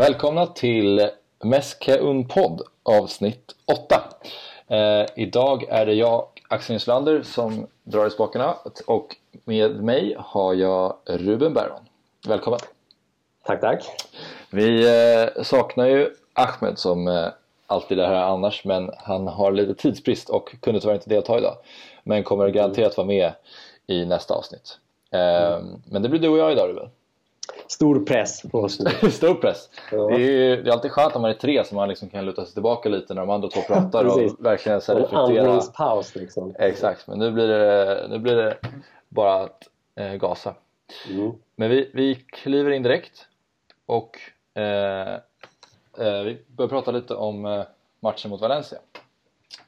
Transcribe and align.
Välkomna 0.00 0.46
till 0.46 1.10
Meske 1.44 1.98
un 1.98 2.28
podd 2.28 2.62
avsnitt 2.82 3.54
8. 3.66 4.02
Eh, 4.68 5.06
idag 5.16 5.64
är 5.68 5.86
det 5.86 5.94
jag, 5.94 6.26
Axel 6.48 6.74
Nyslander, 6.74 7.22
som 7.22 7.66
drar 7.84 8.06
i 8.06 8.10
spakarna 8.10 8.56
och 8.86 9.16
med 9.44 9.84
mig 9.84 10.16
har 10.18 10.54
jag 10.54 10.96
Ruben 11.06 11.54
Bergman. 11.54 11.84
Välkommen! 12.28 12.60
Tack, 13.44 13.60
tack! 13.60 13.84
Vi 14.50 14.86
eh, 14.86 15.42
saknar 15.42 15.86
ju 15.86 16.10
Ahmed 16.32 16.78
som 16.78 17.08
eh, 17.08 17.28
alltid 17.66 18.00
är 18.00 18.06
här 18.06 18.14
annars 18.14 18.64
men 18.64 18.90
han 18.96 19.26
har 19.26 19.52
lite 19.52 19.74
tidsbrist 19.74 20.30
och 20.30 20.54
kunde 20.60 20.80
tyvärr 20.80 20.94
inte 20.94 21.10
delta 21.10 21.38
idag. 21.38 21.56
Men 22.02 22.22
kommer 22.22 22.48
garanterat 22.48 22.96
vara 22.96 23.06
med 23.06 23.32
i 23.86 24.04
nästa 24.04 24.34
avsnitt. 24.34 24.78
Eh, 25.10 25.60
men 25.84 26.02
det 26.02 26.08
blir 26.08 26.20
du 26.20 26.28
och 26.28 26.38
jag 26.38 26.52
idag 26.52 26.68
Ruben. 26.68 26.90
Stor 27.66 28.04
press 28.04 28.42
på 28.42 28.58
oss 28.58 28.80
nu. 28.80 29.10
Stor 29.10 29.34
press. 29.34 29.70
Ja. 29.92 30.06
Det, 30.06 30.14
är 30.14 30.18
ju, 30.18 30.62
det 30.62 30.70
är 30.70 30.72
alltid 30.72 30.90
skönt 30.90 31.16
om 31.16 31.22
man 31.22 31.30
är 31.30 31.34
tre 31.34 31.64
så 31.64 31.74
man 31.74 31.88
liksom 31.88 32.08
kan 32.08 32.24
luta 32.24 32.44
sig 32.44 32.52
tillbaka 32.54 32.88
lite 32.88 33.14
när 33.14 33.20
de 33.20 33.30
andra 33.30 33.48
två 33.48 33.60
pratar 33.60 34.04
och 34.04 34.44
verkligen 34.44 34.80
så 34.80 34.94
reflektera. 34.94 35.40
En 35.40 35.46
andningspaus 35.46 36.14
liksom. 36.14 36.54
Exakt, 36.58 37.06
men 37.06 37.18
nu 37.18 37.30
blir 37.30 37.48
det, 37.48 38.06
nu 38.10 38.18
blir 38.18 38.36
det 38.36 38.56
bara 39.08 39.34
att 39.34 39.68
eh, 39.94 40.14
gasa. 40.14 40.54
Mm. 41.10 41.32
Men 41.56 41.70
vi, 41.70 41.90
vi 41.94 42.14
kliver 42.14 42.70
in 42.70 42.82
direkt 42.82 43.26
och 43.86 44.18
eh, 44.54 45.14
eh, 45.98 46.22
vi 46.24 46.42
börjar 46.46 46.68
prata 46.68 46.90
lite 46.90 47.14
om 47.14 47.46
eh, 47.46 47.62
matchen 48.00 48.30
mot 48.30 48.40
Valencia. 48.40 48.78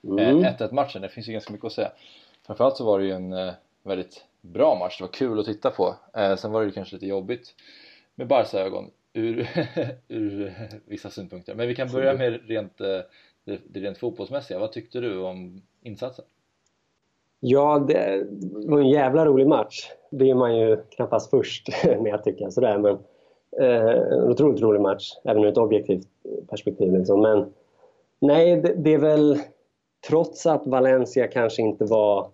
Mm. 0.04 0.44
1-1 0.44 0.62
eh, 0.62 0.72
matchen, 0.72 1.02
det 1.02 1.08
finns 1.08 1.28
ju 1.28 1.32
ganska 1.32 1.52
mycket 1.52 1.66
att 1.66 1.72
säga. 1.72 1.92
Framförallt 2.46 2.76
så 2.76 2.84
var 2.84 2.98
det 2.98 3.04
ju 3.04 3.12
en 3.12 3.32
eh, 3.32 3.52
väldigt 3.82 4.24
bra 4.42 4.74
match, 4.74 4.98
det 4.98 5.04
var 5.04 5.12
kul 5.12 5.40
att 5.40 5.46
titta 5.46 5.70
på. 5.70 5.94
Eh, 6.16 6.36
sen 6.36 6.52
var 6.52 6.64
det 6.64 6.72
kanske 6.72 6.96
lite 6.96 7.06
jobbigt 7.06 7.54
med 8.14 8.26
Barca 8.26 8.58
ögon 8.58 8.90
ur, 9.12 9.48
ur 10.08 10.52
vissa 10.86 11.10
synpunkter. 11.10 11.54
Men 11.54 11.68
vi 11.68 11.74
kan 11.74 11.88
börja 11.88 12.14
med 12.14 12.48
rent, 12.48 12.80
eh, 12.80 13.00
det, 13.44 13.60
det 13.64 13.80
rent 13.80 13.98
fotbollsmässiga. 13.98 14.58
Vad 14.58 14.72
tyckte 14.72 15.00
du 15.00 15.18
om 15.18 15.62
insatsen? 15.82 16.24
Ja, 17.40 17.84
det 17.88 18.26
var 18.52 18.80
en 18.80 18.88
jävla 18.88 19.26
rolig 19.26 19.46
match. 19.46 19.90
Det 20.10 20.30
är 20.30 20.34
man 20.34 20.56
ju 20.56 20.76
knappast 20.76 21.30
först 21.30 21.68
med 21.84 22.14
att 22.14 22.24
tycka 22.24 22.50
sådär. 22.50 22.78
Men, 22.78 22.98
eh, 23.60 23.90
en 23.90 24.30
otroligt 24.30 24.62
rolig 24.62 24.80
match, 24.80 25.12
även 25.24 25.44
ur 25.44 25.48
ett 25.48 25.56
objektivt 25.56 26.06
perspektiv. 26.50 26.92
Liksom. 26.92 27.20
Men 27.20 27.52
nej, 28.20 28.56
det, 28.56 28.74
det, 28.74 28.94
är 28.94 28.98
väl 28.98 29.38
trots 30.08 30.46
att 30.46 30.66
Valencia 30.66 31.28
kanske 31.28 31.62
inte 31.62 31.84
var 31.84 32.30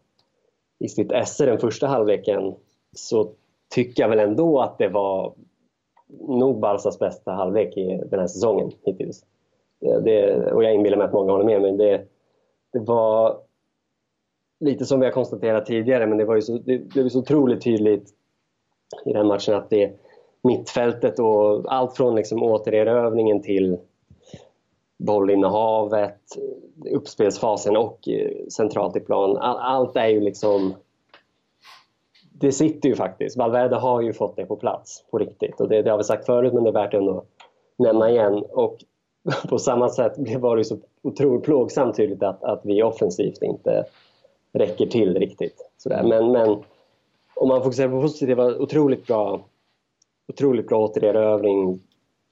i 0.78 0.88
sitt 0.88 1.12
esse 1.12 1.46
den 1.46 1.58
första 1.58 1.86
halvleken 1.86 2.54
så 2.96 3.32
tycker 3.74 4.02
jag 4.02 4.08
väl 4.08 4.18
ändå 4.18 4.60
att 4.60 4.78
det 4.78 4.88
var 4.88 5.34
nog 6.28 6.60
Barsas 6.60 6.98
bästa 6.98 7.32
halvlek 7.32 7.76
i 7.76 8.00
den 8.10 8.20
här 8.20 8.26
säsongen 8.26 8.70
hittills. 8.82 9.24
Det, 9.80 10.00
det, 10.00 10.52
och 10.52 10.64
jag 10.64 10.74
inbillar 10.74 10.96
mig 10.96 11.06
att 11.06 11.12
många 11.12 11.32
håller 11.32 11.44
med 11.44 11.62
mig. 11.62 11.72
Det, 11.72 12.06
det 12.72 12.78
var 12.78 13.40
lite 14.60 14.84
som 14.84 15.00
vi 15.00 15.06
har 15.06 15.12
konstaterat 15.12 15.66
tidigare, 15.66 16.06
men 16.06 16.18
det 16.18 16.24
var 16.24 16.34
ju 16.34 16.42
så, 16.42 16.58
det, 16.58 16.78
det 16.78 17.02
var 17.02 17.08
så 17.08 17.18
otroligt 17.18 17.64
tydligt 17.64 18.08
i 19.04 19.12
den 19.12 19.26
matchen 19.26 19.54
att 19.54 19.70
det 19.70 19.92
mittfältet 20.42 21.18
och 21.18 21.72
allt 21.72 21.96
från 21.96 22.14
liksom 22.14 22.42
återerövringen 22.42 23.42
till 23.42 23.78
bollinnehavet, 24.98 26.20
uppspelsfasen 26.90 27.76
och 27.76 28.08
eh, 28.08 28.46
centralt 28.48 28.96
i 28.96 29.00
plan. 29.00 29.36
All, 29.36 29.56
allt 29.56 29.96
är 29.96 30.08
ju 30.08 30.20
liksom... 30.20 30.74
Det 32.32 32.52
sitter 32.52 32.88
ju 32.88 32.94
faktiskt. 32.94 33.36
Valverde 33.36 33.76
har 33.76 34.00
ju 34.00 34.12
fått 34.12 34.36
det 34.36 34.46
på 34.46 34.56
plats 34.56 35.04
på 35.10 35.18
riktigt. 35.18 35.60
Och 35.60 35.68
det, 35.68 35.82
det 35.82 35.90
har 35.90 35.98
vi 35.98 36.04
sagt 36.04 36.26
förut, 36.26 36.54
men 36.54 36.64
det 36.64 36.70
är 36.70 36.72
värt 36.72 36.94
att 36.94 37.24
nämna 37.76 38.10
igen. 38.10 38.44
Och 38.50 38.78
på 39.48 39.58
samma 39.58 39.88
sätt 39.88 40.12
var 40.38 40.56
det 40.56 40.60
ju 40.60 40.64
så 40.64 40.78
otroligt 41.02 41.44
plågsamt 41.44 41.96
tydligt 41.96 42.22
att, 42.22 42.44
att 42.44 42.60
vi 42.64 42.82
offensivt 42.82 43.42
inte 43.42 43.84
räcker 44.52 44.86
till 44.86 45.18
riktigt. 45.18 45.70
Sådär. 45.76 46.02
Men, 46.02 46.32
men 46.32 46.48
om 47.34 47.48
man 47.48 47.62
fokuserar 47.62 47.88
på 47.88 48.00
positiva, 48.00 48.46
otroligt 48.46 49.06
bra, 49.06 49.40
otroligt 50.28 50.68
bra 50.68 50.84
återerövring, 50.84 51.80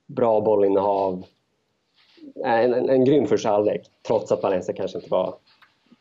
bra 0.07 0.41
bollinnehav. 0.41 1.25
En, 2.45 2.75
en, 2.75 2.91
en 2.91 3.05
grym 3.05 3.27
första 3.27 3.49
halvlek, 3.49 3.91
trots 4.07 4.33
att 4.33 4.43
Valencia 4.43 4.75
kanske 4.75 4.99
inte 4.99 5.11
var 5.11 5.35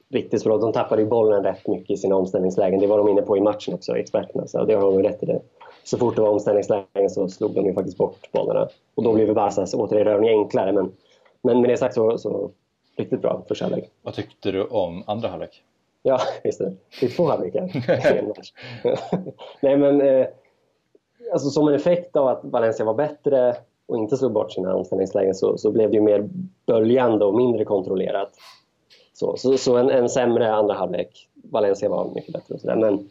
riktigt 0.09 0.41
så 0.41 0.50
bra. 0.50 0.58
De 0.58 0.74
tappade 0.74 1.02
ju 1.02 1.08
bollen 1.08 1.44
rätt 1.44 1.68
mycket 1.68 1.90
i 1.90 1.97
sina 1.97 2.16
omställningslägen. 2.16 2.80
Det 2.80 2.88
var 2.88 2.97
de 2.97 3.09
inne 3.09 3.22
på 3.22 3.38
i 3.38 3.41
matchen 3.41 3.74
också, 3.74 3.97
experterna. 3.97 4.47
Så 4.47 4.66
det 4.66 4.74
har 4.74 4.91
de 4.91 5.03
rätt 5.03 5.24
i. 5.24 5.25
det. 5.25 5.41
Så 5.84 5.97
fort 5.97 6.16
det 6.16 6.22
var 6.22 6.30
omställningslägen 6.30 7.09
så 7.09 7.30
slog 7.30 7.56
de 7.56 7.66
ju 7.66 7.74
faktiskt 7.74 7.97
bort 7.97 8.31
bollarna. 8.31 8.69
Och 8.96 9.03
då 9.03 9.14
blev 9.14 9.34
Barcas 9.34 9.74
återerövring 9.74 10.30
enklare. 10.30 10.72
Men, 10.72 10.91
men 11.41 11.62
med 11.62 11.69
det 11.69 11.78
sagt 11.78 11.96
så, 11.96 12.18
så 12.18 12.52
riktigt 12.97 13.22
bra 13.22 13.41
första 13.47 13.66
halvlek. 13.66 13.90
Vad 14.02 14.14
tyckte 14.14 14.52
du 14.52 14.64
om 14.64 15.03
andra 15.08 15.30
halvlek? 15.30 15.64
Ja, 16.03 16.19
just 16.44 16.59
det. 16.59 16.74
Det 17.00 17.06
är 17.06 17.09
två 17.09 17.25
halvlekar 17.25 17.62
Nej, 19.62 19.78
men 19.78 20.02
eh, 20.02 20.28
alltså 21.34 21.50
som 21.50 21.68
en 21.68 21.74
effekt 21.74 22.16
av 22.16 22.28
att 22.28 22.40
Valencia 22.44 22.85
var 22.85 22.94
bättre 22.94 23.56
och 23.88 23.97
inte 23.97 24.18
slog 24.18 24.31
bort 24.31 24.51
sina 24.51 24.75
omställningslägen 24.75 25.35
så, 25.35 25.57
så 25.57 25.72
blev 25.72 25.90
det 25.91 25.96
ju 25.96 26.01
mer 26.01 26.29
böljande 26.66 27.25
och 27.25 27.35
mindre 27.35 27.66
kontrollerat. 27.66 28.29
Så, 29.13 29.38
så, 29.38 29.57
så 29.57 29.78
en, 29.78 29.90
en, 29.90 30.09
sämre 30.09 30.53
andra 30.53 30.73
halvlek. 30.73 31.29
Valencia 31.34 31.90
var 31.90 32.09
mycket 32.16 32.34
bättre 32.34 32.53
och 32.53 32.62
sådär. 32.62 32.75
Men 32.75 33.09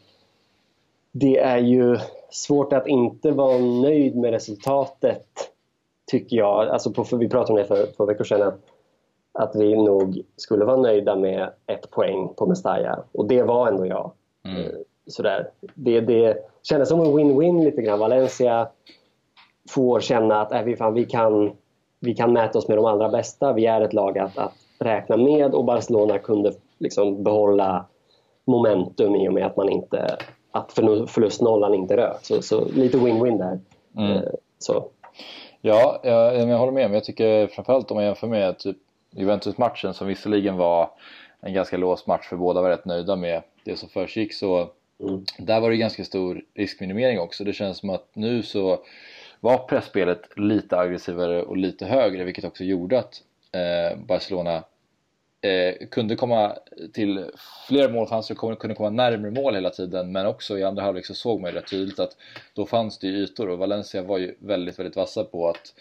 det 1.13 1.39
är 1.39 1.59
ju 1.59 1.99
svårt 2.31 2.73
att 2.73 2.87
inte 2.87 3.31
vara 3.31 3.59
nöjd 3.59 4.17
med 4.17 4.31
resultatet, 4.31 5.27
tycker 6.07 6.37
jag. 6.37 6.69
Alltså 6.69 6.93
på, 6.93 7.17
vi 7.17 7.29
pratade 7.29 7.53
om 7.53 7.59
det 7.59 7.65
för 7.65 7.87
två 7.87 8.05
veckor 8.05 8.25
sedan. 8.25 8.43
Att 8.43 8.61
att 9.39 9.57
vi 9.57 9.77
nog 9.77 10.23
skulle 10.37 10.65
vara 10.65 10.77
nöjda 10.77 11.17
med 11.17 11.51
ett 11.67 11.91
poäng 11.91 12.29
på 12.37 12.47
Mestalla. 12.47 13.05
Och 13.13 13.27
det 13.27 13.43
var 13.43 13.69
ändå 13.69 13.87
jag. 13.87 14.13
Mm. 14.45 14.61
Eh, 14.61 14.71
sådär. 15.07 15.51
Det, 15.75 16.01
det 16.01 16.37
kändes 16.63 16.89
som 16.89 17.01
en 17.01 17.07
win-win 17.07 17.65
lite 17.65 17.83
grann. 17.83 17.99
Valencia 17.99 18.69
får 19.71 20.01
känna 20.01 20.41
att 20.41 20.53
äh, 20.53 20.63
vi, 20.63 20.77
fan, 20.77 20.95
vi, 20.95 21.05
kan, 21.05 21.57
vi 22.01 22.15
kan 22.15 22.33
mäta 22.33 22.59
oss 22.59 22.69
med 22.69 22.79
de 22.79 22.85
allra 22.85 23.09
bästa. 23.09 23.53
Vi 23.53 23.67
är 23.67 23.81
ett 23.81 23.93
lag 23.93 24.19
att, 24.19 24.39
att 24.39 24.55
räkna 24.79 25.17
med 25.17 25.55
och 25.55 25.65
Barcelona 25.65 26.19
kunde 26.19 26.53
liksom 26.79 27.23
behålla 27.23 27.87
momentum 28.45 29.15
i 29.15 29.29
och 29.29 29.33
med 29.33 29.47
att 29.47 29.57
man 29.57 29.69
inte 29.69 30.19
att 30.55 30.73
förlustnollan 31.07 31.75
inte 31.75 31.97
rök. 31.97 32.19
Så, 32.23 32.43
så 32.43 32.65
lite 32.65 32.97
win-win 32.97 33.39
där. 33.39 33.61
Mm. 33.97 34.17
Eh, 34.17 34.23
så. 34.59 34.89
Ja, 35.61 36.01
jag, 36.03 36.49
jag 36.49 36.59
håller 36.59 36.73
med. 36.73 36.85
Men 36.85 36.95
jag 36.95 37.05
tycker 37.05 37.47
framförallt 37.47 37.91
om 37.91 37.95
man 37.95 38.05
jämför 38.05 38.27
med 38.27 38.59
typ 38.59 38.77
Juventus-matchen 39.11 39.95
som 39.95 40.07
visserligen 40.07 40.57
var 40.57 40.91
en 41.41 41.55
ganska 41.55 41.77
låst 41.77 42.07
match 42.07 42.29
för 42.29 42.37
båda 42.37 42.63
var 42.63 42.71
rätt 42.71 42.85
nöjda 42.85 43.17
med 43.17 43.43
det 43.65 43.77
som 43.77 43.89
försiggick 43.89 44.35
så 44.35 44.69
mm. 45.01 45.25
där 45.39 45.61
var 45.61 45.71
det 45.71 45.77
ganska 45.77 46.05
stor 46.05 46.43
riskminimering 46.55 47.21
också. 47.21 47.45
Det 47.45 47.53
känns 47.53 47.79
som 47.79 47.91
att 47.91 48.09
nu 48.15 48.43
så 48.43 48.79
var 49.45 49.59
pressspelet 49.59 50.39
lite 50.39 50.79
aggressivare 50.79 51.43
och 51.43 51.57
lite 51.57 51.87
högre 51.87 52.25
vilket 52.25 52.45
också 52.45 52.65
gjorde 52.65 52.99
att 52.99 53.23
eh, 53.53 53.99
Barcelona 53.99 54.55
eh, 55.41 55.89
kunde 55.91 56.17
komma 56.17 56.53
till 56.93 57.25
fler 57.69 57.89
målchanser 57.89 58.45
och 58.45 58.59
kunde 58.59 58.75
komma 58.75 58.91
närmare 58.91 59.31
mål 59.31 59.55
hela 59.55 59.71
tiden 59.71 60.13
men 60.13 60.27
också 60.27 60.59
i 60.59 60.65
andra 60.65 60.83
halvlek 60.83 61.07
så 61.07 61.15
såg 61.15 61.41
man 61.41 61.51
ju 61.51 61.57
rätt 61.57 61.71
tydligt 61.71 61.99
att 61.99 62.17
då 62.55 62.67
fanns 62.67 62.99
det 62.99 63.07
ju 63.07 63.23
ytor 63.23 63.49
och 63.49 63.59
Valencia 63.59 64.03
var 64.03 64.19
ju 64.19 64.37
väldigt, 64.39 64.79
väldigt 64.79 64.97
vassa 64.97 65.25
på 65.25 65.49
att 65.49 65.75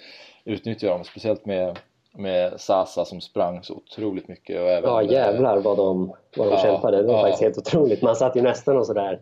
utnyttja 0.45 0.87
dem, 0.87 1.03
speciellt 1.03 1.45
med 1.45 1.79
med 2.15 2.61
Sasa 2.61 3.05
som 3.05 3.21
sprang 3.21 3.63
så 3.63 3.73
otroligt 3.73 4.27
mycket. 4.27 4.61
Och 4.61 4.69
även, 4.69 4.89
ja 4.89 5.01
jävlar 5.01 5.57
vad 5.57 5.77
de, 5.77 6.13
vad 6.37 6.47
de 6.47 6.53
ja, 6.53 6.61
kämpade. 6.61 6.97
Det 6.97 7.03
var 7.03 7.13
ja. 7.13 7.21
faktiskt 7.21 7.41
helt 7.41 7.57
otroligt. 7.57 8.01
Man 8.01 8.15
satt 8.15 8.35
ju 8.35 8.41
nästan 8.41 8.77
och 8.77 8.85
sådär 8.85 9.19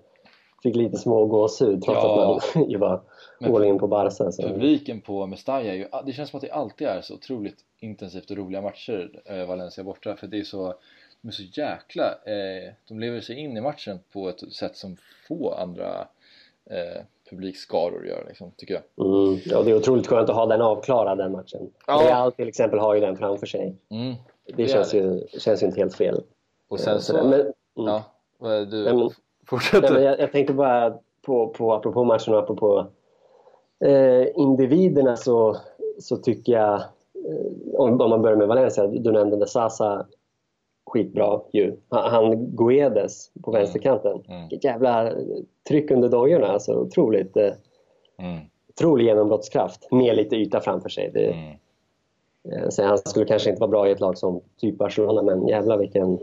fick 0.63 0.75
lite 0.75 0.97
små 0.97 1.25
gåshud 1.25 1.83
trots 1.83 1.99
ja. 2.03 2.37
att 2.37 2.55
man 2.55 2.69
ju 2.69 2.77
var 2.77 3.01
all 3.43 3.63
in 3.63 3.79
på 3.79 3.87
Barca. 3.87 4.31
Så. 4.31 4.41
Publiken 4.41 5.01
på 5.01 5.27
Mestalla, 5.27 5.73
ju, 5.73 5.87
det 6.05 6.13
känns 6.13 6.29
som 6.29 6.37
att 6.37 6.43
det 6.43 6.51
alltid 6.51 6.87
är 6.87 7.01
så 7.01 7.13
otroligt 7.13 7.57
intensivt 7.79 8.31
och 8.31 8.37
roliga 8.37 8.61
matcher 8.61 9.21
äh, 9.25 9.45
Valencia 9.45 9.83
borta 9.83 10.15
för 10.15 10.27
det 10.27 10.39
är 10.39 10.43
så 10.43 10.75
de 11.21 11.27
är 11.27 11.31
så 11.31 11.43
jäkla, 11.43 12.03
eh, 12.25 12.73
de 12.87 12.99
lever 12.99 13.21
sig 13.21 13.39
in 13.39 13.57
i 13.57 13.61
matchen 13.61 13.99
på 14.13 14.29
ett 14.29 14.53
sätt 14.53 14.77
som 14.77 14.97
få 15.27 15.53
andra 15.53 16.07
eh, 16.65 17.01
publikskaror 17.29 18.07
gör 18.07 18.25
liksom, 18.27 18.51
tycker 18.57 18.73
jag. 18.73 19.07
Mm. 19.07 19.39
Ja, 19.45 19.63
det 19.63 19.71
är 19.71 19.75
otroligt 19.75 20.07
skönt 20.07 20.29
att 20.29 20.35
ha 20.35 20.45
den 20.45 20.61
avklarad 20.61 21.17
den 21.17 21.31
matchen. 21.31 21.69
Ja. 21.87 22.01
Real 22.05 22.31
till 22.31 22.47
exempel 22.47 22.79
har 22.79 22.95
ju 22.95 23.01
den 23.01 23.17
framför 23.17 23.45
sig. 23.45 23.75
Mm. 23.89 24.15
Det, 24.45 24.53
det 24.53 24.67
känns, 24.67 24.93
ju, 24.93 25.27
känns 25.39 25.63
ju 25.63 25.67
inte 25.67 25.79
helt 25.79 25.95
fel. 25.95 26.23
Och 26.67 26.79
sen 26.79 27.01
så... 27.01 27.13
Men, 27.13 27.33
mm. 27.33 27.53
ja, 27.73 28.03
du, 28.65 28.83
men, 28.83 29.09
fortsätt 29.47 29.81
nej, 29.81 29.91
men 29.91 30.03
jag, 30.03 30.19
jag, 30.19 30.31
tänkte 30.31 30.53
bara 30.53 30.97
på, 31.21 31.47
på 31.47 31.73
apropå 31.73 32.03
matchen 32.03 32.33
och 32.33 32.39
apropå 32.39 32.79
eh, 32.79 32.85
individerna 34.35 35.15
så, 35.15 35.57
så 35.99 36.17
tycker 36.17 36.53
jag, 36.53 36.73
eh, 36.73 37.73
om, 37.73 38.01
om 38.01 38.09
man 38.09 38.21
börjar 38.21 38.37
med 38.37 38.47
Valencia, 38.47 38.87
du 38.87 39.11
nämnde 39.11 39.47
Sasa 39.47 40.05
skitbra 40.85 41.41
ju. 41.53 41.77
Han 41.89 42.55
Guedes 42.55 43.31
på 43.43 43.51
mm. 43.51 43.61
vänsterkanten. 43.61 44.21
Mm. 44.27 44.41
Vilket 44.41 44.63
jävla 44.63 45.13
tryck 45.67 45.91
under 45.91 46.09
dojorna. 46.09 46.47
Alltså 46.47 46.73
otroligt. 46.75 47.37
Eh, 47.37 47.53
mm. 48.17 48.39
otrolig 48.69 49.05
genombrottskraft 49.05 49.91
med 49.91 50.15
lite 50.15 50.35
yta 50.35 50.59
framför 50.59 50.89
sig. 50.89 51.11
Det, 51.13 51.31
mm. 51.31 51.57
Eh, 52.49 52.69
så 52.69 52.83
han 52.83 52.97
skulle 52.97 53.25
kanske 53.25 53.49
inte 53.49 53.59
vara 53.59 53.71
bra 53.71 53.87
i 53.87 53.91
ett 53.91 53.99
lag 53.99 54.17
som 54.17 54.41
typ 54.57 54.77
Barcelona, 54.77 55.21
men 55.21 55.47
jävlar 55.47 55.77
vilken 55.77 56.13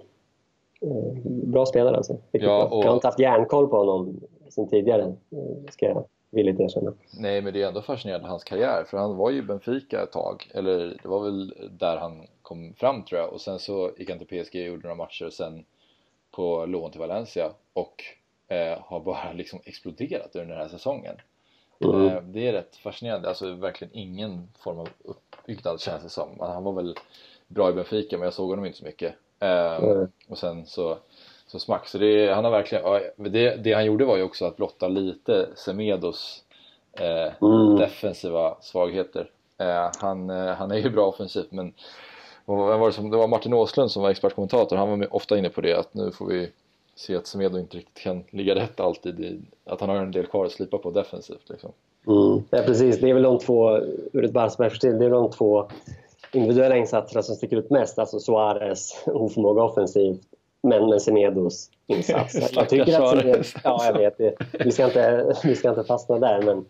eh, 0.80 1.14
bra 1.24 1.66
spelare 1.66 1.96
alltså. 1.96 2.16
Ja, 2.30 2.68
och... 2.70 2.84
Jag 2.84 2.88
har 2.88 2.94
inte 2.94 3.06
haft 3.06 3.18
järnkoll 3.18 3.68
på 3.68 3.76
honom 3.76 4.20
sen 4.48 4.68
tidigare, 4.68 5.02
eh, 5.02 5.70
ska 5.70 5.86
jag 5.86 6.04
villigt 6.30 6.60
erkänna. 6.60 6.92
Nej, 7.18 7.42
men 7.42 7.52
det 7.52 7.62
är 7.62 7.68
ändå 7.68 7.82
fascinerande 7.82 8.28
hans 8.28 8.44
karriär, 8.44 8.84
för 8.84 8.98
han 8.98 9.16
var 9.16 9.30
ju 9.30 9.42
Benfica 9.42 10.02
ett 10.02 10.12
tag, 10.12 10.50
eller 10.54 10.98
det 11.02 11.08
var 11.08 11.24
väl 11.24 11.54
där 11.70 11.96
han 11.96 12.26
kom 12.42 12.74
fram 12.74 13.04
tror 13.04 13.20
jag, 13.20 13.32
och 13.32 13.40
sen 13.40 13.58
så 13.58 13.92
gick 13.96 14.10
han 14.10 14.18
till 14.18 14.44
PSG 14.44 14.54
och 14.54 14.66
gjorde 14.66 14.82
några 14.82 14.94
matcher 14.94 15.26
och 15.26 15.32
sen 15.32 15.64
på 16.30 16.66
lån 16.66 16.90
till 16.90 17.00
Valencia 17.00 17.50
och 17.72 18.04
eh, 18.48 18.78
har 18.80 19.00
bara 19.00 19.32
liksom 19.32 19.60
exploderat 19.64 20.36
under 20.36 20.48
den 20.48 20.62
här 20.62 20.68
säsongen. 20.68 21.16
Mm. 21.80 22.06
Eh, 22.06 22.22
det 22.22 22.48
är 22.48 22.52
rätt 22.52 22.76
fascinerande, 22.76 23.28
alltså 23.28 23.54
verkligen 23.54 23.96
ingen 23.96 24.48
form 24.58 24.78
av 24.78 24.88
uppbyggnad 25.04 25.80
känns 25.80 26.02
det 26.02 26.08
som. 26.08 26.28
Han 26.40 26.64
var 26.64 26.72
väl 26.72 26.94
bra 27.46 27.70
i 27.70 27.72
Benfica 27.72 28.16
men 28.16 28.24
jag 28.24 28.34
såg 28.34 28.50
honom 28.50 28.66
inte 28.66 28.78
så 28.78 28.84
mycket. 28.84 29.14
Eh, 29.40 29.76
mm. 29.76 30.08
Och 30.28 30.38
sen 30.38 30.66
så, 30.66 30.98
så 31.48 31.58
smack. 31.58 31.88
Så 31.88 31.98
det, 31.98 32.34
han 32.34 32.44
har 32.44 32.50
verkligen, 32.50 32.84
det, 33.16 33.56
det 33.56 33.72
han 33.72 33.84
gjorde 33.84 34.04
var 34.04 34.16
ju 34.16 34.22
också 34.22 34.44
att 34.44 34.56
blotta 34.56 34.88
lite 34.88 35.48
Semedos 35.54 36.42
eh, 36.92 37.32
mm. 37.42 37.76
defensiva 37.76 38.56
svagheter. 38.60 39.30
Eh, 39.58 39.90
han, 40.00 40.30
eh, 40.30 40.54
han 40.54 40.70
är 40.70 40.76
ju 40.76 40.90
bra 40.90 41.06
offensivt 41.06 41.52
men 41.52 41.72
var 42.44 42.86
det, 42.86 42.92
som, 42.92 43.10
det 43.10 43.16
var 43.16 43.28
Martin 43.28 43.52
Åslund 43.52 43.90
som 43.90 44.02
var 44.02 44.10
expertkommentator, 44.10 44.76
han 44.76 44.98
var 44.98 45.14
ofta 45.14 45.38
inne 45.38 45.48
på 45.48 45.60
det 45.60 45.74
att 45.74 45.94
nu 45.94 46.10
får 46.10 46.26
vi 46.26 46.50
se 46.94 47.16
att 47.16 47.26
Semedo 47.26 47.58
inte 47.58 47.76
riktigt 47.76 48.02
kan 48.02 48.24
ligga 48.30 48.54
rätt 48.54 48.80
alltid, 48.80 49.20
i, 49.20 49.40
att 49.64 49.80
han 49.80 49.90
har 49.90 49.96
en 49.96 50.10
del 50.10 50.26
kvar 50.26 50.44
att 50.44 50.52
slipa 50.52 50.78
på 50.78 50.90
defensivt. 50.90 51.48
Liksom. 51.48 51.70
Mm. 52.06 52.42
Ja, 52.50 52.62
precis. 52.66 53.00
Det 53.00 53.10
är 53.10 53.14
väl 53.14 53.22
de 53.22 53.38
två, 53.38 53.78
ur 54.12 54.24
ett 54.24 54.32
Barca-perspektiv, 54.32 54.98
det 54.98 55.04
är 55.04 55.10
de 55.10 55.30
två 55.30 55.68
individuella 56.32 56.76
insatserna 56.76 57.22
som 57.22 57.34
sticker 57.34 57.56
ut 57.56 57.70
mest. 57.70 57.98
Alltså 57.98 58.20
Suarez 58.20 59.04
oförmåga 59.06 59.62
offensivt, 59.62 60.20
men 60.62 60.88
med 60.88 61.02
Semedos 61.02 61.70
insats. 61.86 62.52
jag 62.52 62.68
tycker 62.68 63.00
att 63.02 63.20
Semedo, 63.20 63.42
ja, 63.64 63.84
jag 63.86 63.98
vet. 63.98 64.18
Det. 64.18 64.34
Vi, 64.64 64.70
ska 64.70 64.84
inte, 64.84 65.34
vi 65.44 65.54
ska 65.54 65.68
inte 65.68 65.84
fastna 65.84 66.18
där, 66.18 66.42
men 66.42 66.64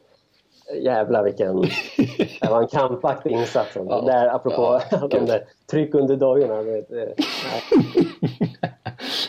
jävla 0.82 1.23
vilken... 1.23 1.61
Det 2.40 2.50
var 2.50 2.62
en 2.62 2.69
krampaktig 2.69 3.32
insats. 3.32 3.76
Ja, 3.76 4.00
där, 4.00 4.26
apropå 4.26 4.81
ja, 4.90 5.06
de 5.11 5.26
där 5.26 5.44
tryck 5.70 5.94
under 5.94 6.17
dojorna. 6.17 6.62
Vet, 6.62 6.88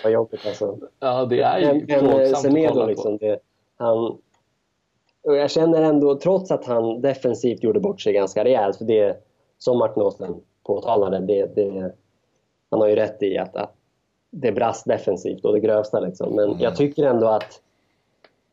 vad 0.04 0.12
jobbigt 0.12 0.46
alltså. 0.48 0.78
Ja, 1.00 1.26
det 1.26 1.42
är 1.42 1.60
ju 1.60 1.86
men, 1.88 2.06
men 2.06 2.36
Semedo 2.36 2.86
liksom, 2.86 3.18
det, 3.18 3.40
han... 3.78 4.18
Och 5.24 5.36
jag 5.36 5.52
känner 5.52 5.82
ändå, 5.82 6.16
trots 6.16 6.52
att 6.52 6.66
han 6.66 7.02
defensivt 7.02 7.64
gjorde 7.64 7.80
bort 7.80 8.02
sig 8.02 8.14
ganska 8.14 8.44
rejält, 8.44 8.78
för 8.78 8.86
det 8.86 9.18
som 9.58 9.78
Martin 9.78 10.04
Åslund 10.04 10.44
påtalade, 10.64 11.20
det, 11.20 11.56
det, 11.56 11.92
han 12.70 12.82
har 12.82 12.88
ju 12.88 12.96
rätt 12.96 13.24
i 13.24 13.38
att, 13.38 13.56
att 13.56 13.79
det 14.31 14.52
brast 14.52 14.86
defensivt 14.86 15.46
och 15.46 15.54
det 15.54 15.60
grövsta 15.60 16.00
liksom. 16.00 16.36
Men 16.36 16.46
mm. 16.46 16.60
jag 16.60 16.76
tycker 16.76 17.04
ändå 17.04 17.28
att 17.28 17.62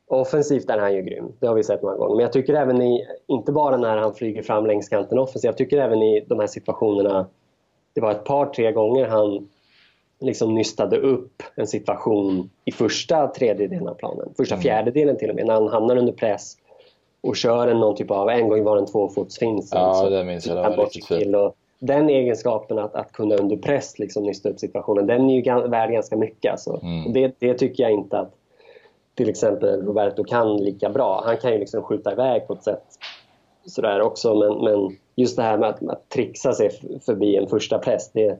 offensivt 0.06 0.70
är 0.70 0.78
han 0.78 0.94
ju 0.94 1.02
grym. 1.02 1.32
Det 1.40 1.46
har 1.46 1.54
vi 1.54 1.64
sett 1.64 1.82
många 1.82 1.96
gånger. 1.96 2.16
Men 2.16 2.22
jag 2.22 2.32
tycker 2.32 2.54
även 2.54 2.82
i, 2.82 3.06
inte 3.26 3.52
bara 3.52 3.76
när 3.76 3.96
han 3.96 4.14
flyger 4.14 4.42
fram 4.42 4.66
längs 4.66 4.88
kanten 4.88 5.18
offensivt, 5.18 5.44
jag 5.44 5.56
tycker 5.56 5.78
även 5.78 6.02
i 6.02 6.20
de 6.28 6.40
här 6.40 6.46
situationerna, 6.46 7.26
det 7.94 8.00
var 8.00 8.10
ett 8.10 8.24
par, 8.24 8.46
tre 8.46 8.72
gånger 8.72 9.06
han 9.06 9.48
liksom 10.20 10.54
nystade 10.54 10.98
upp 10.98 11.42
en 11.54 11.66
situation 11.66 12.50
i 12.64 12.72
första 12.72 13.28
tredjedelen 13.28 13.88
av 13.88 13.94
planen. 13.94 14.28
Första 14.36 14.54
mm. 14.54 14.62
fjärdedelen 14.62 15.18
till 15.18 15.30
och 15.30 15.36
med, 15.36 15.46
när 15.46 15.54
han 15.54 15.68
hamnar 15.68 15.96
under 15.96 16.12
press 16.12 16.56
och 17.20 17.36
kör 17.36 17.68
en 17.68 17.80
någon 17.80 17.96
typ 17.96 18.10
av, 18.10 18.28
en 18.28 18.48
gång 18.48 18.64
var 18.64 18.76
det 18.76 18.82
en 18.82 18.86
tvåfotsfins. 18.86 19.70
Ja, 19.72 20.10
det 20.10 20.24
minns 20.24 20.46
jag. 20.46 20.56
Det 20.56 20.76
var 20.76 20.84
riktigt 20.84 21.06
fint. 21.06 21.36
Den 21.78 22.10
egenskapen 22.10 22.78
att, 22.78 22.94
att 22.94 23.12
kunna 23.12 23.34
under 23.34 23.56
press 23.56 23.98
liksom 23.98 24.22
nysta 24.22 24.48
upp 24.48 24.58
situationen, 24.58 25.06
den 25.06 25.30
är 25.30 25.34
ju 25.34 25.68
värd 25.68 25.90
ganska 25.90 26.16
mycket. 26.16 26.52
Alltså. 26.52 26.80
Mm. 26.82 27.12
Det, 27.12 27.34
det 27.38 27.54
tycker 27.54 27.82
jag 27.82 27.92
inte 27.92 28.18
att 28.18 28.32
till 29.14 29.28
exempel 29.28 29.82
Roberto 29.86 30.24
kan 30.24 30.56
lika 30.56 30.90
bra. 30.90 31.22
Han 31.26 31.36
kan 31.36 31.52
ju 31.52 31.58
liksom 31.58 31.82
skjuta 31.82 32.12
iväg 32.12 32.46
på 32.46 32.52
ett 32.52 32.64
sätt 32.64 32.84
sådär 33.66 34.00
också, 34.00 34.34
men, 34.34 34.64
men 34.64 34.96
just 35.14 35.36
det 35.36 35.42
här 35.42 35.58
med 35.58 35.68
att, 35.68 35.88
att 35.88 36.08
trixa 36.08 36.52
sig 36.52 36.70
förbi 37.06 37.36
en 37.36 37.48
första 37.48 37.78
press, 37.78 38.10
det, 38.12 38.38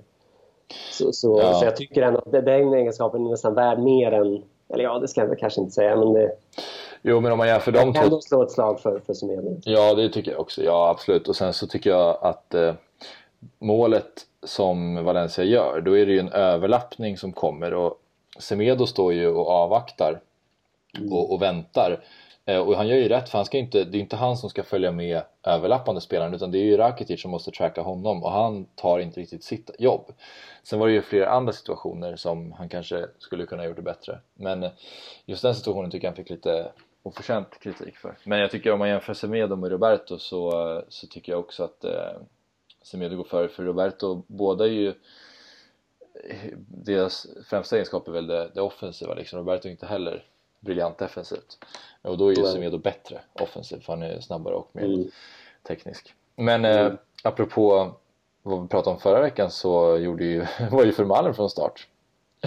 så, 0.93 1.13
så, 1.13 1.41
ja. 1.43 1.55
så 1.55 1.65
jag 1.65 1.77
tycker 1.77 2.03
ändå 2.03 2.19
att 2.19 2.33
den 2.33 2.75
egenskapen 2.75 3.27
är 3.27 3.31
nästan 3.31 3.55
värd 3.55 3.79
mer 3.79 4.13
än, 4.13 4.43
eller 4.69 4.85
ja, 4.85 4.99
det 4.99 5.09
ska 5.09 5.21
jag 5.21 5.39
kanske 5.39 5.61
inte 5.61 5.73
säga, 5.73 5.97
men 5.97 6.13
det... 6.13 6.33
Jo, 7.03 7.21
men 7.21 7.33
om 7.33 7.39
man 7.39 7.49
jämför 7.49 7.73
de 7.73 7.85
två... 7.85 7.93
kan 7.93 8.05
ändå 8.05 8.21
slå 8.21 8.43
ett 8.43 8.51
slag 8.51 8.81
för, 8.81 9.01
för 9.07 9.15
Sumedin. 9.15 9.61
Ja, 9.65 9.95
det 9.95 10.09
tycker 10.09 10.31
jag 10.31 10.41
också. 10.41 10.63
Ja, 10.63 10.91
absolut. 10.91 11.29
Och 11.29 11.37
sen 11.37 11.53
så 11.53 11.67
tycker 11.67 11.91
jag 11.91 12.19
att 12.21 12.55
eh, 12.55 12.75
målet 13.59 14.27
som 14.43 15.05
Valencia 15.05 15.45
gör, 15.45 15.81
då 15.81 15.99
är 15.99 16.07
det 16.07 16.13
ju 16.13 16.21
en 16.21 16.33
överlappning 16.33 17.17
som 17.17 17.33
kommer 17.33 17.75
och 17.75 18.03
Semedo 18.39 18.87
står 18.87 19.13
ju 19.13 19.29
och 19.29 19.49
avvaktar 19.49 20.21
mm. 20.99 21.13
och, 21.13 21.33
och, 21.33 21.43
väntar. 21.43 22.05
Eh, 22.45 22.59
och 22.59 22.77
han 22.77 22.89
gör 22.89 22.97
ju 22.97 23.09
rätt 23.09 23.29
för 23.29 23.39
han 23.39 23.45
ska 23.45 23.59
inte, 23.59 23.85
det 23.85 23.99
är 23.99 24.01
inte 24.01 24.17
han 24.17 24.37
som 24.37 24.51
ska 24.51 24.63
följa 24.63 24.93
med 24.93 25.23
överlappande 25.43 26.01
spelaren 26.01 26.35
utan 26.35 26.51
det 26.51 26.59
är 26.59 26.65
ju 26.65 26.77
Rakitic 26.77 27.23
som 27.23 27.31
måste 27.31 27.51
tracka 27.51 27.83
honom 27.83 28.25
och 28.25 28.31
han 28.31 28.65
tar 28.75 28.99
inte 28.99 29.21
riktigt 29.21 29.45
sitt 29.45 29.71
jobb. 29.79 30.13
Sen 30.63 30.79
var 30.79 30.87
det 30.87 30.93
ju 30.93 31.03
flera 31.03 31.31
andra 31.31 31.53
situationer 31.53 32.17
som 32.17 32.53
han 32.53 32.69
kanske 32.69 33.07
skulle 33.19 33.47
kunna 33.47 33.65
gjort 33.65 33.77
det 33.77 33.83
bättre. 33.83 34.19
Men 34.35 34.69
just 35.25 35.43
den 35.43 35.55
situationen 35.55 35.91
tycker 35.91 36.07
jag 36.07 36.13
han 36.13 36.17
fick 36.17 36.31
lite 36.31 36.69
oförtjänt 37.03 37.61
kritik 37.61 37.97
för. 37.97 38.19
Men 38.25 38.39
jag 38.39 38.51
tycker 38.51 38.73
om 38.73 38.79
man 38.79 38.89
jämför 38.89 39.15
Semedo 39.15 39.57
med 39.57 39.71
Roberto 39.71 40.19
så, 40.19 40.83
så 40.89 41.07
tycker 41.07 41.33
jag 41.33 41.41
också 41.41 41.65
att 41.65 41.85
eh, 41.85 42.21
Semedo 42.87 43.17
går 43.17 43.25
före 43.25 43.49
för 43.49 43.65
Roberto. 43.65 44.23
Båda 44.27 44.65
är 44.65 44.71
ju 44.71 44.95
deras 46.69 47.27
främsta 47.47 47.77
egenskap 47.77 48.09
är 48.09 48.13
väl 48.13 48.27
det, 48.27 48.51
det 48.55 48.61
offensiva 48.61 49.15
liksom. 49.15 49.39
Roberto 49.39 49.69
är 49.69 49.73
inte 49.73 49.87
heller 49.87 50.25
briljant 50.61 50.99
defensivt. 50.99 51.59
Och 52.03 52.19
då 52.19 52.29
är 52.29 52.37
ju 52.37 52.45
Semedo 52.45 52.79
bättre 52.79 53.21
offensivt 53.33 53.85
för 53.85 53.93
han 53.93 54.03
är 54.03 54.21
snabbare 54.21 54.55
och 54.55 54.69
mer 54.73 54.85
mm. 54.85 55.11
teknisk. 55.63 56.15
Men 56.37 56.65
mm. 56.65 56.87
eh, 56.87 56.93
apropå 57.23 57.95
vad 58.43 58.63
vi 58.63 58.69
pratade 58.69 58.95
om 58.95 59.01
förra 59.01 59.21
veckan 59.21 59.51
så 59.51 59.99
gjorde 59.99 60.25
ju, 60.25 60.47
var 60.71 60.85
ju 60.85 60.91
Vermaelen 60.91 61.35
från 61.35 61.51
start. 61.51 61.89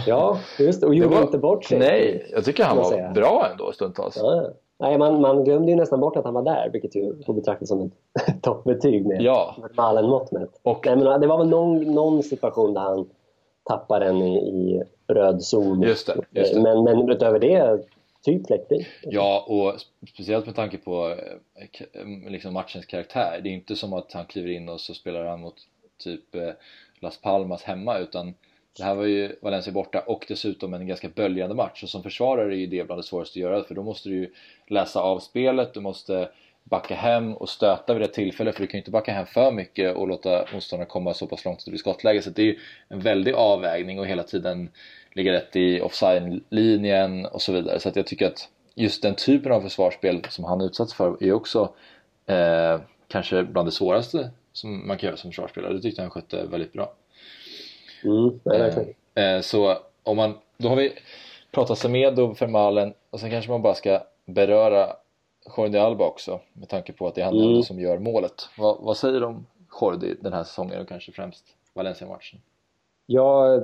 Ja, 0.06 0.40
just 0.60 0.84
och 0.84 0.96
gjorde 0.96 1.16
var, 1.16 1.22
inte 1.22 1.38
bort 1.38 1.66
sig. 1.66 1.80
Nej, 1.80 2.30
jag 2.32 2.46
tycker 2.46 2.64
han 2.64 2.78
var 2.78 2.92
säga. 2.92 3.12
bra 3.12 3.50
ändå 3.52 3.72
stundtals. 3.72 4.18
Ja. 4.18 4.54
Nej, 4.80 4.98
man, 4.98 5.22
man 5.22 5.44
glömde 5.44 5.72
ju 5.72 5.78
nästan 5.78 6.00
bort 6.00 6.16
att 6.16 6.26
han 6.26 6.34
var 6.34 6.44
där, 6.44 6.70
vilket 6.74 6.96
ju 6.96 7.24
får 7.26 7.34
betraktas 7.34 7.70
som 7.70 7.82
ett 7.82 8.42
toppbetyg 8.42 9.06
med 9.06 9.22
ja. 9.22 9.56
Vermaelen-mått 9.62 10.32
mätt. 10.32 10.60
Och... 10.64 10.86
Nej, 10.86 10.96
men 10.96 11.22
det 11.22 11.28
var 11.28 11.38
väl 11.38 11.50
någon, 11.50 11.82
någon 11.82 12.24
situation 12.24 12.74
där 12.74 12.82
han 12.82 13.10
tappade 13.64 14.06
den 14.06 14.22
i, 14.22 14.38
i 14.38 14.84
röd 15.08 15.44
zon. 15.44 15.82
Just 15.82 16.08
det, 16.08 16.16
just 16.32 16.54
det. 16.54 16.62
Men, 16.62 16.84
men 16.84 17.10
utöver 17.10 17.40
det 17.40 17.84
typ 18.24 18.48
fläckfri. 18.48 18.88
Ja, 19.04 19.46
och 19.48 19.74
speciellt 20.10 20.46
med 20.46 20.56
tanke 20.56 20.78
på 20.78 21.16
eh, 21.56 22.32
liksom 22.32 22.54
matchens 22.54 22.86
karaktär. 22.86 23.40
Det 23.44 23.50
är 23.50 23.54
inte 23.54 23.76
som 23.76 23.94
att 23.94 24.14
han 24.14 24.26
kliver 24.26 24.50
in 24.50 24.70
och 24.70 24.82
så 24.82 24.94
spelar 24.94 25.26
han 25.26 25.42
mot 25.42 25.56
typ 26.04 26.36
eh, 26.36 26.50
Las 27.00 27.22
Palmas 27.22 27.64
hemma 27.64 27.98
utan 27.98 28.34
det 28.80 28.86
här 28.86 28.96
var 28.96 29.06
ju 29.06 29.36
Valencia 29.42 29.74
borta 29.74 30.00
och 30.00 30.26
dessutom 30.28 30.74
en 30.74 30.88
ganska 30.88 31.10
böljande 31.10 31.56
match 31.56 31.84
och 31.84 31.90
som 31.90 32.04
försvarare 32.04 32.54
är 32.54 32.58
ju 32.58 32.68
det 32.68 32.84
bland 32.84 33.00
det 33.00 33.04
svåraste 33.04 33.40
att 33.40 33.42
göra 33.42 33.64
för 33.64 33.76
då 33.76 33.84
måste 33.84 34.10
du 34.10 34.16
ju 34.16 34.30
läsa 34.68 35.02
av 35.02 35.20
spelet, 35.20 35.74
du 35.74 35.80
måste 35.80 36.30
backa 36.64 36.96
hem 36.96 37.34
och 37.34 37.50
stöta 37.50 37.94
vid 37.94 38.02
rätt 38.02 38.14
tillfälle 38.14 38.52
för 38.52 38.62
du 38.62 38.68
kan 38.68 38.78
ju 38.78 38.82
inte 38.82 38.92
backa 38.92 39.12
hem 39.12 39.26
för 39.26 39.52
mycket 39.52 39.96
och 39.96 40.08
låta 40.08 40.46
motståndarna 40.54 40.90
komma 40.90 41.14
så 41.14 41.28
pass 41.28 41.46
långt 41.46 41.60
att 41.60 41.66
det 41.66 41.72
blir 41.72 41.80
skottläge 41.80 42.22
så 42.22 42.30
det 42.30 42.42
är 42.42 42.46
ju 42.46 42.60
en 42.90 43.00
väldig 43.00 43.34
avvägning 43.34 44.00
och 44.00 44.08
hela 44.08 44.24
tiden 44.24 44.70
ligga 45.14 45.32
rätt 45.32 45.56
i 45.56 45.82
offside-linjen 45.82 47.26
och 47.26 47.42
så 47.42 47.52
vidare. 47.52 47.80
Så 47.80 47.90
att 47.90 47.96
jag 47.96 48.08
tycker 48.08 48.28
att 48.28 48.50
just 48.76 49.02
den 49.02 49.16
typen 49.16 49.52
av 49.52 49.62
försvarsspel 49.62 50.22
som 50.30 50.46
han 50.46 50.62
utsatts 50.62 50.94
för 50.94 51.24
är 51.24 51.34
också 51.34 51.74
eh, 52.26 52.80
kanske 53.08 53.44
bland 53.44 53.68
det 53.68 53.72
svåraste 53.72 54.30
som 54.52 54.88
man 54.88 54.98
kan 54.98 55.08
göra 55.08 55.18
som 55.18 55.32
försvarsspelare. 55.32 55.74
Det 55.74 55.82
tyckte 55.82 56.02
han 56.02 56.12
skötte 56.12 56.46
väldigt 56.46 56.74
bra. 56.74 56.94
Mm, 58.04 58.40
eh, 59.16 59.36
eh, 59.36 59.42
så 59.42 59.78
om 60.04 60.18
man, 60.18 60.34
då 60.58 60.70
har 60.70 60.76
vi 60.76 60.94
pratat 61.52 61.78
Semedo, 61.78 62.36
Fermalen 62.36 62.94
och 63.10 63.20
sen 63.20 63.30
kanske 63.30 63.52
man 63.52 63.62
bara 63.62 63.74
ska 63.74 64.00
beröra 64.26 64.88
Jordi 65.58 65.78
Alba 65.78 66.06
också 66.06 66.40
med 66.54 66.70
tanke 66.70 66.94
på 66.94 67.08
att 67.08 67.16
det 67.16 67.22
är 67.22 67.26
han 67.26 67.42
mm. 67.42 67.64
som 67.64 67.80
gör 67.80 67.98
målet. 67.98 68.50
Va, 68.58 68.78
vad 68.82 68.98
säger 68.98 69.20
du 69.20 69.26
om 69.26 69.46
Jordi 69.82 70.16
den 70.22 70.34
här 70.34 70.44
säsongen 70.44 70.82
och 70.82 70.88
kanske 70.88 71.12
främst 71.12 71.46
Valencia-matchen? 71.74 72.40
Ja, 73.06 73.60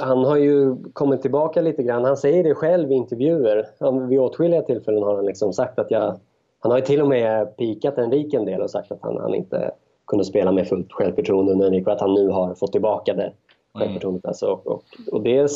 han 0.00 0.24
har 0.24 0.36
ju 0.36 0.76
kommit 0.92 1.22
tillbaka 1.22 1.60
lite 1.60 1.82
grann. 1.82 2.04
Han 2.04 2.16
säger 2.16 2.44
det 2.44 2.54
själv 2.54 2.92
i 2.92 2.94
intervjuer. 2.94 3.66
Han, 3.80 4.08
vid 4.08 4.20
åtskilliga 4.20 4.62
tillfällen 4.62 5.02
har 5.02 5.16
han 5.16 5.26
liksom 5.26 5.52
sagt 5.52 5.78
att 5.78 5.90
jag... 5.90 6.20
Han 6.58 6.70
har 6.70 6.78
ju 6.78 6.84
till 6.84 7.00
och 7.00 7.08
med 7.08 7.56
pikat 7.56 7.98
Enrique 7.98 8.38
en 8.38 8.44
del 8.44 8.60
och 8.60 8.70
sagt 8.70 8.92
att 8.92 9.02
han, 9.02 9.16
han 9.16 9.34
inte 9.34 9.70
kunde 10.06 10.24
spela 10.24 10.52
med 10.52 10.68
fullt 10.68 10.92
självförtroende 10.92 11.52
under 11.52 11.66
Enrique 11.66 11.86
och 11.86 11.92
att 11.92 12.00
han 12.00 12.14
nu 12.14 12.28
har 12.28 12.54
fått 12.54 12.72
tillbaka 12.72 13.14
det 13.14 13.32
självförtroendet. 13.74 14.24
Mm. 14.24 14.28
Alltså, 14.28 14.46
och, 14.46 14.84
och 15.12 15.22
det, 15.22 15.36
är, 15.36 15.48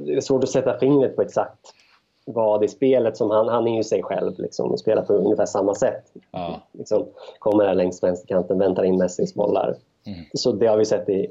det 0.00 0.14
är 0.14 0.20
svårt 0.20 0.44
att 0.44 0.50
sätta 0.50 0.78
fingret 0.78 1.16
på 1.16 1.22
exakt 1.22 1.74
vad 2.34 2.64
i 2.64 2.68
spelet 2.68 3.16
som 3.16 3.30
han, 3.30 3.48
han 3.48 3.68
är 3.68 3.76
ju 3.76 3.84
sig 3.84 4.02
själv 4.02 4.38
liksom, 4.38 4.70
och 4.70 4.80
spelar 4.80 5.02
på 5.02 5.12
ungefär 5.12 5.46
samma 5.46 5.74
sätt. 5.74 6.12
Ja. 6.30 6.60
Liksom, 6.72 7.06
kommer 7.38 7.64
här 7.64 7.74
längs 7.74 8.02
vänsterkanten, 8.02 8.58
väntar 8.58 8.84
in 8.84 8.98
Messis 8.98 9.34
bollar. 9.34 9.76
Mm. 10.06 10.18
Så 10.34 10.52
det 10.52 10.66
har 10.66 10.76
vi 10.76 10.84
sett 10.84 11.08
i 11.08 11.26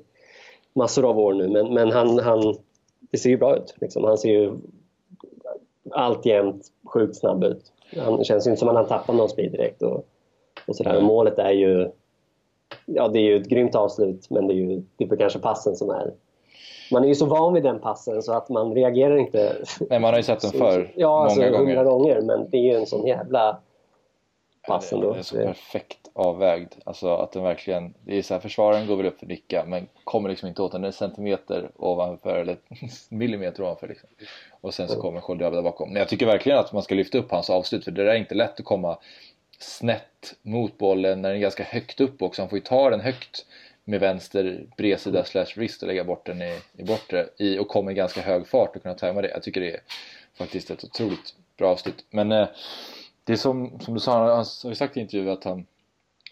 massor 0.73 1.09
av 1.09 1.19
år 1.19 1.33
nu, 1.33 1.47
men, 1.47 1.73
men 1.73 1.91
han, 1.91 2.19
han, 2.19 2.55
det 3.11 3.17
ser 3.17 3.29
ju 3.29 3.37
bra 3.37 3.57
ut. 3.57 3.75
Liksom. 3.81 4.03
Han 4.03 4.17
ser 4.17 4.29
ju 4.29 4.53
alltjämt 5.91 6.67
sjukt 6.85 7.15
snabb 7.15 7.43
ut. 7.43 7.71
Han 7.97 8.23
känns 8.23 8.47
ju 8.47 8.51
inte 8.51 8.59
som 8.59 8.69
att 8.69 8.75
han 8.75 8.87
tappar 8.87 9.13
någon 9.13 9.29
speed 9.29 9.51
direkt. 9.51 9.81
Och, 9.81 10.07
och 10.67 10.75
sådär. 10.75 10.97
Och 10.97 11.03
målet 11.03 11.39
är 11.39 11.51
ju 11.51 11.91
ja, 12.85 13.07
det 13.07 13.19
är 13.19 13.23
ju 13.23 13.41
ett 13.41 13.49
grymt 13.49 13.75
avslut, 13.75 14.29
men 14.29 14.47
det 14.47 14.53
är 14.53 14.55
ju 14.55 14.83
det 14.97 15.03
är 15.03 15.17
kanske 15.17 15.39
passen 15.39 15.75
som 15.75 15.89
är... 15.89 16.13
Man 16.91 17.03
är 17.03 17.07
ju 17.07 17.15
så 17.15 17.25
van 17.25 17.53
vid 17.53 17.63
den 17.63 17.79
passen 17.79 18.21
så 18.21 18.33
att 18.33 18.49
man 18.49 18.75
reagerar 18.75 19.17
inte... 19.17 19.55
Nej, 19.89 19.99
man 19.99 20.09
har 20.13 20.17
ju 20.17 20.23
sett 20.23 20.41
den 20.41 20.51
förr, 20.51 20.91
ja, 20.95 21.09
många 21.09 21.23
alltså, 21.23 21.41
gånger. 21.41 21.57
hundra 21.57 21.83
gånger, 21.83 22.21
men 22.21 22.49
det 22.49 22.57
är 22.57 22.61
ju 22.61 22.73
en 22.73 22.85
sån 22.85 23.07
jävla 23.07 23.59
pass 24.67 24.93
ändå. 24.93 25.13
Det 25.13 25.19
är 25.19 25.23
så 25.23 25.35
perfekt 25.35 26.09
avvägd. 26.13 26.73
Alltså 26.83 27.15
att 27.15 27.31
den 27.31 27.43
verkligen, 27.43 27.93
det 28.05 28.17
är 28.17 28.21
så 28.21 28.33
här, 28.33 28.41
försvararen 28.41 28.87
går 28.87 28.95
väl 28.95 29.05
upp 29.05 29.19
för 29.19 29.25
nicka 29.25 29.63
men 29.67 29.87
kommer 30.03 30.29
liksom 30.29 30.49
inte 30.49 30.61
åt 30.61 30.71
den, 30.71 30.81
den 30.81 30.87
är 30.87 30.91
centimeter 30.91 31.71
ovanför 31.75 32.35
eller 32.39 32.57
millimeter 33.09 33.63
ovanför 33.63 33.87
liksom. 33.87 34.09
Och 34.61 34.73
sen 34.73 34.87
så 34.87 35.01
kommer 35.01 35.23
Jordi 35.29 35.43
där 35.43 35.61
bakom. 35.61 35.89
Men 35.89 35.99
jag 35.99 36.09
tycker 36.09 36.25
verkligen 36.25 36.59
att 36.59 36.73
man 36.73 36.83
ska 36.83 36.95
lyfta 36.95 37.17
upp 37.17 37.31
hans 37.31 37.49
avslut 37.49 37.83
för 37.83 37.91
det 37.91 38.03
där 38.03 38.11
är 38.11 38.15
inte 38.15 38.35
lätt 38.35 38.59
att 38.59 38.65
komma 38.65 38.97
snett 39.57 40.35
mot 40.41 40.77
bollen 40.77 41.21
när 41.21 41.29
den 41.29 41.37
är 41.37 41.41
ganska 41.41 41.63
högt 41.63 42.01
upp 42.01 42.21
också. 42.21 42.41
Han 42.41 42.49
får 42.49 42.57
ju 42.57 42.63
ta 42.63 42.89
den 42.89 42.99
högt 42.99 43.45
med 43.83 43.99
vänster 43.99 44.65
bredsida 44.77 45.23
slash 45.23 45.45
wrist 45.55 45.81
och 45.81 45.87
lägga 45.87 46.03
bort 46.03 46.25
den 46.25 46.41
i, 46.41 46.59
i 46.77 46.83
bortre 46.83 47.29
i, 47.37 47.59
och 47.59 47.67
kommer 47.67 47.91
i 47.91 47.95
ganska 47.95 48.21
hög 48.21 48.47
fart 48.47 48.75
och 48.75 48.81
kunna 48.81 48.95
tajma 48.95 49.21
det. 49.21 49.29
Jag 49.29 49.43
tycker 49.43 49.61
det 49.61 49.71
är 49.71 49.81
faktiskt 50.37 50.71
ett 50.71 50.83
otroligt 50.83 51.35
bra 51.57 51.71
avslut. 51.71 52.05
Men 52.09 52.31
eh, 52.31 52.47
det 53.23 53.33
är 53.33 53.37
som, 53.37 53.79
som 53.79 53.93
du 53.93 53.99
sa, 53.99 54.19
han 54.19 54.45
har 54.63 54.69
ju 54.69 54.75
sagt 54.75 54.97
i 54.97 54.99
intervju 54.99 55.29
att 55.29 55.43
han 55.43 55.65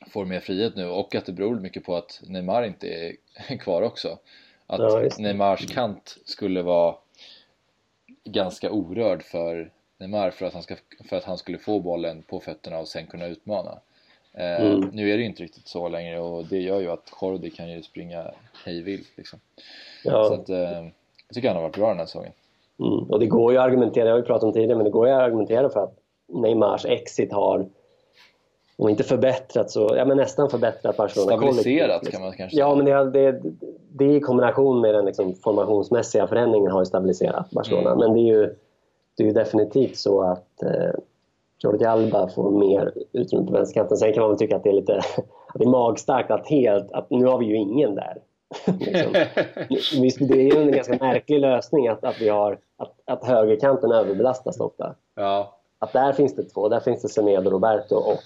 får 0.07 0.25
mer 0.25 0.39
frihet 0.39 0.75
nu 0.75 0.85
och 0.85 1.15
att 1.15 1.25
det 1.25 1.31
beror 1.31 1.59
mycket 1.59 1.83
på 1.83 1.95
att 1.95 2.21
Neymar 2.27 2.63
inte 2.63 2.87
är 2.87 3.15
kvar 3.57 3.81
också. 3.81 4.19
Att 4.67 4.79
Ja. 4.79 5.09
Neymars 5.19 5.73
kant 5.73 6.17
skulle 6.25 6.61
vara 6.61 6.95
ganska 8.23 8.71
orörd 8.71 9.23
för 9.23 9.71
Neymar 9.97 10.29
för 10.31 10.45
att, 10.45 10.53
han 10.53 10.63
ska, 10.63 10.75
för 11.09 11.17
att 11.17 11.23
han 11.23 11.37
skulle 11.37 11.57
få 11.57 11.79
bollen 11.79 12.21
på 12.21 12.39
fötterna 12.39 12.79
och 12.79 12.87
sen 12.87 13.07
kunna 13.07 13.27
utmana. 13.27 13.71
Eh, 14.33 14.65
Mm. 14.65 14.89
Nu 14.93 15.09
är 15.11 15.17
det 15.17 15.21
ju 15.23 15.29
inte 15.29 15.43
riktigt 15.43 15.67
så 15.67 15.89
längre 15.89 16.19
och 16.19 16.45
det 16.45 16.57
gör 16.61 16.79
ju 16.79 16.91
att 16.91 17.11
Jordi 17.21 17.49
kan 17.49 17.71
ju 17.71 17.81
springa 17.83 18.31
hej 18.65 18.81
vilt 18.81 19.07
liksom. 19.17 19.39
Så 20.03 20.09
Ja, 20.09 20.33
att, 20.33 20.49
eh, 20.49 20.57
jag 21.27 21.33
tycker 21.33 21.47
han 21.47 21.55
har 21.57 21.63
varit 21.63 21.75
bra 21.77 21.87
den 21.87 21.97
här 21.97 22.05
säsongen. 22.05 22.31
mm. 22.79 22.99
Och 23.11 23.19
det 23.19 23.25
går 23.25 23.51
ju 23.53 23.57
att 23.57 23.65
argumentera, 23.65 24.05
jag 24.05 24.13
har 24.13 24.19
ju 24.19 24.25
pratat 24.25 24.43
om 24.43 24.53
tidigare, 24.53 24.75
men 24.75 24.83
det 24.85 24.91
går 24.91 25.07
ju 25.07 25.13
att 25.13 25.21
argumentera 25.21 25.69
för 25.69 25.83
att 25.83 25.93
Neymars 26.27 26.85
exit 26.85 27.31
har 27.33 27.65
om 28.77 28.89
inte 28.89 29.03
förbättrat 29.03 29.71
så, 29.71 29.93
ja 29.97 30.05
men 30.05 30.17
nästan 30.17 30.49
förbättrat 30.49 30.97
Barcelona 30.97 31.31
Stabiliserat 31.37 31.89
kollektivt, 31.89 32.11
kan 32.11 32.21
man 32.21 32.33
kanske 32.37 32.57
Ja, 32.57 32.65
säga. 32.75 32.75
men 33.03 33.11
det, 33.11 33.31
det, 33.31 33.41
det 33.93 34.15
i 34.15 34.19
kombination 34.19 34.81
med 34.81 34.93
den 34.95 35.05
liksom 35.05 35.35
formationsmässiga 35.35 36.27
förändringen 36.27 36.71
har 36.71 36.81
ju 36.81 36.85
stabiliserat 36.85 37.49
Barcelona. 37.51 37.91
Mm. 37.91 37.99
Men 37.99 38.13
det 38.13 38.19
är 38.19 38.33
ju, 38.33 38.55
det 39.17 39.23
är 39.23 39.27
ju 39.27 39.33
definitivt 39.33 39.97
så 39.97 40.21
att 40.21 40.63
eh, 40.63 40.99
Jordi 41.59 41.85
Alba 41.85 42.27
får 42.27 42.51
mer 42.51 42.93
utrymme 43.11 43.45
på 43.45 43.53
vänsterkanten. 43.53 43.97
Sen 43.97 44.13
kan 44.13 44.21
man 44.21 44.29
väl 44.29 44.39
tycka 44.39 44.55
att 44.55 44.63
det 44.63 44.69
är 44.69 44.73
lite 44.73 44.97
att 45.47 45.59
det 45.59 45.63
är 45.63 45.69
magstarkt 45.69 46.31
att 46.31 46.47
helt, 46.47 46.91
att 46.91 47.09
nu 47.09 47.25
har 47.25 47.37
vi 47.37 47.45
ju 47.45 47.55
ingen 47.55 47.95
där. 47.95 48.17
liksom. 49.99 50.27
Det 50.27 50.33
är 50.33 50.55
ju 50.55 50.61
en 50.61 50.71
ganska 50.71 50.97
märklig 50.99 51.39
lösning 51.39 51.87
att, 51.87 52.03
att 52.03 52.21
vi 52.21 52.29
har 52.29 52.59
att, 52.77 52.93
att 53.05 53.25
högerkanten 53.25 53.91
överbelastas 53.91 54.59
ofta. 54.59 54.95
ja, 55.15 55.57
Att 55.79 55.93
där 55.93 56.13
finns 56.13 56.35
det 56.35 56.43
två, 56.43 56.69
där 56.69 56.79
finns 56.79 57.01
det 57.01 57.09
Semedo 57.09 57.49
Roberto 57.49 57.95
och 57.95 58.19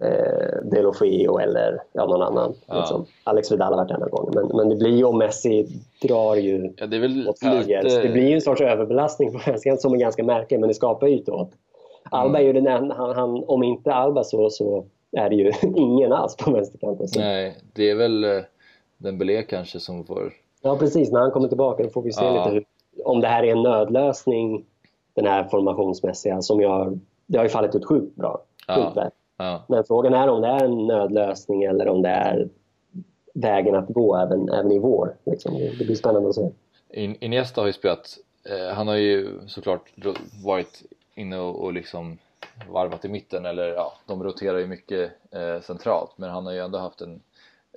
eh, 0.00 0.70
Delofeo 0.70 1.38
eller 1.38 1.82
ja, 1.92 2.06
någon 2.06 2.22
annan. 2.22 2.54
Ja. 2.66 2.78
Liksom. 2.78 3.06
Alex 3.24 3.52
Vidal 3.52 3.72
har 3.72 3.76
varit 3.76 3.88
denna 3.88 4.06
gången. 4.06 4.32
Men, 4.34 4.56
men 4.56 4.68
det 4.68 4.76
blir 4.76 4.96
ju 4.96 5.04
om 5.04 5.18
Messi 5.18 5.66
drar 6.02 6.34
ju 6.34 6.72
ja, 6.76 6.86
det 6.86 6.98
väl 6.98 7.28
åt 7.28 7.34
att, 7.34 7.38
så 7.38 7.72
eh, 7.72 8.02
Det 8.02 8.12
blir 8.12 8.28
ju 8.28 8.34
en 8.34 8.40
sorts 8.40 8.60
överbelastning 8.60 9.32
på 9.32 9.38
vänsterkanten 9.46 9.78
som 9.80 9.94
är 9.94 9.98
ganska 9.98 10.24
märklig, 10.24 10.60
men 10.60 10.68
det 10.68 10.74
skapar 10.74 11.06
ytor 11.06 11.34
åt. 11.34 11.50
Alba 12.10 12.38
är 12.38 12.42
ju 12.42 12.52
den 12.52 12.66
enda, 12.66 12.94
han, 12.94 13.16
han, 13.16 13.44
om 13.46 13.62
inte 13.62 13.94
Alba 13.94 14.24
så, 14.24 14.50
så 14.50 14.84
är 15.12 15.30
det 15.30 15.36
ju 15.36 15.52
ingen 15.76 16.12
alls 16.12 16.36
på 16.36 16.50
vänsterkanten. 16.50 17.08
Så. 17.08 17.20
Nej, 17.20 17.56
det 17.72 17.90
är 17.90 17.94
väl 17.94 18.24
eh, 18.24 18.30
Dembélé 18.98 19.42
kanske 19.42 19.80
som 19.80 20.04
får... 20.04 20.32
Ja, 20.62 20.76
precis. 20.76 21.12
När 21.12 21.20
han 21.20 21.30
kommer 21.30 21.48
tillbaka 21.48 21.82
då 21.82 21.88
får 21.88 22.02
vi 22.02 22.12
se 22.12 22.24
Ja. 22.24 22.44
lite 22.44 22.54
hur, 22.54 22.64
om 23.04 23.20
det 23.20 23.28
här 23.28 23.42
är 23.42 23.52
en 23.52 23.62
nödlösning, 23.62 24.64
den 25.14 25.26
här 25.26 25.44
formationsmässiga, 25.44 26.42
som 26.42 26.60
jag, 26.60 26.98
det 27.26 27.38
har 27.38 27.44
ju 27.44 27.50
fallit 27.50 27.74
ut 27.74 27.84
sjukt 27.84 28.16
bra. 28.16 28.42
Ja. 28.68 28.74
Sjukt 28.74 28.96
väl. 28.96 29.10
Ja, 29.36 29.64
Men 29.68 29.84
frågan 29.84 30.14
är 30.14 30.28
om 30.28 30.42
det 30.42 30.48
är 30.48 30.64
en 30.64 30.86
nödlösning 30.86 31.62
eller 31.64 31.88
om 31.88 32.02
det 32.02 32.08
är 32.08 32.48
vägen 33.34 33.74
att 33.74 33.88
gå 33.88 34.16
även, 34.16 34.48
även 34.48 34.72
i 34.72 34.78
vår. 34.78 35.16
Liksom. 35.24 35.54
Det, 35.54 35.84
blir 35.84 35.94
spännande 35.94 36.28
att 36.28 36.34
se. 36.34 36.50
In- 36.90 37.16
Iniesta 37.20 37.60
har 37.60 37.66
ju 37.66 37.72
spelat, 37.72 38.18
eh, 38.44 38.74
han 38.74 38.88
har 38.88 38.96
ju 38.96 39.28
såklart 39.46 39.92
varit 40.44 40.82
inne 41.14 41.38
och, 41.38 41.64
och 41.64 41.72
liksom 41.72 42.18
varvat 42.70 43.04
i 43.04 43.08
mitten 43.08 43.46
eller 43.46 43.66
ja, 43.68 43.92
de 44.06 44.22
roterar 44.24 44.58
ju 44.58 44.66
mycket 44.66 45.10
eh, 45.30 45.60
centralt 45.60 46.18
men 46.18 46.30
han 46.30 46.46
har 46.46 46.52
ju 46.52 46.58
ändå 46.60 46.78
haft 46.78 47.00
en 47.00 47.20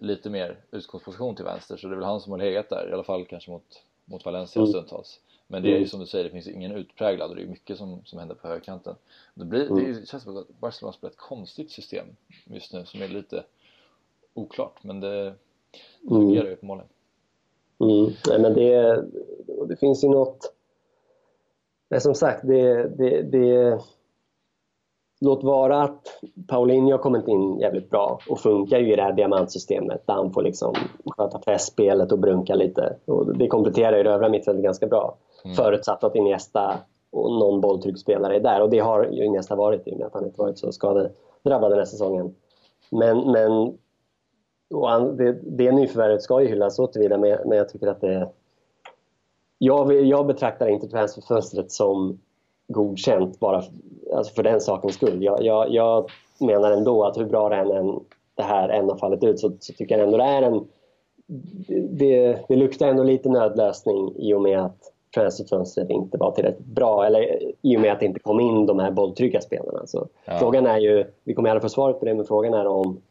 lite 0.02 0.30
mer 0.30 0.58
utgångsposition 0.72 1.36
till 1.36 1.46
vänster 1.46 1.78
så 1.78 1.88
det 1.88 1.94
är 1.94 1.96
väl 1.96 2.06
han 2.06 2.22
som 2.22 2.32
har 2.32 2.40
legat 2.40 2.70
där 2.70 2.90
i 2.90 2.94
alla 2.94 3.04
fall 3.04 3.26
kanske 3.26 3.52
mot, 3.52 3.84
mot 4.06 4.26
Valencia 4.26 4.60
Mm. 4.62 4.72
stundtals. 4.72 5.20
Men 5.52 5.62
det 5.64 5.68
är 5.68 5.72
ju 5.72 5.76
Mm. 5.78 5.88
som 5.88 6.00
du 6.00 6.06
säger, 6.06 6.24
det 6.24 6.30
finns 6.30 6.48
ingen 6.48 6.72
utpräglad 6.72 7.30
och 7.30 7.36
det 7.36 7.42
är 7.42 7.48
mycket 7.48 7.78
som, 7.78 8.02
som 8.06 8.20
händer 8.20 8.36
på 8.36 8.48
högerkanten. 8.48 8.96
Det, 9.34 9.46
blir, 9.46 9.72
Mm. 9.72 9.94
det 9.94 10.08
känns 10.10 10.24
som 10.24 10.38
att 10.38 10.60
Barcelona 10.60 10.94
spelar 10.94 11.12
ett 11.12 11.18
konstigt 11.18 11.72
system 11.72 12.06
just 12.46 12.74
nu 12.74 12.86
som 12.86 13.02
är 13.02 13.08
lite 13.08 13.44
oklart 14.34 14.84
men 14.84 15.00
det 15.00 15.34
fungerar 16.08 16.46
ju 16.46 16.54
uppenbarligen. 16.54 16.90
Mm. 17.80 18.12
Nej, 18.28 18.40
men 18.42 18.54
det, 18.54 19.04
det 19.68 19.76
finns 19.76 20.04
ju 20.04 20.10
något... 20.10 20.54
Men 21.90 22.02
som 22.02 22.16
sagt, 22.16 22.48
det, 22.48 22.88
det, 22.98 23.22
det... 23.22 23.80
Låt 25.22 25.44
vara 25.44 25.84
att 25.84 26.08
Paulinho 26.48 26.92
har 26.92 26.98
kommit 26.98 27.28
in 27.28 27.60
jävligt 27.60 27.90
bra 27.90 28.20
och 28.30 28.40
funkar 28.40 28.80
ju 28.80 28.94
i 28.94 28.96
det 28.96 29.02
här 29.02 29.14
diamantsystemet 29.14 30.08
där 30.08 30.14
han 30.14 30.34
får 30.34 30.42
liksom 30.42 30.76
sköta 31.06 31.40
pressspelet 31.40 32.12
och 32.12 32.20
brunka 32.20 32.56
lite. 32.56 32.98
Och 33.06 33.38
det 33.38 33.48
kompletterar 33.48 33.98
ju 33.98 34.04
det 34.04 34.10
övriga 34.12 34.30
mittfältet 34.30 34.64
ganska 34.64 34.88
bra. 34.88 35.18
Mm. 35.46 35.56
Förutsatt 35.56 36.04
att 36.04 36.16
Iniesta 36.16 36.78
och 37.12 37.32
någon 37.32 37.62
bolltrycksspelare 37.62 38.36
är 38.36 38.40
där. 38.40 38.62
Och 38.62 38.70
det 38.70 38.80
har 38.80 39.06
ju 39.12 39.26
Iniesta 39.26 39.56
varit 39.56 39.88
i 39.88 39.94
och 39.94 39.98
med 39.98 40.08
att 40.08 40.14
han 40.14 40.26
inte 40.26 40.42
varit 40.42 40.58
så 40.58 40.72
skadedrabbad 40.72 41.72
den 41.72 41.78
här 41.78 41.86
säsongen. 41.86 42.36
Men, 42.90 43.32
men 43.32 43.78
och 44.74 44.90
han, 44.90 45.18
det, 45.18 45.32
det 45.44 45.72
nyförvärvet 45.72 46.22
ska 46.22 46.42
ju 46.42 46.48
hyllas 46.48 46.76
så 46.76 46.88
tillvida, 46.88 47.18
men, 47.18 47.38
men 47.46 47.58
jag 47.58 47.70
tycker 47.70 47.88
att 47.88 48.02
det... 48.02 48.30
Jag, 49.58 50.06
jag 50.06 50.28
betraktar 50.28 50.68
inte 50.68 50.88
transferfönstret 50.88 51.72
som 51.72 52.20
godkänt 52.68 53.40
bara 53.40 53.62
för, 53.62 53.74
alltså 54.16 54.34
för 54.34 54.44
den 54.44 54.62
sakens 54.62 54.96
skull. 54.96 55.24
Jag, 55.24 55.44
jag, 55.44 55.70
jag 55.70 56.10
menar 56.40 56.72
ändå 56.72 57.04
att 57.04 57.18
hur 57.18 57.26
bra 57.26 57.50
det 57.50 57.56
än, 57.56 57.72
än 57.72 58.00
det 58.36 58.44
här 58.44 58.70
än 58.70 58.90
har 58.90 58.98
fallit 58.98 59.24
ut 59.24 59.40
så, 59.40 59.52
så 59.60 59.74
tycker 59.74 59.98
jag 59.98 60.06
ändå 60.06 60.18
det 60.18 60.24
är 60.24 60.42
en... 60.42 60.68
Det, 61.90 62.46
det 62.48 62.56
luktar 62.56 62.88
ändå 62.88 63.04
lite 63.04 63.30
nödlösning 63.30 64.16
i 64.16 64.34
och 64.34 64.42
med 64.42 64.60
att 64.60 64.94
transferfönstret 65.16 65.90
inte 65.90 66.18
var 66.18 66.32
tillräckligt 66.32 66.66
bra 66.66 67.06
eller 67.06 67.40
i 67.62 67.78
och 67.78 67.82
med 67.82 67.92
att 67.92 68.00
det 68.00 68.06
inte 68.06 68.20
kom 68.20 68.40
in 68.40 68.66
de 68.66 68.80
här 68.80 68.92
bolltrygga 68.92 69.42
spelarna. 69.42 69.88
Så 69.88 70.08
Ja. 70.26 70.38
Frågan 70.40 70.66
är 70.66 70.78
ju, 70.78 71.06
vi 71.24 71.34
kommer 71.34 71.50
aldrig 71.50 71.62
få 71.62 71.70
svaret 71.70 72.00
på 72.00 72.06
det, 72.06 72.14
men 72.14 72.26
frågan 72.26 72.54
är 72.54 72.68
om 72.68 73.02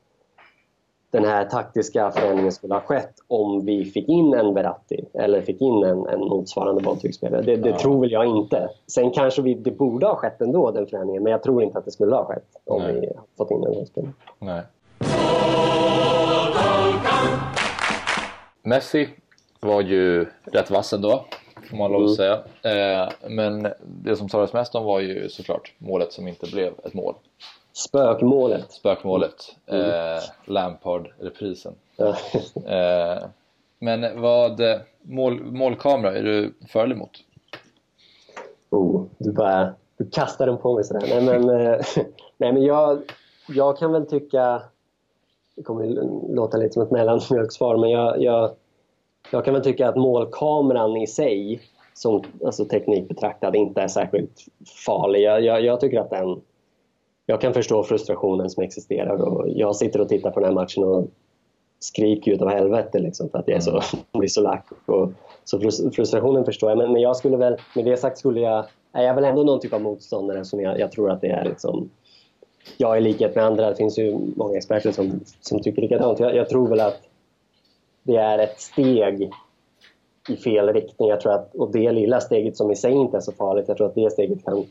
den 1.11 1.25
här 1.25 1.45
taktiska 1.45 2.11
förändringen 2.11 2.53
skulle 2.53 2.75
ha 2.75 2.81
skett 2.81 3.13
om 3.29 3.65
vi 3.65 3.85
fick 3.85 4.09
in 4.09 4.35
en 4.35 4.55
Verratti 4.55 5.05
eller 5.15 5.41
fick 5.43 5.61
in 5.61 5.85
en, 5.85 6.07
en 6.07 6.21
motsvarande 6.21 6.83
bolltrycksspelare. 6.83 7.43
Det, 7.43 7.57
det 7.57 7.69
Ja. 7.71 7.79
tror 7.79 8.01
väl 8.01 8.13
jag 8.13 8.27
inte. 8.27 8.69
Sen 8.87 9.11
kanske 9.11 9.43
vi, 9.43 9.55
det 9.55 9.71
borde 9.71 10.07
ha 10.07 10.15
skett 10.17 10.41
ändå, 10.41 10.71
den 10.71 10.87
förändringen, 10.87 11.23
men 11.23 11.33
jag 11.33 11.43
tror 11.43 11.63
inte 11.63 11.79
att 11.79 11.85
det 11.85 11.91
skulle 11.91 12.15
ha 12.17 12.25
skett 12.25 12.45
om 12.67 12.83
Nej. 12.83 13.01
vi 13.01 13.09
fått 13.37 13.51
in 13.51 13.65
en 13.65 13.75
sån 13.75 13.87
spelare. 13.87 14.13
Nej. 14.39 14.63
Messi 18.63 19.09
var 19.61 19.81
ju 19.81 20.27
rätt 20.53 20.71
vass 20.71 20.93
ändå, 20.93 21.25
får 21.71 21.77
man 21.77 21.93
lov 21.93 22.05
att 22.05 22.15
säga. 22.15 22.35
Eh, 22.63 23.09
men 23.29 23.69
det 23.81 24.17
som 24.17 24.29
talades 24.29 24.53
mest 24.53 24.75
om 24.75 24.85
var 24.85 25.01
ju 25.01 25.29
såklart 25.29 25.73
målet 25.79 26.13
som 26.13 26.29
inte 26.29 26.47
blev 26.47 26.73
ett 26.85 26.95
mål. 26.95 27.15
Spökmålet. 27.73 28.73
Spökmålet. 28.73 29.57
Eh, 29.67 30.23
Lampard-reprisen. 30.45 31.75
Ja. 31.97 32.17
Eh, 32.67 33.25
men 33.81 34.21
vad, 34.21 34.61
mål, 35.03 35.41
målkamera, 35.41 36.19
är 36.19 36.23
du 36.23 36.55
för 36.69 36.85
eller 36.85 36.95
emot? 36.95 37.11
Oh, 38.71 39.05
du 39.19 39.33
bara 39.33 39.75
du 39.99 40.11
kastar 40.11 40.47
den 40.47 40.59
på 40.59 40.75
mig 40.75 40.85
sådär. 40.85 41.07
Nej 41.09 41.23
men, 41.23 41.47
nej, 42.37 42.53
men 42.53 42.63
jag, 42.63 42.99
jag 43.49 43.79
kan 43.79 43.93
väl 43.93 44.07
tycka... 44.07 44.63
Det 45.57 45.63
kommer 45.63 45.87
låta 46.35 46.57
lite 46.57 46.73
som 46.73 46.83
ett 46.83 46.91
mellanmjölkssvar, 46.91 47.77
men 47.77 47.91
jag, 47.91 48.23
jag, 48.23 48.51
jag 49.31 49.45
kan 49.45 49.55
väl 49.55 49.65
tycka 49.65 49.89
att 49.89 49.97
målkameran 49.97 50.97
i 50.97 51.07
sig 51.07 51.61
som 51.95 52.23
alltså, 52.45 52.65
teknik 52.65 53.09
betraktad 53.09 53.57
inte 53.57 53.81
är 53.81 53.89
särskilt 53.89 54.45
farlig. 54.87 55.21
Jag, 55.21 55.45
jag, 55.45 55.65
jag, 55.65 55.81
tycker 55.81 56.01
att 56.01 56.11
den... 56.11 56.41
Jag 57.27 57.41
kan 57.41 57.55
förstå 57.55 57.83
frustrationen 57.83 58.51
som 58.51 58.63
existerar 58.63 59.23
och 59.23 59.49
jag 59.49 59.77
sitter 59.77 60.01
och 60.01 60.09
tittar 60.09 60.31
på 60.31 60.41
den 60.41 60.49
här 60.49 60.55
matchen 60.55 60.85
och 60.85 61.07
skriker 61.81 62.33
utav 62.33 62.49
helvete 62.49 62.99
liksom 62.99 63.29
för 63.29 63.39
att 63.39 63.49
jag 63.49 63.57
är 63.57 63.61
så, 63.61 63.71
mm. 63.71 63.83
blir 64.19 64.29
så 64.29 64.41
lack. 64.41 64.67
Och, 64.87 65.11
så 65.45 65.61
frustrationen 65.95 66.45
förstår 66.45 66.71
jag, 66.71 66.79
men, 66.79 66.93
men 66.93 67.03
jag 67.03 67.17
skulle 67.17 67.37
väl, 67.37 67.57
med 67.75 67.85
det 67.85 67.97
sagt 67.97 68.19
skulle 68.19 68.41
jag, 68.41 68.65
är 68.93 69.03
jag 69.03 69.15
väl 69.15 69.25
ändå 69.25 69.43
någon 69.43 69.61
typ 69.61 69.73
av 69.73 69.81
motståndare 69.81 70.45
som 70.45 70.61
jag, 70.61 70.81
jag 70.81 70.93
tror 70.93 71.11
att 71.11 71.21
det 71.21 71.29
är 71.29 71.45
liksom 71.45 71.91
jag 72.77 72.99
i 72.99 73.01
likhet 73.01 73.35
med 73.35 73.45
andra, 73.45 73.71
det 73.71 73.77
finns 73.77 73.99
ju 73.99 74.19
många 74.37 74.57
experter 74.57 74.93
som, 74.93 75.21
som 75.41 75.63
tycker 75.63 75.83
likadant. 75.83 76.21
Jag, 76.21 76.37
jag 76.37 76.49
tror 76.49 76.69
väl 76.69 76.81
att 76.81 77.08
det 78.09 78.17
är 78.17 78.39
ett 78.39 78.61
steg 78.61 79.31
i 80.29 80.37
fel 80.37 80.73
riktning. 80.73 81.09
Jag 81.09 81.21
tror 81.21 81.33
att, 81.33 81.55
och 81.55 81.73
det 81.73 81.93
lilla 81.93 82.21
steget 82.21 82.57
som 82.57 82.71
i 82.71 82.77
sig 82.77 82.93
inte 82.93 83.17
är 83.17 83.21
så 83.21 83.33
farligt, 83.33 83.65
jag 83.69 83.77
tror 83.77 83.87
att 83.87 83.95
det 83.95 84.13
steget 84.13 84.45
kan 84.45 84.65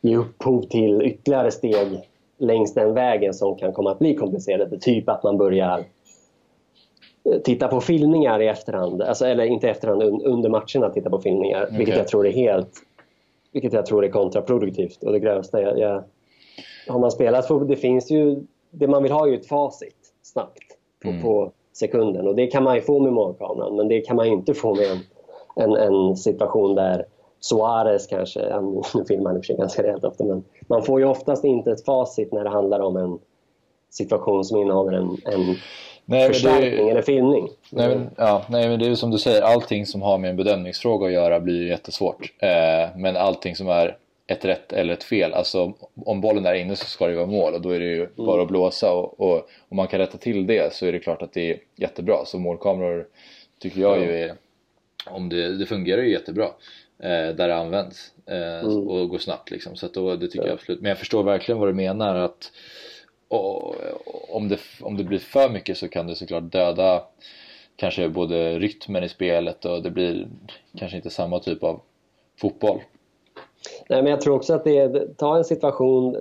ge 0.00 0.16
upphov 0.16 0.62
till 0.62 1.02
ytterligare 1.02 1.50
steg 1.50 2.00
längs 2.38 2.74
den 2.74 2.94
vägen 2.94 3.34
som 3.34 3.56
kan 3.56 3.72
komma 3.72 3.90
att 3.90 3.98
bli 3.98 4.14
komplicerade. 4.14 4.78
Typ 4.78 5.08
att 5.08 5.22
man 5.22 5.38
börjar 5.38 5.78
eh, 7.24 7.40
titta 7.44 7.68
på 7.68 7.80
filmningar 7.80 8.42
i 8.42 8.48
efterhand, 8.48 9.02
alltså, 9.02 9.26
eller 9.26 9.44
inte 9.44 9.66
i 9.66 9.70
efterhand, 9.70 10.02
under 10.02 10.48
matcherna 10.48 10.90
titta 10.94 11.10
på 11.10 11.18
filmningar, 11.18 11.62
okay. 11.62 11.78
vilket 11.78 11.96
jag 11.96 12.08
tror 12.08 12.26
är 12.26 12.32
helt 12.32 12.72
vilket 13.52 13.72
jag 13.72 13.86
tror 13.86 14.04
är 14.04 14.08
kontraproduktivt 14.08 15.02
och 15.02 15.12
det 15.12 15.18
grövsta. 15.18 15.62
Jag, 15.62 15.78
jag, 15.78 16.04
har 16.88 16.98
man 16.98 17.10
spelat 17.10 17.48
fotboll, 17.48 17.68
det 17.68 17.76
finns 17.76 18.10
ju, 18.10 18.42
det 18.70 18.88
man 18.88 19.02
vill 19.02 19.12
ha 19.12 19.26
är 19.26 19.30
ju 19.30 19.36
ett 19.36 19.46
facit 19.46 19.96
snabbt 20.22 20.64
på, 21.02 21.08
mm. 21.08 21.22
på 21.22 21.52
sekunden. 21.76 22.28
Och 22.28 22.34
det 22.34 22.46
kan 22.46 22.62
man 22.62 22.74
ju 22.74 22.80
få 22.80 22.98
med 22.98 23.12
målkameran, 23.12 23.76
men 23.76 23.88
det 23.88 24.00
kan 24.00 24.16
man 24.16 24.26
inte 24.26 24.54
få 24.54 24.74
med 24.74 24.90
en, 24.90 25.00
en, 25.56 25.76
en 25.76 26.16
situation 26.16 26.74
där 26.74 27.06
Suarez 27.40 28.06
kanske, 28.06 28.40
nu 28.94 29.04
filmar 29.08 29.30
han 29.30 29.36
i 29.36 29.40
och 29.40 29.44
för 29.44 29.46
sig 29.46 29.56
ganska 29.56 29.82
rejält 29.82 30.04
ofta, 30.04 30.24
men 30.24 30.44
man 30.66 30.82
får 30.82 31.00
ju 31.00 31.06
oftast 31.06 31.44
inte 31.44 31.70
ett 31.70 31.84
facit 31.84 32.32
när 32.32 32.44
det 32.44 32.50
handlar 32.50 32.80
om 32.80 32.96
en 32.96 33.18
situation 33.90 34.44
som 34.44 34.58
innehåller 34.58 34.92
en, 34.92 35.16
en 35.24 35.56
nej, 36.04 36.28
förstärkning 36.28 36.86
det, 36.86 36.90
eller 36.90 37.02
filmning. 37.02 37.48
Nej 37.70 37.88
men, 37.88 38.10
ja, 38.16 38.42
nej 38.48 38.68
men 38.68 38.78
det 38.78 38.84
är 38.84 38.88
ju 38.88 38.96
som 38.96 39.10
du 39.10 39.18
säger, 39.18 39.42
allting 39.42 39.86
som 39.86 40.02
har 40.02 40.18
med 40.18 40.30
en 40.30 40.36
bedömningsfråga 40.36 41.06
att 41.06 41.12
göra 41.12 41.40
blir 41.40 41.68
jättesvårt. 41.68 42.32
Eh, 42.38 42.96
men 42.96 43.16
allting 43.16 43.56
som 43.56 43.68
är 43.68 43.96
ett 44.26 44.44
rätt 44.44 44.72
eller 44.72 44.92
ett 44.92 45.04
fel. 45.04 45.34
Alltså 45.34 45.74
om 45.94 46.20
bollen 46.20 46.46
är 46.46 46.54
inne 46.54 46.76
så 46.76 46.86
ska 46.86 47.06
det 47.06 47.14
vara 47.14 47.26
mål 47.26 47.54
och 47.54 47.60
då 47.60 47.70
är 47.70 47.80
det 47.80 47.86
ju 47.86 48.00
mm. 48.00 48.12
bara 48.16 48.42
att 48.42 48.48
blåsa 48.48 48.92
och, 48.92 49.20
och 49.20 49.48
om 49.68 49.76
man 49.76 49.88
kan 49.88 50.00
rätta 50.00 50.18
till 50.18 50.46
det 50.46 50.72
så 50.74 50.86
är 50.86 50.92
det 50.92 50.98
klart 50.98 51.22
att 51.22 51.32
det 51.32 51.50
är 51.50 51.58
jättebra. 51.76 52.24
Så 52.24 52.38
målkameror 52.38 53.06
tycker 53.58 53.80
jag 53.80 54.00
ju 54.00 54.18
är, 54.18 54.34
om 55.06 55.28
det, 55.28 55.58
det 55.58 55.66
fungerar 55.66 56.02
ju 56.02 56.10
jättebra 56.12 56.44
eh, 56.98 57.28
där 57.34 57.48
det 57.48 57.56
används 57.56 58.12
eh, 58.26 58.60
mm. 58.60 58.88
och 58.88 59.08
går 59.08 59.18
snabbt 59.18 59.50
liksom. 59.50 59.76
Så 59.76 59.86
att 59.86 59.94
då, 59.94 60.16
det 60.16 60.26
tycker 60.26 60.44
ja. 60.44 60.46
jag 60.46 60.54
absolut. 60.54 60.80
Men 60.80 60.88
jag 60.88 60.98
förstår 60.98 61.22
verkligen 61.22 61.58
vad 61.58 61.68
du 61.68 61.74
menar 61.74 62.16
att 62.16 62.52
och, 63.28 63.74
om, 64.28 64.48
det, 64.48 64.60
om 64.80 64.96
det 64.96 65.04
blir 65.04 65.18
för 65.18 65.48
mycket 65.50 65.78
så 65.78 65.88
kan 65.88 66.06
det 66.06 66.14
såklart 66.14 66.52
döda 66.52 67.02
kanske 67.76 68.08
både 68.08 68.58
rytmen 68.58 69.04
i 69.04 69.08
spelet 69.08 69.64
och 69.64 69.82
det 69.82 69.90
blir 69.90 70.28
kanske 70.78 70.96
inte 70.96 71.10
samma 71.10 71.40
typ 71.40 71.62
av 71.62 71.80
fotboll 72.40 72.80
Nej, 73.88 74.02
men 74.02 74.10
jag 74.10 74.20
tror 74.20 74.36
också 74.36 74.54
att 74.54 74.64
det 74.64 74.78
är, 74.78 75.08
ta 75.16 75.36
en 75.36 75.44
situation, 75.44 76.16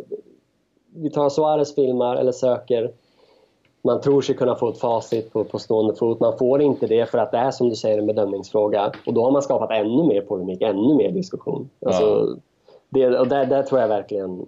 vi 0.96 1.10
tar 1.10 1.30
Suarez 1.30 1.76
filmar 1.76 2.16
eller 2.16 2.32
söker, 2.32 2.92
man 3.82 4.02
tror 4.02 4.22
sig 4.22 4.36
kunna 4.36 4.56
få 4.56 4.70
ett 4.70 4.78
facit 4.78 5.34
på, 5.34 5.44
på 5.44 5.60
stående 5.60 5.96
fot, 5.96 6.20
man 6.20 6.38
får 6.38 6.62
inte 6.62 6.88
det 6.88 7.10
för 7.10 7.18
att 7.18 7.32
det 7.32 7.38
är 7.38 7.52
som 7.52 7.70
du 7.70 7.76
säger 7.76 7.98
en 7.98 8.06
bedömningsfråga 8.06 8.92
och 9.06 9.14
då 9.14 9.24
har 9.24 9.32
man 9.32 9.42
skapat 9.42 9.72
ännu 9.72 10.04
mer 10.04 10.22
polemik, 10.22 10.62
ännu 10.62 10.96
mer 10.96 11.12
diskussion. 11.12 11.70
Alltså, 11.86 12.04
ja. 12.04 12.36
det, 12.90 13.20
och 13.20 13.28
där, 13.28 13.46
där 13.46 13.64
tror 13.64 13.82
jag 13.82 13.88
verkligen, 13.88 14.46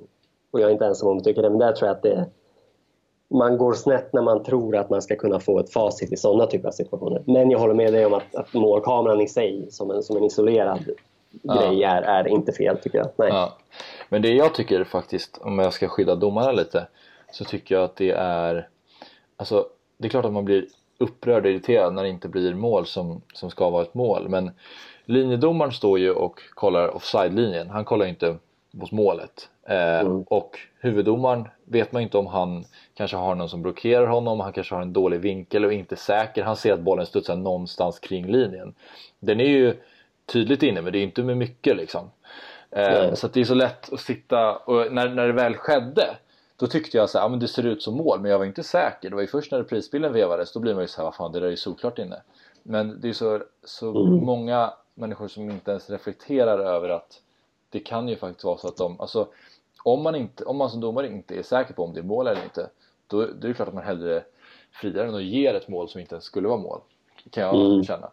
och 0.51 0.59
jag 0.61 0.69
är 0.69 0.73
inte 0.73 0.85
ensam 0.85 1.09
om 1.09 1.17
att 1.17 1.23
tycka 1.23 1.41
det, 1.41 1.49
men 1.49 1.59
där 1.59 1.71
tror 1.71 1.87
jag 1.87 1.95
att 1.95 2.03
det 2.03 2.25
man 3.29 3.57
går 3.57 3.73
snett 3.73 4.13
när 4.13 4.21
man 4.21 4.43
tror 4.43 4.77
att 4.77 4.89
man 4.89 5.01
ska 5.01 5.15
kunna 5.15 5.39
få 5.39 5.59
ett 5.59 5.73
facit 5.73 6.11
i 6.11 6.17
sådana 6.17 6.45
typer 6.45 6.67
av 6.67 6.71
situationer. 6.71 7.23
Men 7.25 7.51
jag 7.51 7.59
håller 7.59 7.73
med 7.73 7.93
dig 7.93 8.05
om 8.05 8.13
att, 8.13 8.35
att 8.35 8.53
målkameran 8.53 9.21
i 9.21 9.27
sig, 9.27 9.67
som 9.71 9.91
en, 9.91 10.03
som 10.03 10.17
en 10.17 10.23
isolerad 10.23 10.79
grej 11.43 11.83
är, 11.83 12.01
är 12.01 12.27
inte 12.27 12.51
fel 12.51 12.77
tycker 12.77 12.97
jag. 12.97 13.07
Nej. 13.15 13.29
Ja. 13.29 13.57
Men 14.09 14.21
det 14.21 14.33
jag 14.33 14.55
tycker 14.55 14.83
faktiskt, 14.83 15.37
om 15.41 15.59
jag 15.59 15.73
ska 15.73 15.87
skydda 15.87 16.15
domarna 16.15 16.51
lite, 16.51 16.87
så 17.31 17.45
tycker 17.45 17.75
jag 17.75 17.83
att 17.83 17.95
det 17.95 18.11
är 18.11 18.67
Alltså, 19.37 19.67
det 19.97 20.07
är 20.07 20.09
klart 20.09 20.25
att 20.25 20.33
man 20.33 20.45
blir 20.45 20.65
upprörd 20.97 21.45
och 21.45 21.51
irriterad 21.51 21.93
när 21.93 22.03
det 22.03 22.09
inte 22.09 22.27
blir 22.27 22.53
mål 22.53 22.85
som, 22.85 23.21
som 23.33 23.49
ska 23.49 23.69
vara 23.69 23.83
ett 23.83 23.93
mål 23.93 24.29
men 24.29 24.51
linjedomaren 25.05 25.71
står 25.71 25.99
ju 25.99 26.11
och 26.11 26.41
kollar 26.53 26.95
offside-linjen, 26.95 27.69
han 27.69 27.85
kollar 27.85 28.05
inte 28.05 28.35
mot 28.71 28.91
målet 28.91 29.49
eh, 29.67 29.99
mm. 29.99 30.23
och 30.23 30.59
huvuddomaren 30.79 31.47
vet 31.65 31.91
man 31.91 32.01
inte 32.01 32.17
om 32.17 32.27
han 32.27 32.65
kanske 32.93 33.17
har 33.17 33.35
någon 33.35 33.49
som 33.49 33.61
blockerar 33.61 34.07
honom, 34.07 34.39
han 34.39 34.53
kanske 34.53 34.75
har 34.75 34.81
en 34.81 34.93
dålig 34.93 35.19
vinkel 35.19 35.65
och 35.65 35.73
inte 35.73 35.95
säker, 35.95 36.43
han 36.43 36.55
ser 36.55 36.73
att 36.73 36.79
bollen 36.79 37.05
studsar 37.05 37.35
någonstans 37.35 37.99
kring 37.99 38.27
linjen. 38.27 38.73
Den 39.19 39.39
är 39.39 39.47
ju 39.47 39.75
tydligt 40.27 40.63
inne 40.63 40.81
men 40.81 40.93
det 40.93 40.99
är 40.99 41.03
inte 41.03 41.23
med 41.23 41.37
mycket 41.37 41.77
liksom. 41.77 42.11
Eh, 42.71 43.13
så 43.13 43.27
det 43.27 43.39
är 43.39 43.45
så 43.45 43.53
lätt 43.53 43.93
att 43.93 43.99
sitta 43.99 44.55
och 44.55 44.93
när, 44.93 45.09
när 45.09 45.27
det 45.27 45.33
väl 45.33 45.55
skedde 45.55 46.17
då 46.57 46.67
tyckte 46.67 46.97
jag 46.97 47.03
att 47.03 47.13
ja, 47.13 47.29
det 47.29 47.47
ser 47.47 47.65
ut 47.65 47.83
som 47.83 47.97
mål 47.97 48.19
men 48.21 48.31
jag 48.31 48.39
var 48.39 48.45
inte 48.45 48.63
säker. 48.63 49.09
Det 49.09 49.15
var 49.15 49.21
ju 49.21 49.27
först 49.27 49.51
när 49.51 49.63
prisbilden 49.63 50.13
vevades 50.13 50.53
då 50.53 50.59
blir 50.59 50.73
man 50.73 50.83
ju 50.83 50.87
såhär, 50.87 51.03
vad 51.03 51.15
fan 51.15 51.31
det 51.31 51.39
där 51.39 51.47
är 51.47 51.51
ju 51.51 51.57
solklart 51.57 51.99
inne. 51.99 52.21
Men 52.63 53.01
det 53.01 53.09
är 53.09 53.13
så, 53.13 53.43
så 53.63 54.05
mm. 54.05 54.25
många 54.25 54.73
människor 54.93 55.27
som 55.27 55.49
inte 55.49 55.71
ens 55.71 55.89
reflekterar 55.89 56.59
över 56.59 56.89
att 56.89 57.21
det 57.69 57.79
kan 57.79 58.07
ju 58.07 58.15
faktiskt 58.15 58.43
vara 58.43 58.57
så 58.57 58.67
att 58.67 58.77
de, 58.77 59.01
alltså 59.01 59.27
om 59.83 60.03
man, 60.03 60.15
inte, 60.15 60.45
om 60.45 60.57
man 60.57 60.69
som 60.69 60.81
domare 60.81 61.07
inte 61.07 61.35
är 61.35 61.43
säker 61.43 61.73
på 61.73 61.83
om 61.83 61.93
det 61.93 61.99
är 61.99 62.03
mål 62.03 62.27
eller 62.27 62.43
inte 62.43 62.69
då, 63.07 63.17
då 63.17 63.25
är 63.25 63.47
det 63.47 63.53
klart 63.53 63.67
att 63.67 63.73
man 63.73 63.83
hellre 63.83 64.23
friar 64.71 65.05
än 65.05 65.15
att 65.15 65.23
ge 65.23 65.47
ett 65.47 65.67
mål 65.67 65.89
som 65.89 66.01
inte 66.01 66.15
ens 66.15 66.25
skulle 66.25 66.47
vara 66.47 66.59
mål. 66.59 66.81
Kan 67.31 67.43
jag 67.43 67.55
mm. 67.55 67.83
känna. 67.83 68.09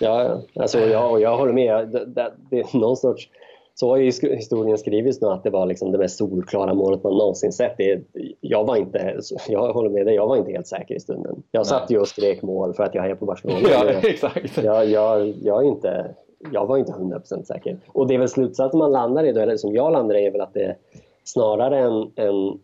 Ja, 0.00 0.42
alltså, 0.56 0.78
jag, 0.78 1.12
och 1.12 1.20
jag 1.20 1.36
håller 1.36 1.52
med. 1.52 1.88
Det, 1.88 2.06
det, 2.06 2.32
det 2.50 2.60
är 2.60 2.78
någon 2.78 2.96
sorts, 2.96 3.28
så 3.74 3.88
har 3.88 3.96
ju 3.96 4.04
historien 4.04 4.78
skrivits 4.78 5.20
nu 5.20 5.28
att 5.28 5.42
det 5.42 5.50
var 5.50 5.66
liksom 5.66 5.92
det 5.92 5.98
mest 5.98 6.16
solklara 6.16 6.74
målet 6.74 7.02
man 7.02 7.12
någonsin 7.12 7.52
sett. 7.52 7.76
Det, 7.76 8.02
jag, 8.40 8.64
var 8.64 8.76
inte, 8.76 9.20
jag 9.48 9.72
håller 9.72 9.90
med 9.90 10.06
dig, 10.06 10.14
jag 10.14 10.26
var 10.26 10.36
inte 10.36 10.52
helt 10.52 10.66
säker 10.66 10.94
i 10.94 11.00
stunden. 11.00 11.42
Jag 11.50 11.66
satt 11.66 11.90
ju 11.90 11.98
och 11.98 12.08
skrek 12.08 12.42
mål 12.42 12.74
för 12.74 12.84
att 12.84 12.94
jag 12.94 13.02
hejar 13.02 13.14
på 13.14 13.26
Barcelona. 13.26 13.68
ja, 13.70 13.90
exakt. 14.02 14.62
Jag, 14.64 14.86
jag, 14.86 15.34
jag, 15.42 15.64
inte, 15.64 16.14
jag 16.52 16.66
var 16.66 16.76
inte 16.76 16.92
100% 16.92 17.42
säker. 17.42 17.76
Och 17.86 18.06
det 18.06 18.14
är 18.14 18.18
väl 18.18 18.28
slutsatsen 18.28 18.78
man 18.78 18.92
landar 18.92 19.24
i, 19.24 19.32
då, 19.32 19.40
eller 19.40 19.56
som 19.56 19.74
jag 19.74 19.92
landar 19.92 20.14
i, 20.14 20.26
är 20.26 20.30
väl 20.30 20.40
att 20.40 20.54
det 20.54 20.76
snarare 21.24 21.78
än, 21.78 22.10
än 22.16 22.60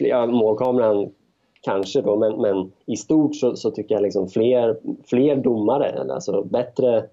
ja, 0.00 0.26
målkameran 0.26 1.12
kanske 1.62 2.00
då, 2.00 2.16
men, 2.16 2.40
men 2.40 2.72
i 2.86 2.96
stort 2.96 3.36
så, 3.36 3.56
så, 3.56 3.70
tycker 3.70 3.94
jag 3.94 4.02
liksom 4.02 4.28
fler, 4.28 4.76
fler 5.04 5.36
domare, 5.36 6.12
alltså 6.12 6.42
bättre, 6.42 7.04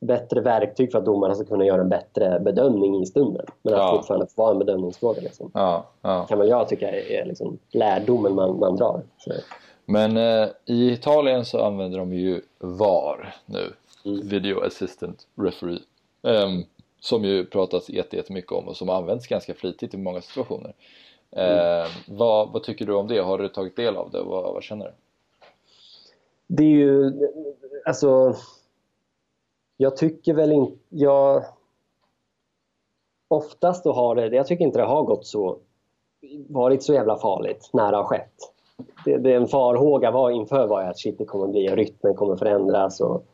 bättre 0.00 0.40
verktyg 0.40 0.92
för 0.92 0.98
att 0.98 1.04
domarna 1.04 1.34
ska 1.34 1.44
kunna 1.44 1.64
göra 1.64 1.80
en 1.80 1.88
bättre 1.88 2.40
bedömning 2.40 3.02
i 3.02 3.06
stunden. 3.06 3.46
Men 3.62 3.74
att 3.74 3.80
ja. 3.80 3.96
fortfarande 3.96 4.26
vara 4.34 4.50
en 4.50 4.58
bedömningsfråga. 4.58 5.20
Liksom. 5.20 5.50
Ja, 5.54 5.86
ja. 6.02 6.26
kan 6.28 6.38
väl 6.38 6.48
jag 6.48 6.68
tycka 6.68 6.90
är 6.90 7.24
liksom 7.24 7.58
lärdomen 7.72 8.34
man, 8.34 8.58
man 8.58 8.76
drar. 8.76 9.02
Så. 9.18 9.32
Men 9.84 10.16
eh, 10.16 10.48
i 10.66 10.92
Italien 10.92 11.44
så 11.44 11.64
använder 11.64 11.98
de 11.98 12.12
ju 12.12 12.40
VAR 12.58 13.34
nu, 13.46 13.72
mm. 14.04 14.28
Video 14.28 14.60
Assistant 14.60 15.26
Referee. 15.36 15.80
Um, 16.22 16.64
som 17.00 17.24
ju 17.24 17.46
pratas 17.46 17.88
jättemycket 17.88 18.52
om 18.52 18.68
och 18.68 18.76
som 18.76 18.88
används 18.88 19.26
ganska 19.26 19.54
flitigt 19.54 19.94
i 19.94 19.96
många 19.96 20.20
situationer. 20.20 20.74
Mm. 21.30 21.58
Eh, 21.58 21.86
vad, 22.08 22.52
vad, 22.52 22.62
tycker 22.62 22.86
du 22.86 22.94
om 22.94 23.08
det? 23.08 23.18
Har 23.18 23.38
du 23.38 23.48
tagit 23.48 23.76
del 23.76 23.96
av 23.96 24.10
det? 24.10 24.22
Vad, 24.22 24.54
vad 24.54 24.62
känner 24.62 24.84
du? 24.84 24.92
Det 26.46 26.62
är 26.62 26.76
ju, 26.76 27.12
alltså, 27.84 28.34
jag 29.76 29.96
tycker 29.96 30.34
väl 30.34 30.52
inte, 30.52 30.78
jag, 30.88 31.44
oftast 33.28 33.84
då 33.84 33.92
har 33.92 34.14
det, 34.14 34.36
jag 34.36 34.46
tycker 34.46 34.64
inte 34.64 34.78
det 34.78 34.84
har 34.84 35.02
gått 35.02 35.26
så, 35.26 35.58
varit 36.48 36.82
så 36.82 36.94
jävla 36.94 37.18
farligt 37.18 37.70
när 37.72 37.92
det 37.92 37.96
har 37.96 38.04
skett. 38.04 38.34
Det, 39.04 39.16
det 39.16 39.34
en 39.34 39.48
farhåga 39.48 40.10
var 40.10 40.30
inför 40.30 40.66
var 40.66 40.82
att 40.82 40.98
shit, 40.98 41.18
det 41.18 41.24
kommer 41.24 41.46
bli, 41.46 41.68
rytmen 41.68 42.14
kommer 42.14 42.36
förändras 42.36 43.00
och, 43.00 43.24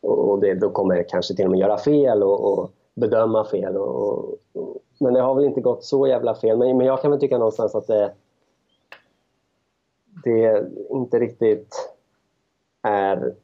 och 0.00 0.38
det, 0.38 0.54
då 0.54 0.70
kommer 0.70 0.94
jag 0.94 1.08
kanske 1.08 1.34
till 1.34 1.44
och 1.44 1.50
med 1.50 1.60
göra 1.60 1.78
fel 1.78 2.22
och, 2.22 2.52
och 2.52 2.70
bedöma 2.94 3.44
fel. 3.44 3.76
Och, 3.76 4.24
och, 4.52 4.76
men 5.00 5.14
det 5.14 5.20
har 5.20 5.34
väl 5.34 5.44
inte 5.44 5.60
gått 5.60 5.84
så 5.84 6.06
jävla 6.06 6.34
fel. 6.34 6.58
Men, 6.58 6.76
men 6.76 6.86
jag 6.86 7.02
kan 7.02 7.10
väl 7.10 7.20
tycka 7.20 7.38
någonstans 7.38 7.74
att 7.74 7.86
det, 7.86 8.12
det 10.24 10.66
inte 10.90 11.18
riktigt 11.18 11.74
är 12.82 13.34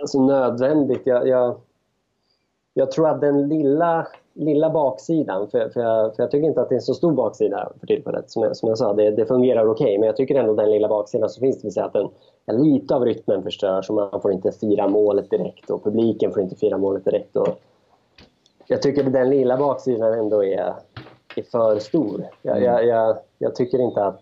alltså 0.00 0.22
nödvändigt. 0.22 1.02
Jag, 1.04 1.28
jag, 1.28 1.54
jag 2.74 2.90
tror 2.90 3.08
att 3.08 3.20
den 3.20 3.48
lilla, 3.48 4.06
lilla 4.32 4.70
baksidan, 4.70 5.48
för, 5.48 5.68
för, 5.68 5.80
jag, 5.80 6.16
för 6.16 6.22
jag 6.22 6.30
tycker 6.30 6.48
inte 6.48 6.60
att 6.60 6.68
det 6.68 6.74
är 6.74 6.76
en 6.76 6.82
så 6.82 6.94
stor 6.94 7.12
baksida 7.12 7.72
för 7.80 7.86
tillfället. 7.86 8.30
Som 8.30 8.42
jag, 8.42 8.56
som 8.56 8.68
jag 8.68 8.78
sa, 8.78 8.92
det, 8.92 9.10
det 9.10 9.26
fungerar 9.26 9.66
okej, 9.66 9.84
okay, 9.84 9.98
men 9.98 10.06
jag 10.06 10.16
tycker 10.16 10.34
ändå 10.34 10.54
den 10.54 10.70
lilla 10.70 10.88
baksidan 10.88 11.30
som 11.30 11.40
finns, 11.40 11.56
det 11.56 11.66
vill 11.66 11.74
säga 11.74 11.86
att 11.86 11.92
den, 12.46 12.62
lite 12.62 12.94
av 12.94 13.04
rytmen 13.04 13.42
förstörs 13.42 13.90
och 13.90 13.96
man 13.96 14.20
får 14.20 14.32
inte 14.32 14.52
fira 14.52 14.88
målet 14.88 15.30
direkt 15.30 15.70
och 15.70 15.84
publiken 15.84 16.32
får 16.32 16.42
inte 16.42 16.56
fira 16.56 16.78
målet 16.78 17.04
direkt. 17.04 17.36
Och 17.36 17.48
jag 18.72 18.82
tycker 18.82 19.06
att 19.06 19.12
den 19.12 19.30
lilla 19.30 19.56
baksidan 19.56 20.18
ändå 20.18 20.44
är, 20.44 20.74
är 21.36 21.42
för 21.42 21.78
stor. 21.78 22.24
Jag, 22.42 22.56
mm. 22.56 22.64
jag, 22.64 22.86
jag, 22.86 23.16
jag, 23.38 23.54
tycker 23.54 23.78
inte 23.78 24.04
att... 24.04 24.20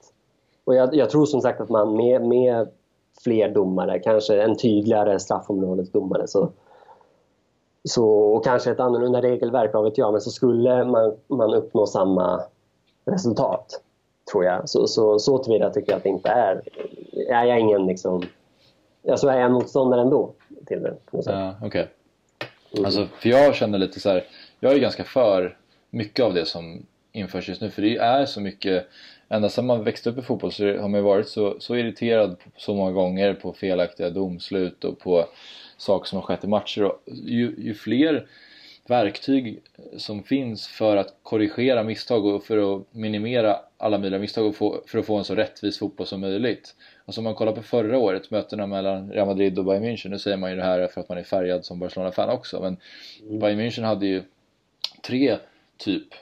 Och 0.64 0.74
jag, 0.74 0.94
jag 0.94 1.10
tror 1.10 1.26
som 1.26 1.40
sagt 1.40 1.60
att 1.60 1.68
man 1.68 1.96
med, 1.96 2.22
med 2.22 2.68
fler 3.24 3.48
domare, 3.48 3.98
kanske 3.98 4.42
en 4.42 4.56
tydligare 4.56 5.18
straffområdesdomare, 5.18 6.26
så, 6.26 6.48
så, 7.84 8.06
och 8.08 8.44
kanske 8.44 8.70
ett 8.70 8.80
annorlunda 8.80 9.22
regelverk, 9.22 9.74
vad 9.74 9.84
vet 9.84 9.98
jag, 9.98 10.12
men 10.12 10.20
så 10.20 10.30
skulle 10.30 10.84
man, 10.84 11.16
man 11.26 11.54
uppnå 11.54 11.86
samma 11.86 12.42
resultat, 13.04 13.80
tror 14.32 14.44
jag. 14.44 14.68
Så, 14.68 14.86
så, 14.86 15.18
så 15.18 15.38
tillvida 15.38 15.70
tycker 15.70 15.92
jag 15.92 15.96
att 15.96 16.02
det 16.02 16.08
inte 16.08 16.28
är... 16.28 16.62
Är 17.28 17.44
jag 17.44 17.60
ingen 17.60 17.86
liksom... 17.86 18.22
Alltså 19.10 19.28
är 19.28 19.40
jag 19.40 19.50
motståndare 19.50 20.00
ändå 20.00 20.32
till 20.66 20.82
det. 20.82 20.94
Ja, 21.10 21.54
okej. 21.58 21.66
Okay. 21.66 21.86
Mm. 22.72 22.84
Alltså, 22.84 23.06
för 23.20 23.28
jag 23.28 23.54
känner 23.54 23.78
lite 23.78 24.00
så 24.00 24.08
här, 24.08 24.24
jag 24.60 24.72
är 24.72 24.78
ganska 24.78 25.04
för 25.04 25.56
mycket 25.90 26.24
av 26.24 26.34
det 26.34 26.46
som 26.46 26.86
införs 27.12 27.48
just 27.48 27.60
nu 27.60 27.70
för 27.70 27.82
det 27.82 27.96
är 27.96 28.26
så 28.26 28.40
mycket 28.40 28.86
ända 29.28 29.48
sedan 29.48 29.66
man 29.66 29.84
växte 29.84 30.10
upp 30.10 30.18
i 30.18 30.22
fotboll 30.22 30.52
så 30.52 30.78
har 30.78 30.88
man 30.88 31.02
varit 31.02 31.28
så, 31.28 31.56
så 31.60 31.76
irriterad 31.76 32.36
så 32.56 32.74
många 32.74 32.92
gånger 32.92 33.34
på 33.34 33.52
felaktiga 33.52 34.10
domslut 34.10 34.84
och 34.84 34.98
på 34.98 35.26
saker 35.76 36.08
som 36.08 36.16
har 36.16 36.22
skett 36.22 36.44
i 36.44 36.48
matcher 36.48 36.84
och 36.84 37.02
ju, 37.06 37.54
ju 37.58 37.74
fler 37.74 38.26
verktyg 38.86 39.62
som 39.96 40.22
finns 40.22 40.66
för 40.66 40.96
att 40.96 41.16
korrigera 41.22 41.82
misstag 41.82 42.26
och 42.26 42.44
för 42.44 42.76
att 42.76 42.94
minimera 42.94 43.56
alla 43.78 43.98
möjliga 43.98 44.20
misstag 44.20 44.46
och 44.46 44.56
få, 44.56 44.82
för 44.86 44.98
att 44.98 45.06
få 45.06 45.16
en 45.16 45.24
så 45.24 45.34
rättvis 45.34 45.78
fotboll 45.78 46.06
som 46.06 46.20
möjligt. 46.20 46.74
Alltså 47.04 47.20
om 47.20 47.24
man 47.24 47.34
kollar 47.34 47.52
på 47.52 47.62
förra 47.62 47.98
året, 47.98 48.30
mötena 48.30 48.66
mellan 48.66 49.12
Real 49.12 49.26
Madrid 49.26 49.58
och 49.58 49.64
Bayern 49.64 49.84
München, 49.84 50.08
nu 50.08 50.18
säger 50.18 50.36
man 50.36 50.50
ju 50.50 50.56
det 50.56 50.62
här 50.62 50.86
för 50.86 51.00
att 51.00 51.08
man 51.08 51.18
är 51.18 51.22
färgad 51.22 51.64
som 51.64 51.78
Barcelona-fan 51.78 52.30
också, 52.30 52.60
men 52.60 52.76
mm. 53.22 53.38
Bayern 53.38 53.60
München 53.60 53.82
hade 53.82 54.06
ju 54.06 54.22
tre 55.02 55.36
typ 55.78 56.14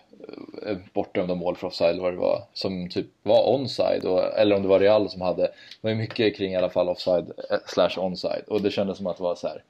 eh, 0.66 0.76
bortdömda 0.92 1.34
mål 1.34 1.56
för 1.56 1.66
offside 1.66 1.90
eller 1.90 2.02
vad 2.02 2.12
det 2.12 2.18
var 2.18 2.42
som 2.52 2.88
typ 2.88 3.06
var 3.22 3.54
onside 3.54 4.04
och, 4.04 4.38
eller 4.38 4.56
om 4.56 4.62
det 4.62 4.68
var 4.68 4.80
Real 4.80 5.10
som 5.10 5.20
hade. 5.20 5.42
Det 5.42 5.52
var 5.80 5.90
ju 5.90 5.96
mycket 5.96 6.36
kring 6.36 6.52
i 6.52 6.56
alla 6.56 6.70
fall 6.70 6.88
offside 6.88 7.32
eh, 7.50 7.58
slash 7.66 7.98
onside. 7.98 8.44
Och 8.46 8.62
det 8.62 8.70
kändes 8.70 8.96
som 8.96 9.06
att 9.06 9.16
det 9.16 9.22
var 9.22 9.34
så 9.34 9.48
här 9.48 9.62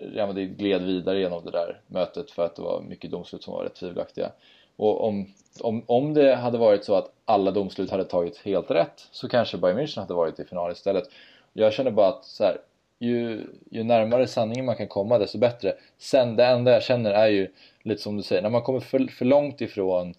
men 0.00 0.34
det 0.34 0.46
gled 0.46 0.82
vidare 0.82 1.20
genom 1.20 1.44
det 1.44 1.50
där 1.50 1.80
mötet 1.86 2.30
för 2.30 2.46
att 2.46 2.56
det 2.56 2.62
var 2.62 2.80
mycket 2.80 3.10
domslut 3.10 3.42
som 3.42 3.54
var 3.54 3.64
rätt 3.64 3.74
tvivelaktiga. 3.74 4.32
Och 4.76 5.04
om, 5.04 5.26
om, 5.60 5.84
om 5.86 6.14
det 6.14 6.34
hade 6.34 6.58
varit 6.58 6.84
så 6.84 6.94
att 6.94 7.12
alla 7.24 7.50
domslut 7.50 7.90
hade 7.90 8.04
tagit 8.04 8.38
helt 8.38 8.70
rätt 8.70 9.08
så 9.10 9.28
kanske 9.28 9.58
Bayern 9.58 9.78
München 9.78 10.00
hade 10.00 10.14
varit 10.14 10.40
i 10.40 10.44
final 10.44 10.72
istället. 10.72 11.04
Jag 11.52 11.72
känner 11.72 11.90
bara 11.90 12.08
att 12.08 12.24
så 12.24 12.44
här, 12.44 12.58
ju, 13.02 13.46
ju 13.70 13.82
närmare 13.82 14.26
sanningen 14.26 14.64
man 14.64 14.76
kan 14.76 14.88
komma 14.88 15.18
desto 15.18 15.38
bättre. 15.38 15.74
Sen 15.98 16.36
det 16.36 16.44
enda 16.44 16.72
jag 16.72 16.82
känner 16.82 17.10
är 17.10 17.28
ju 17.28 17.48
lite 17.82 18.02
som 18.02 18.16
du 18.16 18.22
säger, 18.22 18.42
när 18.42 18.50
man 18.50 18.62
kommer 18.62 18.80
för, 18.80 19.06
för 19.06 19.24
långt 19.24 19.60
ifrån 19.60 20.14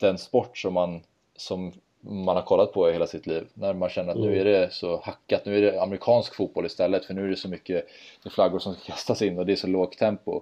den 0.00 0.18
sport 0.18 0.58
som 0.58 0.74
man, 0.74 1.02
som 1.36 1.72
man 2.00 2.36
har 2.36 2.42
kollat 2.42 2.72
på 2.72 2.90
i 2.90 2.92
hela 2.92 3.06
sitt 3.06 3.26
liv. 3.26 3.46
När 3.54 3.74
man 3.74 3.88
känner 3.88 4.12
att 4.12 4.18
nu 4.18 4.26
mm. 4.26 4.40
är 4.40 4.44
det 4.44 4.72
så 4.72 5.00
hackat, 5.00 5.44
nu 5.44 5.58
är 5.58 5.72
det 5.72 5.82
amerikansk 5.82 6.34
fotboll 6.34 6.66
istället 6.66 7.04
för 7.04 7.14
nu 7.14 7.24
är 7.24 7.28
det 7.28 7.36
så 7.36 7.48
mycket 7.48 7.86
flaggor 8.30 8.58
som 8.58 8.74
kastas 8.86 9.22
in 9.22 9.38
och 9.38 9.46
det 9.46 9.52
är 9.52 9.56
så 9.56 9.66
lågt 9.66 9.98
tempo. 9.98 10.40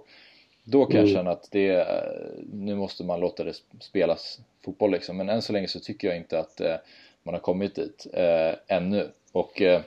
Då 0.63 0.85
kan 0.85 0.95
mm. 0.95 1.07
jag 1.07 1.17
känna 1.17 1.31
att 1.31 1.47
det, 1.51 1.87
nu 2.53 2.75
måste 2.75 3.03
man 3.03 3.19
låta 3.19 3.43
det 3.43 3.53
spelas 3.79 4.39
fotboll 4.65 4.91
liksom. 4.91 5.17
Men 5.17 5.29
än 5.29 5.41
så 5.41 5.53
länge 5.53 5.67
så 5.67 5.79
tycker 5.79 6.07
jag 6.07 6.17
inte 6.17 6.39
att 6.39 6.61
eh, 6.61 6.75
man 7.23 7.33
har 7.33 7.41
kommit 7.41 7.75
dit 7.75 8.07
eh, 8.13 8.55
ännu. 8.67 9.09
Och 9.31 9.61
eh, 9.61 9.81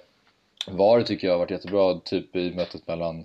VAR 0.69 1.03
tycker 1.03 1.27
jag 1.27 1.35
har 1.35 1.39
varit 1.39 1.51
jättebra, 1.51 2.01
typ 2.05 2.37
i 2.37 2.55
mötet 2.55 2.89
mellan 2.89 3.25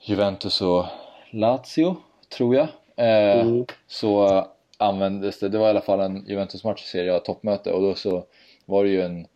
Juventus 0.00 0.60
och 0.60 0.84
Lazio, 1.30 1.96
tror 2.28 2.54
jag. 2.54 2.68
Eh, 2.96 3.40
mm. 3.40 3.66
Så 3.86 4.44
användes 4.78 5.38
det, 5.38 5.48
det 5.48 5.58
var 5.58 5.66
i 5.66 5.70
alla 5.70 5.80
fall 5.80 6.00
en 6.00 6.26
Juventus-match 6.26 6.82
i 6.84 6.86
Serie 6.86 7.16
A 7.16 7.18
toppmöte 7.18 7.72
och 7.72 7.82
då 7.82 7.94
så 7.94 8.24
var 8.64 8.84
det 8.84 8.90
ju 8.90 9.02
en, 9.02 9.26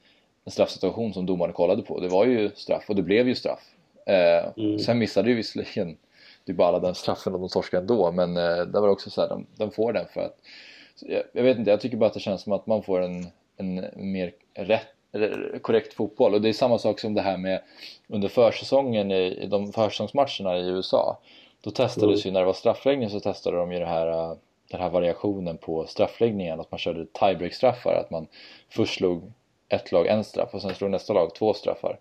en 0.44 0.52
straffsituation 0.52 1.14
som 1.14 1.26
domaren 1.26 1.52
kollade 1.52 1.82
på. 1.82 2.00
Det 2.00 2.08
var 2.08 2.24
ju 2.24 2.50
straff 2.54 2.84
och 2.88 2.96
det 2.96 3.02
blev 3.02 3.28
ju 3.28 3.34
straff. 3.34 3.60
Eh, 4.06 4.64
mm. 4.64 4.78
Sen 4.78 4.98
missade 4.98 5.28
ju 5.28 5.34
visserligen 5.34 5.96
Dybala 6.44 6.78
den 6.78 6.94
straffen 6.94 7.34
och 7.34 7.40
de 7.40 7.48
torskade 7.48 7.80
ändå 7.80 8.12
men 8.12 8.36
eh, 8.36 8.66
det 8.66 8.80
var 8.80 8.88
också 8.88 9.10
så 9.10 9.20
här, 9.20 9.28
de, 9.28 9.46
de 9.56 9.70
får 9.70 9.92
den 9.92 10.06
för 10.14 10.20
att 10.20 10.38
jag, 11.00 11.22
jag, 11.32 11.42
vet 11.42 11.58
inte, 11.58 11.70
jag 11.70 11.80
tycker 11.80 11.96
bara 11.96 12.06
att 12.06 12.14
det 12.14 12.20
känns 12.20 12.42
som 12.42 12.52
att 12.52 12.66
man 12.66 12.82
får 12.82 13.00
en, 13.00 13.26
en 13.56 13.90
mer 13.94 14.32
rätt 14.54 14.88
korrekt 15.62 15.94
fotboll. 15.94 16.34
Och 16.34 16.40
det 16.42 16.48
är 16.48 16.52
samma 16.52 16.78
sak 16.78 17.00
som 17.00 17.14
det 17.14 17.22
här 17.22 17.36
med 17.36 17.60
under 18.08 18.28
försäsongen 18.28 19.10
i, 19.10 19.46
de 19.46 19.72
försäsongsmatcherna 19.72 20.58
i 20.58 20.68
USA. 20.68 21.18
Då 21.60 21.70
testades 21.70 22.24
mm. 22.24 22.28
ju, 22.28 22.30
när 22.30 22.40
det 22.40 22.46
var 22.46 22.52
straffläggning 22.52 23.10
så 23.10 23.20
testade 23.20 23.56
de 23.56 23.72
ju 23.72 23.78
det 23.78 23.86
här, 23.86 24.06
äh, 24.06 24.36
den 24.70 24.80
här 24.80 24.90
variationen 24.90 25.58
på 25.58 25.86
straffläggningen. 25.86 26.60
Att 26.60 26.70
man 26.70 26.78
körde 26.78 27.06
tiebreak-straffar, 27.06 27.94
att 27.94 28.10
man 28.10 28.26
först 28.70 28.94
slog 28.94 29.32
ett 29.68 29.92
lag 29.92 30.06
en 30.06 30.24
straff 30.24 30.54
och 30.54 30.62
sen 30.62 30.74
slog 30.74 30.90
nästa 30.90 31.12
lag 31.12 31.34
två 31.34 31.54
straffar. 31.54 31.98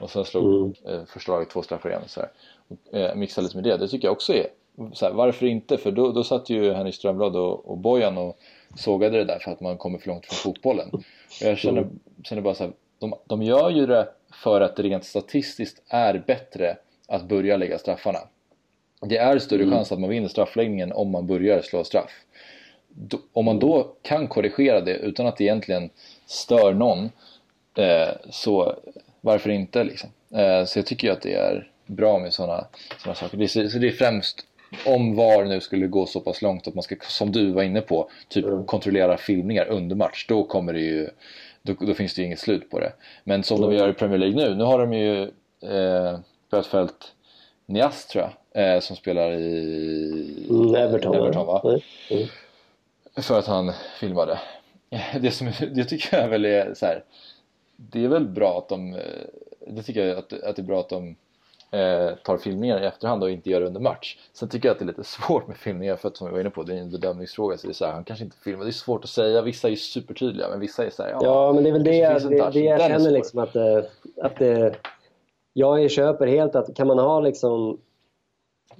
Och 0.00 0.10
sen 0.10 0.24
slog 0.24 0.44
mm. 0.44 0.74
eh, 1.00 1.06
första 1.06 1.32
laget 1.32 1.50
två 1.50 1.62
straffar 1.62 1.88
igen. 1.88 2.02
Så 2.06 2.20
här. 2.20 2.30
Och, 2.68 2.98
eh, 2.98 3.14
mixa 3.14 3.40
lite 3.40 3.56
med 3.56 3.64
det, 3.64 3.76
det 3.76 3.88
tycker 3.88 4.08
jag 4.08 4.12
också 4.12 4.34
är 4.34 4.46
så 4.92 5.06
här, 5.06 5.12
varför 5.12 5.46
inte? 5.46 5.78
För 5.78 5.90
då, 5.90 6.12
då 6.12 6.24
satt 6.24 6.50
ju 6.50 6.72
Henrik 6.72 6.94
Strömblad 6.94 7.36
och, 7.36 7.70
och 7.70 7.78
Bojan 7.78 8.18
och 8.18 8.38
sågade 8.76 9.18
det 9.18 9.24
där 9.24 9.38
för 9.38 9.50
att 9.50 9.60
man 9.60 9.78
kommer 9.78 9.98
för 9.98 10.08
långt 10.08 10.26
från 10.26 10.36
fotbollen. 10.36 10.88
Och 10.92 11.02
jag 11.40 11.58
känner, 11.58 11.86
känner 12.24 12.42
bara 12.42 12.54
så 12.54 12.64
här, 12.64 12.72
de, 12.98 13.14
de 13.26 13.42
gör 13.42 13.70
ju 13.70 13.86
det 13.86 14.08
för 14.32 14.60
att 14.60 14.76
det 14.76 14.82
rent 14.82 15.04
statistiskt 15.04 15.82
är 15.88 16.22
bättre 16.26 16.76
att 17.08 17.22
börja 17.22 17.56
lägga 17.56 17.78
straffarna. 17.78 18.18
Det 19.00 19.16
är 19.16 19.38
större 19.38 19.62
mm. 19.62 19.74
chans 19.74 19.92
att 19.92 20.00
man 20.00 20.10
vinner 20.10 20.28
straffläggningen 20.28 20.92
om 20.92 21.10
man 21.10 21.26
börjar 21.26 21.62
slå 21.62 21.84
straff. 21.84 22.10
Då, 22.88 23.18
om 23.32 23.44
man 23.44 23.58
då 23.58 23.94
kan 24.02 24.28
korrigera 24.28 24.80
det 24.80 24.94
utan 24.94 25.26
att 25.26 25.36
det 25.36 25.44
egentligen 25.44 25.90
stör 26.26 26.74
någon, 26.74 27.10
eh, 27.76 28.08
så 28.30 28.76
varför 29.20 29.50
inte 29.50 29.84
liksom? 29.84 30.10
Eh, 30.30 30.64
så 30.64 30.78
jag 30.78 30.86
tycker 30.86 31.08
ju 31.08 31.12
att 31.12 31.22
det 31.22 31.34
är 31.34 31.70
bra 31.86 32.18
med 32.18 32.32
sådana 32.32 32.66
såna 33.02 33.14
saker. 33.14 33.36
Det, 33.38 33.48
så 33.48 33.78
det 33.78 33.88
är 33.88 33.92
främst 33.92 34.46
om 34.86 35.16
VAR 35.16 35.44
nu 35.44 35.60
skulle 35.60 35.86
gå 35.86 36.06
så 36.06 36.20
pass 36.20 36.42
långt 36.42 36.68
att 36.68 36.74
man 36.74 36.82
ska, 36.82 36.96
som 37.00 37.32
du 37.32 37.52
var 37.52 37.62
inne 37.62 37.80
på, 37.80 38.10
typ 38.28 38.44
mm. 38.44 38.64
kontrollera 38.64 39.16
filmningar 39.16 39.66
under 39.66 39.96
match, 39.96 40.26
då 40.28 40.44
kommer 40.44 40.72
det 40.72 40.80
ju 40.80 41.08
då, 41.62 41.74
då, 41.80 41.94
finns 41.94 42.14
det 42.14 42.20
ju 42.20 42.26
inget 42.26 42.38
slut 42.38 42.70
på 42.70 42.80
det. 42.80 42.92
Men 43.24 43.42
som 43.42 43.56
mm. 43.56 43.70
de 43.70 43.76
gör 43.76 43.88
i 43.88 43.92
Premier 43.92 44.18
League 44.18 44.36
nu, 44.36 44.54
nu 44.54 44.64
har 44.64 44.78
de 44.78 44.92
ju 44.92 45.22
eh, 45.62 46.18
bötfällt 46.50 47.14
Nias 47.66 48.06
tror 48.06 48.30
jag, 48.52 48.74
eh, 48.74 48.80
som 48.80 48.96
spelar 48.96 49.32
i 49.32 50.46
mm, 50.50 50.74
Everton, 50.74 51.14
Everton 51.14 51.46
va? 51.46 51.80
Mm. 52.10 52.28
För 53.16 53.38
att 53.38 53.46
han 53.46 53.72
filmade. 54.00 54.38
Det, 55.20 55.30
som, 55.30 55.52
det 55.74 55.84
tycker 55.84 56.18
jag 56.18 56.28
väl 56.28 56.44
är 56.44 56.74
så 56.74 56.86
här, 56.86 57.04
det 57.76 58.04
är 58.04 58.08
väl 58.08 58.28
bra 58.28 58.58
att 58.58 58.68
de, 58.68 58.94
eh, 58.94 59.00
det 59.66 59.82
tycker 59.82 60.06
jag 60.06 60.18
att, 60.18 60.32
att 60.32 60.56
det 60.56 60.62
är 60.62 60.66
bra 60.66 60.80
att 60.80 60.88
de 60.88 61.16
eh, 61.72 62.16
tar 62.24 62.36
filmningar 62.36 62.82
i 62.82 62.86
efterhand 62.86 63.22
och 63.22 63.30
inte 63.30 63.50
gör 63.50 63.60
det 63.60 63.66
under 63.66 63.80
match. 63.80 64.18
Sen 64.32 64.48
tycker 64.48 64.68
jag 64.68 64.72
att 64.72 64.78
det 64.78 64.84
är 64.84 64.86
lite 64.86 65.04
svårt 65.04 65.48
med 65.48 65.56
filmningar 65.56 65.96
för 65.96 66.08
att 66.08 66.16
som 66.16 66.26
vi 66.26 66.32
var 66.32 66.40
inne 66.40 66.50
på, 66.50 66.62
det 66.62 66.74
är 66.74 66.78
en 66.78 66.90
bedömningsfråga 66.90 67.56
så 67.56 67.66
det 67.66 67.72
är 67.72 67.74
så 67.74 67.84
här, 67.84 67.92
han 67.92 68.04
kanske 68.04 68.24
inte 68.24 68.36
filmar, 68.36 68.64
det 68.64 68.70
är 68.70 68.72
svårt 68.72 69.04
att 69.04 69.10
säga, 69.10 69.42
vissa 69.42 69.68
är 69.68 69.74
supertydliga 69.74 70.48
men 70.48 70.60
vissa 70.60 70.86
är 70.86 70.90
så 70.90 71.02
här, 71.02 71.10
ja, 71.10 71.18
ja 71.22 71.52
men 71.52 71.64
det 71.64 71.70
är 71.70 71.72
väl 71.72 71.84
det, 71.84 71.96
jag, 71.96 72.22
det, 72.22 72.50
det 72.52 72.60
jag 72.60 72.80
känner 72.80 73.10
liksom 73.10 73.38
att, 73.38 73.56
eh, 73.56 73.78
att 74.22 74.36
det, 74.38 74.66
eh, 74.66 74.72
jag 75.52 75.90
köper 75.90 76.26
helt 76.26 76.54
att 76.54 76.76
kan 76.76 76.86
man 76.86 76.98
ha 76.98 77.20
liksom 77.20 77.78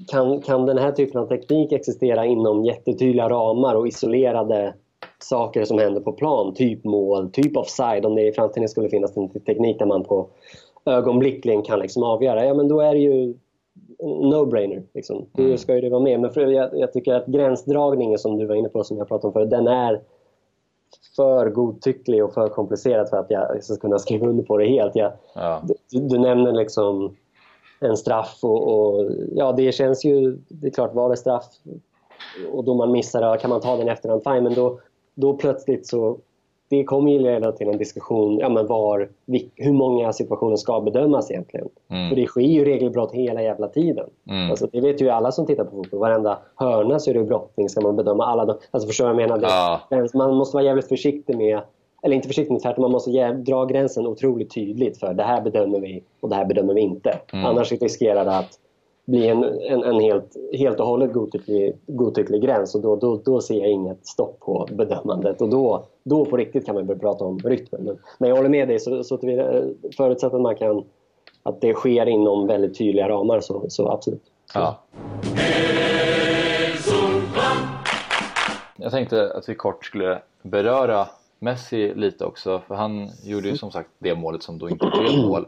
kan, 0.08 0.42
kan 0.42 0.66
den 0.66 0.78
här 0.78 0.92
typen 0.92 1.20
av 1.20 1.26
teknik 1.26 1.72
existera 1.72 2.26
inom 2.26 2.64
jättetydliga 2.64 3.28
ramar 3.28 3.74
och 3.74 3.88
isolerade 3.88 4.74
saker 5.18 5.64
som 5.64 5.78
händer 5.78 6.00
på 6.00 6.12
plan, 6.12 6.54
typ 6.54 6.84
mål, 6.84 7.30
typ 7.30 7.56
offside, 7.56 8.06
om 8.06 8.14
det 8.14 8.28
i 8.28 8.32
framtiden 8.32 8.68
skulle 8.68 8.88
finnas 8.88 9.16
en 9.16 9.28
teknik 9.28 9.78
där 9.78 9.86
man 9.86 10.04
på 10.04 10.28
ögonblickligen 10.84 11.62
kan 11.62 11.78
liksom 11.78 12.02
avgöra, 12.02 12.44
ja 12.44 12.54
men 12.54 12.68
då 12.68 12.80
är 12.80 12.94
det 12.94 13.00
ju 13.00 13.34
no-brainer. 14.02 14.82
Liksom. 14.94 15.26
Mm. 15.38 15.58
ska 15.58 15.74
ju 15.74 15.80
det 15.80 15.90
vara 15.90 16.02
med. 16.02 16.20
Men 16.20 16.30
för 16.30 16.46
jag, 16.46 16.78
jag, 16.78 16.92
tycker 16.92 17.14
att 17.14 17.26
gränsdragningen 17.26 18.18
som 18.18 18.38
du 18.38 18.46
var 18.46 18.54
inne 18.54 18.68
på, 18.68 18.84
som 18.84 18.98
jag 18.98 19.08
pratade 19.08 19.26
om 19.26 19.32
förut, 19.32 19.50
den 19.50 19.68
är 19.68 20.00
för 21.16 21.50
godtycklig 21.50 22.24
och 22.24 22.34
för 22.34 22.48
komplicerad 22.48 23.08
för 23.08 23.16
att 23.16 23.30
jag 23.30 23.64
ska 23.64 23.76
kunna 23.76 23.98
skriva 23.98 24.26
under 24.26 24.44
på 24.44 24.56
det 24.56 24.66
helt. 24.66 24.96
Jag, 24.96 25.12
ja. 25.34 25.62
du, 25.90 26.00
du, 26.00 26.18
nämner 26.18 26.52
liksom 26.52 27.16
en 27.80 27.96
straff 27.96 28.38
och, 28.42 28.68
och, 28.68 29.10
ja, 29.34 29.52
det 29.52 29.72
känns 29.72 30.04
ju... 30.04 30.38
Det 30.48 30.66
är 30.66 30.70
klart, 30.70 30.94
var 30.94 31.10
det 31.10 31.16
straff 31.16 31.46
och 32.52 32.64
då 32.64 32.74
man 32.74 32.92
missar 32.92 33.36
kan 33.36 33.50
man 33.50 33.60
ta 33.60 33.76
den 33.76 33.88
i 33.88 33.90
efterhand, 33.90 34.22
fine, 34.24 34.44
men 34.44 34.54
då, 34.54 34.80
då 35.14 35.36
plötsligt 35.36 35.86
så 35.86 36.18
det 36.72 36.84
kommer 36.84 37.12
ju 37.12 37.18
leda 37.18 37.52
till 37.52 37.68
en 37.68 37.78
diskussion, 37.78 38.38
ja 38.38 38.48
men 38.48 38.66
var, 38.66 39.08
hur 39.54 39.72
många 39.72 40.12
situationer 40.12 40.56
ska 40.56 40.80
bedömas 40.80 41.30
egentligen? 41.30 41.68
Mm. 41.90 42.08
För 42.08 42.16
det 42.16 42.26
sker 42.26 42.40
ju 42.40 42.64
regelbrott 42.64 43.12
hela 43.12 43.42
jävla 43.42 43.68
tiden. 43.68 44.06
Mm. 44.30 44.50
Alltså, 44.50 44.66
det 44.72 44.80
vet 44.80 45.02
ju 45.02 45.08
alla 45.08 45.32
som 45.32 45.46
tittar 45.46 45.64
på 45.64 45.70
fotboll. 45.70 46.00
Varenda 46.00 46.38
hörna 46.56 46.98
så 46.98 47.10
är 47.10 47.14
det 47.14 47.24
brottning, 47.24 47.68
ska 47.68 47.80
man 47.80 47.96
bedöma 47.96 48.26
alla 48.26 48.44
de, 48.44 48.56
Alltså 48.70 48.86
förstår 48.86 49.06
jag 49.06 49.16
menar? 49.16 49.38
Ja. 49.42 49.80
Man 50.14 50.34
måste 50.34 50.56
vara 50.56 50.64
jävligt 50.64 50.88
försiktig 50.88 51.36
med 51.36 51.60
eller 52.02 52.16
inte 52.16 52.28
försiktigt, 52.28 52.62
tvärtom. 52.62 52.82
Man 52.82 52.90
måste 52.90 53.32
dra 53.32 53.64
gränsen 53.64 54.06
otroligt 54.06 54.54
tydligt 54.54 54.98
för 54.98 55.14
det 55.14 55.22
här 55.22 55.40
bedömer 55.40 55.80
vi 55.80 56.02
och 56.20 56.28
det 56.28 56.34
här 56.34 56.44
bedömer 56.44 56.74
vi 56.74 56.80
inte. 56.80 57.18
Mm. 57.32 57.46
Annars 57.46 57.72
riskerar 57.72 58.24
det 58.24 58.36
att 58.36 58.58
bli 59.04 59.28
en, 59.28 59.44
en, 59.44 59.84
en, 59.84 60.00
helt, 60.00 60.36
helt 60.58 60.80
och 60.80 60.86
hållet 60.86 61.12
godtycklig, 61.12 61.76
godtycklig 61.86 62.42
gräns 62.42 62.74
och 62.74 62.80
då, 62.80 62.96
då, 62.96 63.20
då 63.24 63.40
ser 63.40 63.58
jag 63.58 63.70
inget 63.70 64.06
stopp 64.06 64.40
på 64.40 64.68
bedömandet 64.72 65.40
och 65.40 65.48
då, 65.48 65.84
då 66.02 66.24
på 66.24 66.36
riktigt 66.36 66.66
kan 66.66 66.74
man 66.74 66.86
börja 66.86 67.00
prata 67.00 67.24
om 67.24 67.38
rytmen. 67.38 67.84
Men, 67.84 67.98
men 68.18 68.28
jag 68.28 68.36
håller 68.36 68.48
med 68.48 68.68
dig, 68.68 68.80
så, 68.80 69.04
så 69.04 69.14
eh, 69.14 69.64
förutsatt 69.96 70.34
att 70.34 70.40
man 70.40 70.56
kan 70.56 70.84
att 71.42 71.60
det 71.60 71.74
sker 71.74 72.06
inom 72.06 72.46
väldigt 72.46 72.78
tydliga 72.78 73.08
ramar 73.08 73.40
så, 73.40 73.64
så 73.68 73.88
absolut. 73.88 74.22
Ja. 74.54 74.78
Jag 78.76 78.92
tänkte 78.92 79.32
att 79.34 79.48
vi 79.48 79.54
kort 79.54 79.84
skulle 79.84 80.22
beröra 80.42 81.06
Messi 81.38 81.94
lite 81.94 82.24
också 82.24 82.62
för 82.68 82.74
han 82.74 83.08
gjorde 83.24 83.48
ju 83.48 83.56
som 83.56 83.70
sagt 83.70 83.88
det 83.98 84.14
målet 84.14 84.42
som 84.42 84.58
då 84.58 84.70
inte 84.70 84.86
blev 84.86 85.26
mål. 85.26 85.46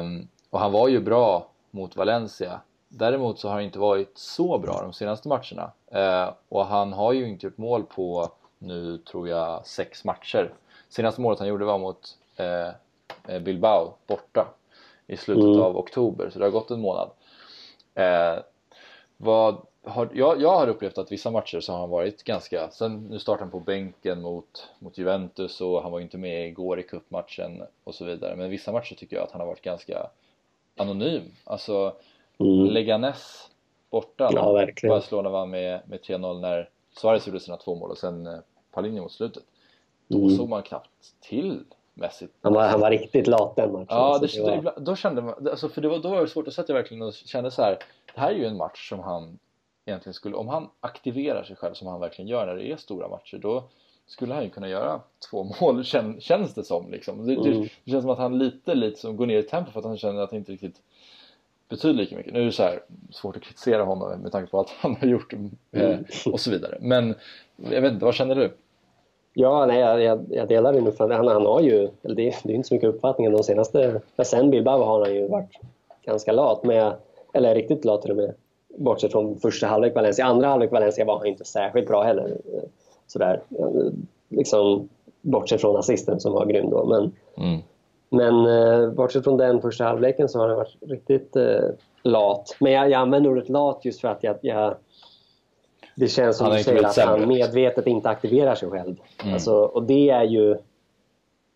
Um, 0.00 0.28
och 0.50 0.60
han 0.60 0.72
var 0.72 0.88
ju 0.88 1.00
bra 1.00 1.46
mot 1.72 1.96
Valencia. 1.96 2.60
Däremot 2.88 3.38
så 3.38 3.48
har 3.48 3.54
han 3.54 3.64
inte 3.64 3.78
varit 3.78 4.18
så 4.18 4.58
bra 4.58 4.80
de 4.82 4.92
senaste 4.92 5.28
matcherna 5.28 5.72
uh, 5.94 6.34
och 6.48 6.66
han 6.66 6.92
har 6.92 7.12
ju 7.12 7.28
inte 7.28 7.46
gjort 7.46 7.58
mål 7.58 7.82
på 7.82 8.30
nu 8.58 8.98
tror 8.98 9.28
jag 9.28 9.66
sex 9.66 10.04
matcher. 10.04 10.52
Senaste 10.88 11.20
målet 11.20 11.38
han 11.38 11.48
gjorde 11.48 11.64
var 11.64 11.78
mot 11.78 12.18
uh, 12.40 13.38
Bilbao 13.40 13.92
borta 14.06 14.54
i 15.06 15.16
slutet 15.16 15.44
mm. 15.44 15.60
av 15.60 15.76
oktober 15.76 16.30
så 16.30 16.38
det 16.38 16.44
har 16.44 16.50
gått 16.50 16.70
en 16.70 16.80
månad. 16.80 17.10
Uh, 17.98 18.42
vad 19.16 19.66
har, 19.84 20.08
jag, 20.14 20.40
jag 20.40 20.56
har 20.56 20.68
upplevt 20.68 20.98
att 20.98 21.12
vissa 21.12 21.30
matcher 21.30 21.60
så 21.60 21.72
har 21.72 21.80
han 21.80 21.90
varit 21.90 22.24
ganska, 22.24 22.70
sen 22.70 23.06
nu 23.10 23.18
startar 23.18 23.40
han 23.40 23.50
på 23.50 23.60
bänken 23.60 24.22
mot, 24.22 24.68
mot 24.78 24.98
Juventus 24.98 25.60
och 25.60 25.82
han 25.82 25.92
var 25.92 26.00
inte 26.00 26.18
med 26.18 26.48
igår 26.48 26.80
i 26.80 26.82
cupmatchen 26.82 27.62
och 27.84 27.94
så 27.94 28.04
vidare 28.04 28.36
men 28.36 28.50
vissa 28.50 28.72
matcher 28.72 28.94
tycker 28.94 29.16
jag 29.16 29.24
att 29.24 29.30
han 29.30 29.40
har 29.40 29.48
varit 29.48 29.62
ganska 29.62 30.10
anonym. 30.76 31.22
Alltså 31.44 31.96
mm. 32.38 32.66
Leganes 32.66 33.50
borta, 33.90 34.30
ja, 34.32 34.52
verkligen. 34.52 34.94
Barcelona 34.94 35.28
vann 35.28 35.50
med, 35.50 35.80
med 35.86 36.00
3-0 36.00 36.40
när 36.40 36.68
Suarez 36.96 37.26
gjorde 37.26 37.40
sina 37.40 37.56
två 37.56 37.74
mål 37.74 37.90
och 37.90 37.98
sen 37.98 38.26
eh, 38.26 38.38
Palinho 38.72 39.02
mot 39.02 39.12
slutet. 39.12 39.42
Då 40.08 40.18
mm. 40.18 40.36
såg 40.36 40.48
man 40.48 40.62
knappt 40.62 41.20
till 41.20 41.64
Messi. 41.94 42.28
Han 42.40 42.52
var, 42.52 42.68
han 42.68 42.80
var 42.80 42.90
riktigt 42.90 43.26
lat 43.26 43.56
den 43.56 43.72
matchen. 43.72 43.86
Ja, 43.88 44.18
det, 44.18 44.26
det 44.26 44.60
var... 44.60 44.74
då 44.80 44.96
kände 44.96 45.22
man, 45.22 45.48
alltså 45.48 45.68
för 45.68 45.80
det 45.80 45.88
var, 45.88 45.98
då 45.98 46.08
var 46.08 46.20
det 46.20 46.28
svårt 46.28 46.48
att 46.48 46.54
sätta 46.54 46.72
verkligen 46.72 47.02
och 47.02 47.14
kände 47.14 47.50
så 47.50 47.62
här, 47.62 47.78
det 48.14 48.20
här 48.20 48.30
är 48.30 48.34
ju 48.34 48.46
en 48.46 48.56
match 48.56 48.88
som 48.88 49.00
han 49.00 49.38
egentligen 49.86 50.14
skulle, 50.14 50.36
om 50.36 50.48
han 50.48 50.70
aktiverar 50.80 51.44
sig 51.44 51.56
själv 51.56 51.74
som 51.74 51.88
han 51.88 52.00
verkligen 52.00 52.28
gör 52.28 52.46
när 52.46 52.54
det 52.54 52.72
är 52.72 52.76
stora 52.76 53.08
matcher 53.08 53.38
då 53.38 53.64
skulle 54.06 54.34
han 54.34 54.44
ju 54.44 54.50
kunna 54.50 54.68
göra 54.68 55.00
två 55.30 55.44
mål 55.60 55.84
kän, 55.84 56.20
känns 56.20 56.54
det 56.54 56.64
som 56.64 56.90
liksom. 56.90 57.26
Det, 57.26 57.34
mm. 57.34 57.68
det, 57.84 57.90
känns 57.90 58.02
som 58.02 58.10
att 58.10 58.18
han 58.18 58.38
lite 58.38 58.74
lite 58.74 59.00
som 59.00 59.16
går 59.16 59.26
ner 59.26 59.38
i 59.38 59.42
tempo 59.42 59.70
för 59.70 59.78
att 59.78 59.86
han 59.86 59.98
känner 59.98 60.22
att 60.22 60.30
han 60.30 60.38
inte 60.38 60.52
riktigt 60.52 60.76
betyder 61.68 61.94
lika 61.94 62.16
mycket. 62.16 62.32
Nu 62.32 62.40
är 62.40 62.44
det 62.44 62.52
så 62.52 62.62
här, 62.62 62.82
svårt 63.10 63.36
att 63.36 63.42
kritisera 63.42 63.84
honom 63.84 64.20
med 64.20 64.32
tanke 64.32 64.50
på 64.50 64.60
att 64.60 64.70
han 64.80 64.96
har 64.96 65.06
gjort 65.06 65.32
mm. 65.32 65.50
eh, 65.72 65.98
och 66.32 66.40
så 66.40 66.50
vidare. 66.50 66.78
Men 66.80 67.14
jag 67.56 67.80
vet 67.80 67.92
inte, 67.92 68.04
vad 68.04 68.14
känner 68.14 68.34
du? 68.34 68.52
Ja, 69.34 69.66
nej, 69.66 69.78
jag, 69.78 70.24
jag 70.30 70.48
delar 70.48 70.72
din 70.72 70.86
uppfattning. 70.86 71.16
Han, 71.16 71.26
han 71.26 71.46
har 71.46 71.60
ju, 71.60 71.88
det, 72.02 72.14
det 72.14 72.22
är 72.22 72.50
inte 72.50 72.68
så 72.68 72.74
mycket 72.74 72.88
uppfattning 72.88 73.32
de 73.32 73.42
senaste, 73.42 74.00
sen 74.24 74.50
Bilbao 74.50 74.84
har 74.84 75.00
han 75.00 75.14
ju 75.14 75.28
varit 75.28 75.60
ganska 76.04 76.32
lat 76.32 76.64
med, 76.64 76.92
eller 77.32 77.54
riktigt 77.54 77.84
lat 77.84 78.02
till 78.02 78.10
och 78.10 78.16
med 78.16 78.34
bortsett 78.76 79.12
från 79.12 79.38
första 79.38 79.66
halvlek 79.66 79.94
Valencia. 79.94 80.24
Andra 80.24 80.48
halvlek 80.48 80.72
Valencia 80.72 81.04
var 81.04 81.18
han 81.18 81.26
inte 81.26 81.44
särskilt 81.44 81.88
bra 81.88 82.02
heller. 82.02 82.36
Sådär. 83.12 83.42
Liksom, 84.28 84.88
bortsett 85.20 85.60
från 85.60 85.76
assisten 85.76 86.20
som 86.20 86.32
var 86.32 86.46
grym 86.46 86.70
då. 86.70 86.84
Men, 86.84 87.12
mm. 87.46 87.60
men 88.08 88.46
eh, 88.46 88.90
bortsett 88.90 89.24
från 89.24 89.36
den 89.36 89.60
första 89.60 89.84
halvleken 89.84 90.28
så 90.28 90.38
har 90.38 90.48
han 90.48 90.56
varit 90.56 90.76
riktigt 90.80 91.36
eh, 91.36 91.68
lat. 92.02 92.56
Men 92.60 92.72
jag, 92.72 92.90
jag 92.90 93.00
använder 93.00 93.30
ordet 93.30 93.48
lat 93.48 93.84
just 93.84 94.00
för 94.00 94.08
att 94.08 94.22
jag, 94.24 94.36
jag 94.40 94.74
det 95.94 96.08
känns 96.08 96.36
som 96.36 96.50
du 96.50 96.62
säger 96.62 96.84
att 96.84 96.96
han 96.96 97.28
medvetet 97.28 97.86
inte 97.86 98.08
aktiverar 98.08 98.54
sig 98.54 98.70
själv. 98.70 98.96
Mm. 99.22 99.34
Alltså, 99.34 99.54
och 99.54 99.82
det 99.82 100.10
är 100.10 100.24
ju 100.24 100.56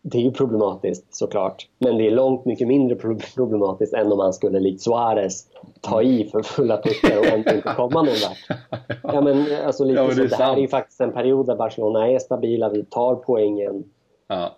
det 0.09 0.17
är 0.17 0.21
ju 0.21 0.31
problematiskt 0.31 1.15
såklart. 1.15 1.67
Men 1.79 1.97
det 1.97 2.07
är 2.07 2.11
långt 2.11 2.45
mycket 2.45 2.67
mindre 2.67 2.95
problematiskt 3.35 3.93
än 3.93 4.11
om 4.11 4.17
man 4.17 4.33
skulle 4.33 4.59
likt 4.59 4.81
Suarez 4.81 5.47
ta 5.81 6.01
i 6.01 6.29
för 6.31 6.41
fulla 6.41 6.81
puckar 6.81 7.19
och 7.19 7.25
ändå 7.25 7.51
inte 7.51 7.73
komma 7.75 8.01
någon 8.01 8.05
vart. 8.05 8.59
Ja, 9.03 9.21
men, 9.21 9.45
alltså, 9.65 9.85
lite 9.85 9.99
ja, 10.01 10.07
men 10.07 10.17
det, 10.17 10.29
så, 10.29 10.37
det 10.37 10.43
här 10.43 10.53
är 10.53 10.61
ju 10.61 10.67
faktiskt 10.67 11.01
en 11.01 11.13
period 11.13 11.45
där 11.45 11.55
Barcelona 11.55 12.07
är 12.07 12.19
stabila, 12.19 12.69
vi 12.69 12.83
tar 12.83 13.15
poängen. 13.15 13.83
Ja. 14.27 14.55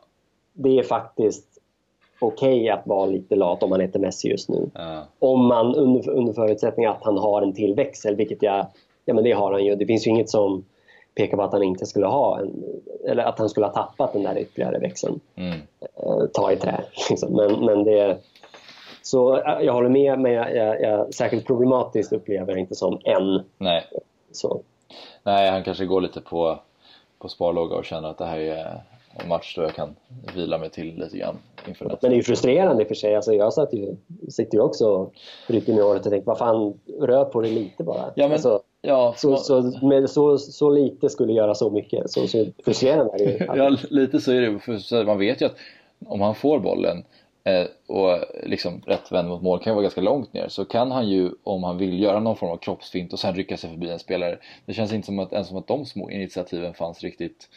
Det 0.54 0.80
är 0.80 0.84
faktiskt 0.84 1.46
okej 2.20 2.56
okay 2.56 2.70
att 2.70 2.88
vara 2.88 3.06
lite 3.06 3.36
lat 3.36 3.64
om 3.64 3.70
man 3.70 3.82
heter 3.82 4.00
Messi 4.00 4.30
just 4.30 4.50
nu. 4.50 4.70
Ja. 4.74 5.04
Om 5.20 5.46
man 5.46 5.76
under, 5.76 6.10
under 6.10 6.34
förutsättning 6.34 6.86
att 6.86 7.04
han 7.04 7.18
har 7.18 7.42
en 7.42 7.54
till 7.54 7.76
växel, 7.76 8.16
vilket 8.16 8.44
jag, 8.44 8.66
ja 9.06 9.14
men 9.14 9.24
det 9.24 9.32
har 9.32 9.52
han 9.52 9.66
ju. 9.66 9.76
Det 9.76 9.86
finns 9.86 10.08
ju 10.08 10.12
inget 10.12 10.30
som 10.30 10.64
pekar 11.19 11.38
på 11.38 11.43
att 11.43 11.51
han 11.51 11.63
inte 11.63 11.86
skulle 11.86 12.05
ha 12.05 12.39
en, 12.39 12.63
eller 13.08 13.23
att 13.23 13.39
han 13.39 13.49
skulle 13.49 13.65
ha 13.65 13.73
tappat 13.73 14.13
den 14.13 14.23
där 14.23 14.38
ytterligare 14.38 14.79
växeln. 14.79 15.19
Mm. 15.36 15.60
Eh, 15.82 16.25
ta 16.34 16.51
i 16.51 16.55
trä. 16.55 16.84
Liksom. 17.10 17.36
Men, 17.36 17.65
men 17.65 17.84
det, 17.84 18.17
så 19.01 19.38
eh, 19.38 19.62
jag 19.62 19.73
håller 19.73 19.89
med, 19.89 20.19
men 20.19 20.32
jag, 20.32 20.55
jag, 20.55 20.82
jag, 20.82 21.13
särskilt 21.13 21.47
problematiskt 21.47 22.13
upplever 22.13 22.51
jag 22.51 22.60
inte 22.60 22.75
som 22.75 22.99
en. 23.03 23.43
Nej. 23.58 23.88
Så. 24.32 24.62
Nej, 25.23 25.49
han 25.49 25.63
kanske 25.63 25.86
går 25.86 26.01
lite 26.01 26.21
på, 26.21 26.60
på 27.19 27.29
sparlåga 27.29 27.75
och 27.75 27.86
känner 27.86 28.10
att 28.10 28.17
det 28.17 28.25
här 28.25 28.39
är 28.39 28.82
en 29.13 29.27
match 29.27 29.55
då 29.55 29.62
jag 29.62 29.75
kan 29.75 29.95
vila 30.36 30.58
mig 30.58 30.69
till 30.69 30.95
lite 30.95 31.17
grann 31.17 31.38
inför 31.67 31.86
Men 31.86 31.97
det 32.01 32.08
är 32.08 32.12
ju 32.12 32.23
frustrerande 32.23 32.82
i 32.82 32.86
och 32.86 32.88
för 32.88 32.95
sig. 32.95 33.15
Alltså 33.15 33.34
jag 33.34 33.53
satt 33.53 33.73
ju, 33.73 33.95
sitter 34.29 34.58
ju 34.58 34.62
också 34.62 34.88
och 34.88 35.13
rycker 35.47 35.73
mig 35.73 35.82
i 35.82 35.84
året 35.84 36.05
och 36.05 36.12
tänker 36.12 36.27
vad 36.27 36.38
fan, 36.38 36.79
rör 36.99 37.25
på 37.25 37.41
det 37.41 37.49
lite 37.49 37.84
bara. 37.84 38.12
Ja, 38.15 38.23
men, 38.27 38.32
alltså, 38.32 38.62
Ja, 38.82 39.13
så, 39.18 39.38
så, 39.38 39.80
med 39.82 40.10
så, 40.10 40.38
så 40.38 40.70
lite 40.70 41.10
skulle 41.10 41.34
göra 41.34 41.56
så 41.56 41.70
mycket. 41.70 42.12
Så, 42.12 42.28
så 42.28 42.46
frustrerande 42.65 43.13
är 43.13 43.18
det 43.18 43.32
ju. 43.32 43.46
ja, 43.62 43.78
lite 43.89 44.20
så 44.20 44.32
är 44.32 44.42
det. 44.42 44.60
För 44.60 45.06
man 45.06 45.20
vet 45.20 45.42
ju 45.42 45.46
att 45.46 45.56
om 46.06 46.22
han 46.22 46.36
får 46.36 46.60
bollen 46.60 47.04
eh, 47.44 47.65
och 47.88 48.20
liksom 48.44 48.82
rätt 48.86 49.12
vänd 49.12 49.30
mot 49.30 49.42
mål 49.42 49.60
kan 49.60 49.72
ju 49.72 49.76
vara 49.76 49.84
ganska 49.84 50.02
långt 50.02 50.34
ner 50.34 50.48
så 50.48 50.65
kan 50.65 50.92
han 50.92 51.10
ju 51.10 51.32
om 51.44 51.63
han 51.63 51.78
vill 51.78 52.00
göra 52.00 52.20
någon 52.20 52.36
form 52.36 52.52
av 52.52 52.58
kroppsfint 52.58 53.13
och 53.13 53.20
sen 53.20 53.36
rycka 53.36 53.58
sig 53.58 53.70
förbi 53.70 53.89
en 53.89 54.00
spelare. 54.00 54.38
Det 54.65 54.74
känns 54.74 54.94
inte 54.94 55.06
som 55.06 55.20
att, 55.20 55.34
ens 55.34 55.48
som 55.48 55.58
att 55.58 55.68
de 55.68 55.86
små 55.86 56.10
initiativen 56.10 56.74
fanns 56.74 57.02
riktigt. 57.02 57.50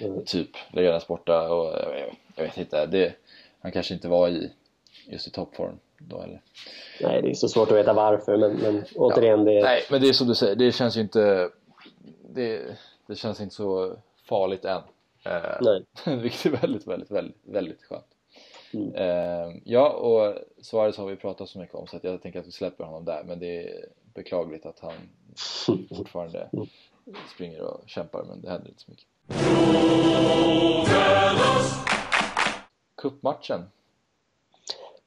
Mm. 0.00 0.24
Typ 0.24 0.50
lägga 0.72 1.00
borta 1.08 1.52
och 1.52 1.66
jag, 1.66 2.16
jag 2.36 2.44
vet 2.44 2.58
inte. 2.58 2.86
Det, 2.86 3.12
han 3.60 3.72
kanske 3.72 3.94
inte 3.94 4.08
var 4.08 4.28
i 4.28 4.50
just 5.06 5.28
i 5.28 5.30
toppform 5.30 5.78
då 5.98 6.22
eller? 6.22 6.42
Nej, 7.00 7.22
det 7.22 7.30
är 7.30 7.34
så 7.34 7.48
svårt 7.48 7.70
att 7.70 7.76
veta 7.76 7.92
varför 7.92 8.36
men, 8.36 8.56
men 8.56 8.84
återigen 8.94 9.46
ja, 9.46 9.52
det... 9.52 9.62
Nej, 9.62 9.82
men 9.90 10.00
det 10.00 10.08
är 10.08 10.12
som 10.12 10.26
du 10.26 10.34
säger, 10.34 10.56
det 10.56 10.72
känns 10.72 10.96
ju 10.96 11.00
inte 11.00 11.50
det, 12.34 12.76
det 13.06 13.14
känns 13.14 13.40
inte 13.40 13.54
så 13.54 13.96
farligt 14.24 14.64
än. 14.64 14.82
Eh, 15.24 15.58
Nej. 15.60 15.84
vilket 16.16 16.46
är 16.46 16.50
väldigt, 16.50 16.86
väldigt, 16.86 17.10
väldigt, 17.10 17.36
väldigt 17.44 17.82
skönt. 17.82 18.06
Mm. 18.72 18.94
Eh, 18.94 19.56
ja, 19.64 19.90
och 19.90 20.34
Suarez 20.64 20.96
har 20.96 21.06
vi 21.06 21.16
pratat 21.16 21.48
så 21.48 21.58
mycket 21.58 21.74
om 21.74 21.86
så 21.86 21.96
att 21.96 22.04
jag 22.04 22.22
tänker 22.22 22.40
att 22.40 22.46
vi 22.46 22.52
släpper 22.52 22.84
honom 22.84 23.04
där 23.04 23.24
men 23.24 23.38
det 23.38 23.68
är 23.68 23.86
beklagligt 24.14 24.66
att 24.66 24.80
han 24.80 24.92
fortfarande 25.96 26.48
mm. 26.52 26.66
springer 27.34 27.60
och 27.60 27.80
kämpar 27.86 28.24
men 28.24 28.40
det 28.40 28.50
händer 28.50 28.68
inte 28.68 28.82
så 28.82 28.90
mycket. 28.90 29.06
Cupmatchen 32.96 33.70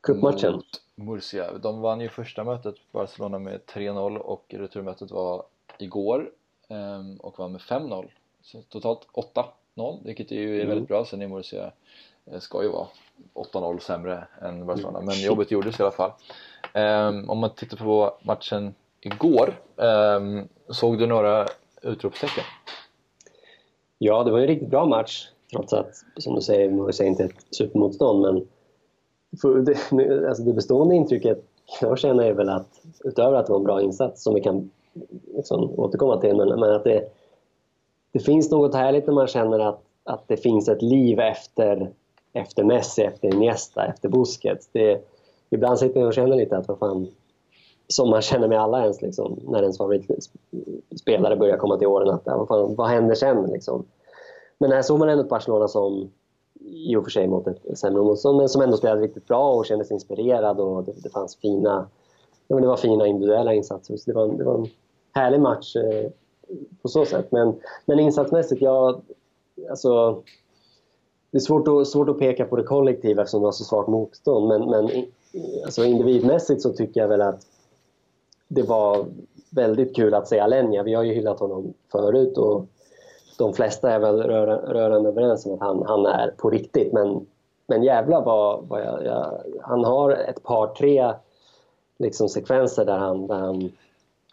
Cupmatchen. 0.01 0.53
Mot 0.53 0.81
Murcia. 0.95 1.57
De 1.57 1.81
vann 1.81 2.01
ju 2.01 2.09
första 2.09 2.43
mötet 2.43 2.75
Barcelona 2.91 3.39
med 3.39 3.61
3-0 3.73 4.17
och 4.17 4.45
returmötet 4.49 5.11
var 5.11 5.43
igår 5.77 6.31
ehm, 6.67 7.17
och 7.17 7.39
vann 7.39 7.51
med 7.51 7.61
5-0. 7.61 8.07
Så 8.41 8.61
totalt 8.61 9.07
8-0 9.75 9.99
vilket 10.03 10.31
är 10.31 10.35
ju 10.35 10.55
mm. 10.55 10.67
väldigt 10.67 10.87
bra. 10.87 11.05
Sen 11.05 11.21
är 11.21 11.27
Murcia 11.27 11.71
eh, 12.25 12.39
ska 12.39 12.63
ju 12.63 12.69
vara 12.69 12.87
8-0 13.33 13.79
sämre 13.79 14.27
än 14.41 14.65
Barcelona 14.65 15.01
men 15.01 15.21
jobbet 15.21 15.51
gjordes 15.51 15.79
i 15.79 15.83
alla 15.83 15.91
fall. 15.91 16.11
Um, 16.73 17.29
om 17.29 17.37
man 17.37 17.49
tittar 17.55 17.77
på 17.77 18.17
matchen 18.21 18.75
igår, 19.01 19.59
um, 19.75 20.47
såg 20.69 20.99
du 20.99 21.07
några 21.07 21.45
utropstecken? 21.81 22.43
Ja, 23.97 24.23
det 24.23 24.31
var 24.31 24.39
en 24.39 24.47
riktigt 24.47 24.69
bra 24.69 24.85
match 24.85 25.29
trots 25.51 25.73
att, 25.73 25.95
som 26.17 26.35
du 26.35 26.41
säger, 26.41 26.69
Murcia 26.69 27.05
inte 27.05 27.23
är 27.23 27.27
ett 27.27 27.45
supermotstånd 27.51 28.21
men 28.21 28.47
det, 29.65 30.27
alltså 30.27 30.43
det 30.43 30.53
bestående 30.53 30.95
intrycket 30.95 31.43
jag 31.81 31.99
känner 31.99 32.23
är 32.23 32.33
väl 32.33 32.49
att 32.49 32.81
utöver 33.03 33.37
att 33.37 33.45
det 33.45 33.51
var 33.51 33.59
en 33.59 33.65
bra 33.65 33.81
insats 33.81 34.23
som 34.23 34.33
vi 34.33 34.41
kan 34.41 34.69
liksom 35.35 35.79
återkomma 35.79 36.21
till, 36.21 36.35
men, 36.35 36.59
men 36.59 36.75
att 36.75 36.83
det, 36.83 37.09
det 38.11 38.19
finns 38.19 38.51
något 38.51 38.75
härligt 38.75 39.07
när 39.07 39.13
man 39.13 39.27
känner 39.27 39.59
att, 39.59 39.81
att 40.03 40.23
det 40.27 40.37
finns 40.37 40.69
ett 40.69 40.81
liv 40.81 41.19
efter, 41.19 41.91
efter 42.33 42.63
Messi, 42.63 43.01
efter 43.01 43.33
Iniesta, 43.35 43.85
efter 43.85 44.09
Busquets. 44.09 44.69
Det, 44.71 45.01
ibland 45.49 45.79
sitter 45.79 45.99
man 45.99 46.07
och 46.07 46.13
känner 46.13 46.35
lite 46.35 46.57
att 46.57 46.67
vad 46.67 46.79
fan, 46.79 47.07
som 47.87 48.09
man 48.09 48.21
känner 48.21 48.47
med 48.47 48.61
alla 48.61 48.81
ens, 48.81 49.01
liksom, 49.01 49.39
när 49.43 49.61
ens 49.61 49.77
favoritspelare 49.77 51.35
börjar 51.35 51.57
komma 51.57 51.77
till 51.77 51.87
åren, 51.87 52.09
att 52.09 52.25
vad, 52.25 52.47
fan, 52.47 52.75
vad 52.75 52.87
händer 52.87 53.15
sen? 53.15 53.51
Liksom? 53.51 53.85
Men 54.57 54.71
här 54.71 54.81
såg 54.81 54.99
man 54.99 55.09
ändå 55.09 55.23
ett 55.23 55.29
Barcelona 55.29 55.67
som 55.67 56.11
i 56.71 56.95
och 56.95 57.03
för 57.03 57.11
sig 57.11 57.27
mot 57.27 57.47
ett 57.47 57.77
sämre 57.77 58.01
motstånd, 58.03 58.37
men 58.37 58.49
som 58.49 58.61
ändå 58.61 58.77
spelade 58.77 59.01
riktigt 59.01 59.27
bra 59.27 59.53
och 59.53 59.65
kändes 59.65 59.91
inspirerad 59.91 60.59
och 60.59 60.83
det, 60.83 60.93
det 61.03 61.09
fanns 61.09 61.35
fina, 61.35 61.87
det 62.47 62.53
var 62.53 62.77
fina 62.77 63.07
individuella 63.07 63.53
insatser. 63.53 63.97
Så 63.97 64.11
det 64.11 64.15
var, 64.15 64.27
det 64.27 64.43
var 64.43 64.57
en 64.57 64.67
härlig 65.11 65.39
match 65.39 65.75
eh, 65.75 66.11
på 66.81 66.87
så 66.87 67.05
sätt. 67.05 67.31
Men, 67.31 67.55
men 67.85 67.99
insatsmässigt, 67.99 68.61
ja, 68.61 69.01
alltså, 69.69 70.23
det 71.31 71.37
är 71.37 71.41
svårt 71.41 71.67
att, 71.67 71.87
svårt 71.87 72.09
att 72.09 72.19
peka 72.19 72.45
på 72.45 72.55
det 72.55 72.63
kollektiva 72.63 73.21
eftersom 73.21 73.41
det 73.41 73.45
var 73.45 73.51
så 73.51 73.63
svagt 73.63 73.89
motstånd. 73.89 74.47
Men, 74.47 74.69
men 74.69 75.05
alltså, 75.65 75.85
individmässigt 75.85 76.61
så 76.61 76.73
tycker 76.73 77.01
jag 77.01 77.07
väl 77.07 77.21
att 77.21 77.41
det 78.47 78.63
var 78.63 79.05
väldigt 79.51 79.95
kul 79.95 80.13
att 80.13 80.27
se 80.27 80.39
Alenja. 80.39 80.83
Vi 80.83 80.93
har 80.93 81.03
ju 81.03 81.13
hyllat 81.13 81.39
honom 81.39 81.73
förut 81.91 82.37
och 82.37 82.65
de 83.39 83.53
flesta 83.53 83.91
är 83.91 83.99
väl 83.99 84.23
rörande 84.23 85.09
överens 85.09 85.45
om 85.45 85.53
att 85.53 85.59
han, 85.59 85.83
han 85.87 86.05
är 86.05 86.31
på 86.37 86.49
riktigt. 86.49 86.93
Men, 86.93 87.25
men 87.67 87.83
jävlar 87.83 88.25
vad, 88.25 88.67
vad 88.67 88.81
jag, 88.81 89.05
jag, 89.05 89.37
Han 89.61 89.83
har 89.83 90.11
ett 90.11 90.43
par, 90.43 90.67
tre 90.67 91.13
liksom 91.97 92.29
sekvenser 92.29 92.85
där 92.85 92.97
han, 92.97 93.27
där 93.27 93.35
han 93.35 93.71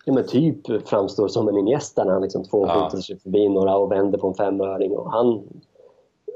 ja, 0.04 0.12
men 0.12 0.26
typ 0.26 0.88
framstår 0.88 1.28
som 1.28 1.48
en 1.48 1.58
Iniesta 1.58 2.04
när 2.04 2.12
han 2.12 2.22
liksom 2.22 2.44
tvåfotar 2.44 2.90
ja. 2.92 3.00
sig 3.00 3.18
förbi 3.18 3.48
några 3.48 3.76
och 3.76 3.92
vänder 3.92 4.18
på 4.18 4.28
en 4.28 4.34
femöring. 4.34 4.96
Och 4.96 5.12
han, 5.12 5.32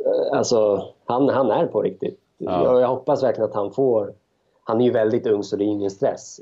eh, 0.07 0.39
alltså, 0.39 0.85
han, 1.05 1.29
han 1.29 1.51
är 1.51 1.67
på 1.67 1.83
riktigt. 1.83 2.21
Ja. 2.39 2.65
Jag, 2.65 2.81
jag 2.81 2.89
hoppas 2.89 3.23
verkligen 3.23 3.51
att 3.51 3.57
han 3.57 3.73
får... 3.73 4.15
Han 4.65 4.81
är 4.81 4.85
ju 4.85 4.91
väldigt 4.91 5.27
ung 5.27 5.43
så 5.43 5.57
det 5.57 5.65
är 5.65 5.67
ingen 5.67 5.91
stress. 5.91 6.41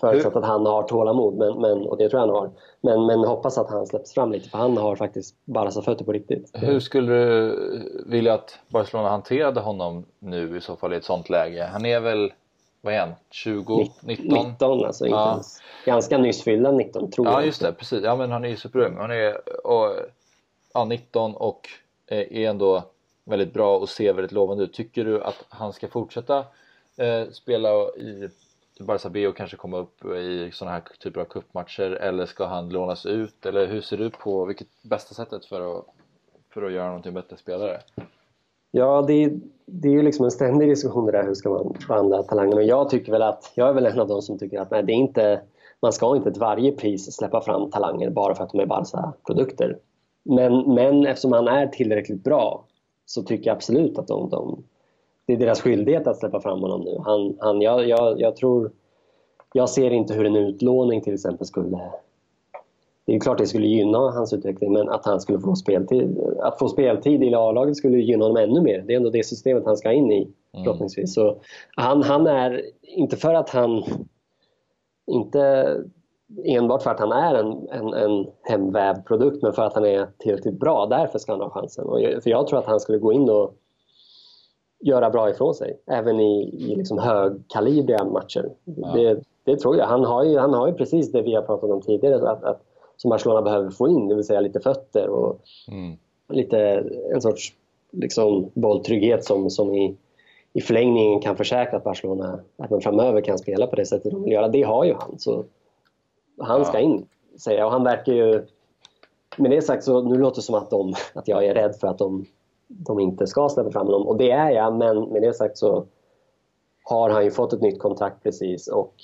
Förutsatt 0.00 0.36
att 0.36 0.44
han 0.44 0.66
har 0.66 0.82
tålamod, 0.82 1.34
men, 1.34 1.60
men, 1.60 1.86
och 1.86 1.96
det 1.96 2.08
tror 2.08 2.20
jag 2.20 2.26
han 2.26 2.36
har. 2.36 2.50
Men, 2.80 3.06
men 3.06 3.18
hoppas 3.18 3.58
att 3.58 3.70
han 3.70 3.86
släpps 3.86 4.14
fram 4.14 4.32
lite, 4.32 4.48
för 4.48 4.58
han 4.58 4.76
har 4.76 4.96
faktiskt 4.96 5.36
Barca-fötter 5.44 6.04
på 6.04 6.12
riktigt. 6.12 6.50
Hur 6.52 6.80
skulle 6.80 7.12
du 7.12 8.02
vilja 8.06 8.34
att 8.34 8.58
Barcelona 8.68 9.08
hanterade 9.08 9.60
honom 9.60 10.04
nu 10.18 10.56
i 10.56 10.60
så 10.60 10.76
fall 10.76 10.92
i 10.92 10.96
ett 10.96 11.04
sånt 11.04 11.30
läge? 11.30 11.68
Han 11.72 11.86
är 11.86 12.00
väl, 12.00 12.32
vad 12.80 12.94
är 12.94 13.00
han, 13.00 13.12
20? 13.30 13.90
19? 14.02 14.48
19 14.48 14.84
alltså, 14.84 15.06
inte 15.06 15.16
ja. 15.16 15.32
ens, 15.32 15.62
ganska 15.84 16.18
nyss 16.18 16.42
fyllda 16.42 16.72
19 16.72 17.10
tror 17.10 17.26
ja, 17.26 17.32
jag. 17.32 17.42
Ja 17.42 17.46
just 17.46 17.62
det, 17.62 17.72
precis. 17.72 18.04
Ja 18.04 18.16
men 18.16 18.30
han 18.30 18.44
är 18.44 18.48
ju 18.48 18.56
superung. 18.56 18.96
Han 18.96 19.10
är 19.10 19.66
och, 19.66 19.94
ja, 20.74 20.84
19 20.84 21.34
och 21.34 21.68
är 22.06 22.48
ändå 22.48 22.82
väldigt 23.24 23.52
bra 23.52 23.78
och 23.78 23.88
ser 23.88 24.12
väldigt 24.12 24.32
lovande 24.32 24.64
ut. 24.64 24.72
Tycker 24.72 25.04
du 25.04 25.22
att 25.22 25.44
han 25.48 25.72
ska 25.72 25.88
fortsätta 25.88 26.38
eh, 26.96 27.30
spela 27.32 27.68
i 27.96 28.28
Barca 28.84 29.08
B 29.08 29.26
och 29.26 29.36
kanske 29.36 29.56
komma 29.56 29.78
upp 29.78 30.04
i 30.04 30.50
sådana 30.52 30.74
här 30.74 30.82
typer 30.98 31.20
av 31.20 31.24
kuppmatcher 31.24 31.90
eller 31.90 32.26
ska 32.26 32.46
han 32.46 32.68
lånas 32.68 33.06
ut? 33.06 33.46
Eller 33.46 33.66
hur 33.66 33.80
ser 33.80 33.96
du 33.96 34.10
på 34.10 34.44
vilket 34.44 34.68
bästa 34.82 35.14
sättet 35.14 35.44
för 35.44 35.78
att, 35.78 35.84
för 36.54 36.62
att 36.62 36.72
göra 36.72 36.86
honom 36.86 37.02
till 37.02 37.08
en 37.08 37.14
bättre 37.14 37.36
spelare? 37.36 37.80
Ja, 38.70 39.02
det, 39.02 39.32
det 39.66 39.88
är 39.88 39.92
ju 39.92 40.02
liksom 40.02 40.24
en 40.24 40.30
ständig 40.30 40.68
diskussion 40.68 41.06
det 41.06 41.12
där 41.12 41.24
hur 41.24 41.34
ska 41.34 41.50
man 41.50 41.76
behandla 41.88 42.22
talangen 42.22 42.54
och 42.54 42.64
jag 42.64 42.90
tycker 42.90 43.12
väl 43.12 43.22
att, 43.22 43.52
jag 43.54 43.68
är 43.68 43.72
väl 43.72 43.86
en 43.86 44.00
av 44.00 44.08
de 44.08 44.22
som 44.22 44.38
tycker 44.38 44.60
att 44.60 44.70
nej, 44.70 44.82
det 44.82 44.92
är 44.92 44.96
inte, 44.96 45.40
man 45.82 45.92
ska 45.92 46.16
inte 46.16 46.32
till 46.32 46.40
varje 46.40 46.72
pris 46.72 47.16
släppa 47.16 47.40
fram 47.40 47.70
talanger 47.70 48.10
bara 48.10 48.34
för 48.34 48.44
att 48.44 48.50
de 48.50 48.60
är 48.60 48.66
Barca-produkter. 48.66 49.78
Men, 50.22 50.74
men 50.74 51.06
eftersom 51.06 51.32
han 51.32 51.48
är 51.48 51.66
tillräckligt 51.66 52.24
bra 52.24 52.64
så 53.06 53.22
tycker 53.22 53.46
jag 53.46 53.54
absolut 53.54 53.98
att 53.98 54.06
de, 54.06 54.30
de 54.30 54.64
det 55.30 55.34
är 55.34 55.46
deras 55.46 55.60
skyldighet 55.60 56.06
att 56.06 56.18
släppa 56.18 56.40
fram 56.40 56.60
honom 56.60 56.80
nu. 56.80 56.98
Han, 57.04 57.36
han, 57.40 57.60
jag, 57.60 57.88
jag, 57.88 58.20
jag 58.20 58.36
tror... 58.36 58.70
Jag 59.52 59.68
ser 59.68 59.90
inte 59.90 60.14
hur 60.14 60.26
en 60.26 60.36
utlåning 60.36 61.00
till 61.00 61.14
exempel 61.14 61.46
skulle... 61.46 61.80
Det 63.04 63.14
är 63.14 63.20
klart 63.20 63.38
det 63.38 63.46
skulle 63.46 63.66
gynna 63.66 63.98
hans 63.98 64.32
utveckling, 64.32 64.72
men 64.72 64.88
att 64.88 65.06
han 65.06 65.20
skulle 65.20 65.38
få 65.38 65.54
speltid, 65.54 66.18
att 66.42 66.58
få 66.58 66.68
speltid 66.68 67.22
i 67.22 67.34
A-laget 67.34 67.76
skulle 67.76 67.98
gynna 67.98 68.24
honom 68.24 68.36
ännu 68.36 68.60
mer. 68.60 68.84
Det 68.86 68.92
är 68.92 68.96
ändå 68.96 69.10
det 69.10 69.26
systemet 69.26 69.66
han 69.66 69.76
ska 69.76 69.92
in 69.92 70.12
i 70.12 70.22
mm. 70.22 70.64
förhoppningsvis. 70.64 71.14
Så 71.14 71.36
han, 71.76 72.02
han 72.02 72.26
är, 72.26 72.62
inte 72.82 73.16
för 73.16 73.34
att 73.34 73.50
han... 73.50 73.82
Inte 75.06 75.76
enbart 76.44 76.82
för 76.82 76.90
att 76.90 77.00
han 77.00 77.12
är 77.12 77.34
en, 77.34 77.68
en, 77.68 77.94
en 77.94 78.26
hemvävd 78.42 79.04
produkt, 79.06 79.42
men 79.42 79.52
för 79.52 79.62
att 79.62 79.74
han 79.74 79.84
är 79.84 80.08
tillräckligt 80.18 80.60
bra. 80.60 80.86
Därför 80.86 81.18
ska 81.18 81.32
han 81.32 81.40
ha 81.40 81.50
chansen. 81.50 81.84
Och 81.84 82.00
jag, 82.00 82.22
för 82.22 82.30
jag 82.30 82.46
tror 82.46 82.58
att 82.58 82.66
han 82.66 82.80
skulle 82.80 82.98
gå 82.98 83.12
in 83.12 83.30
och 83.30 83.54
göra 84.80 85.10
bra 85.10 85.30
ifrån 85.30 85.54
sig. 85.54 85.78
Även 85.86 86.20
i, 86.20 86.54
i 86.58 86.76
liksom 86.76 86.98
högkalibriga 86.98 88.04
matcher. 88.04 88.50
Ja. 88.64 88.92
Det, 88.92 89.20
det, 89.44 89.56
tror 89.56 89.76
jag. 89.76 89.86
Han 89.86 90.04
har, 90.04 90.24
ju, 90.24 90.38
han 90.38 90.54
har 90.54 90.68
ju 90.68 90.74
precis 90.74 91.12
det 91.12 91.22
vi 91.22 91.34
har 91.34 91.42
pratat 91.42 91.70
om 91.70 91.80
tidigare 91.80 92.30
att, 92.30 92.44
att, 92.44 92.60
som 92.96 93.08
Barcelona 93.08 93.42
behöver 93.42 93.70
få 93.70 93.88
in, 93.88 94.08
det 94.08 94.14
vill 94.14 94.24
säga 94.24 94.40
lite 94.40 94.60
fötter 94.60 95.08
och 95.08 95.40
mm. 95.68 95.96
lite 96.28 96.58
en 97.14 97.20
sorts 97.20 97.54
liksom, 97.92 98.50
bolltrygghet 98.54 99.24
som, 99.24 99.50
som 99.50 99.74
i, 99.74 99.96
i 100.52 100.60
förlängningen 100.60 101.20
kan 101.20 101.36
försäkra 101.36 101.76
att 101.76 101.84
Barcelona 101.84 102.40
att 102.56 102.70
man 102.70 102.80
framöver 102.80 103.20
kan 103.20 103.38
spela 103.38 103.66
på 103.66 103.76
det 103.76 103.86
sättet 103.86 104.12
de 104.12 104.22
vill 104.22 104.32
göra. 104.32 104.48
Det 104.48 104.62
har 104.62 104.84
ju 104.84 104.94
han. 104.94 105.18
Så 105.18 105.44
han 106.38 106.58
ja. 106.58 106.64
ska 106.64 106.78
in, 106.78 107.06
säger 107.38 107.58
jag. 107.58 107.66
Och 107.66 107.72
han 107.72 107.84
verkar 107.84 108.12
ju... 108.12 108.46
Med 109.36 109.50
det 109.50 109.62
sagt 109.62 109.84
så 109.84 110.02
nu 110.02 110.18
låter 110.18 110.36
det 110.36 110.42
som 110.42 110.54
att, 110.54 110.70
de, 110.70 110.94
att 111.14 111.28
jag 111.28 111.44
är 111.44 111.54
rädd 111.54 111.76
för 111.80 111.88
att 111.88 111.98
de 111.98 112.26
de 112.70 113.00
inte 113.00 113.26
ska 113.26 113.48
släppa 113.48 113.70
fram 113.70 113.86
honom. 113.86 114.08
Och 114.08 114.16
det 114.16 114.30
är 114.30 114.50
jag, 114.50 114.74
men 114.74 115.02
med 115.02 115.22
det 115.22 115.32
sagt 115.32 115.58
så 115.58 115.84
har 116.84 117.10
han 117.10 117.24
ju 117.24 117.30
fått 117.30 117.52
ett 117.52 117.60
nytt 117.60 117.78
kontrakt 117.78 118.22
precis 118.22 118.68
och 118.68 118.94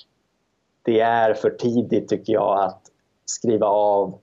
det 0.81 0.99
är 0.99 1.33
för 1.33 1.49
tidigt 1.49 2.07
tycker 2.07 2.33
jag 2.33 2.63
att 2.63 2.81
skriva 3.25 3.67
av 3.67 4.13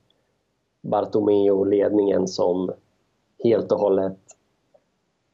Bartomeu-ledningen 0.82 2.28
som 2.28 2.72
helt 3.44 3.72
och 3.72 3.78
hållet 3.78 4.18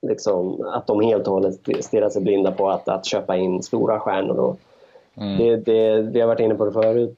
liksom, 0.03 0.61
att 0.61 0.87
de 0.87 1.01
helt 1.01 1.27
och 1.27 1.33
hållet 1.33 1.85
stirrar 1.85 2.09
sig 2.09 2.23
blinda 2.23 2.53
på 2.53 2.71
att, 2.71 2.89
att 2.89 3.07
köpa 3.07 3.37
in 3.37 3.63
stora 3.63 4.01
stjärnor. 4.01 4.39
Och 4.39 4.59
mm. 5.15 5.39
det, 5.39 5.57
det, 5.57 6.03
vi 6.03 6.21
har 6.21 6.29
varit 6.29 6.41
inne 6.41 6.55
på 6.55 6.65
det 6.65 6.73
förut. 6.73 7.17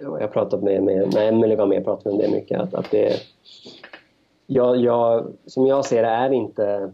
Jag 0.00 0.10
har 0.10 0.26
pratat 0.26 0.62
med, 0.62 0.82
med 0.82 1.14
när 1.14 1.28
Emelie 1.28 1.56
var 1.56 1.66
med 1.66 1.84
pratade 1.84 2.10
vi 2.10 2.14
om 2.14 2.18
det 2.18 2.36
mycket. 2.36 2.60
Att, 2.60 2.74
att 2.74 2.90
det, 2.90 3.16
jag, 4.46 4.76
jag, 4.76 5.32
som 5.46 5.66
jag 5.66 5.84
ser 5.84 6.02
det 6.02 6.08
är 6.08 6.32
inte 6.32 6.92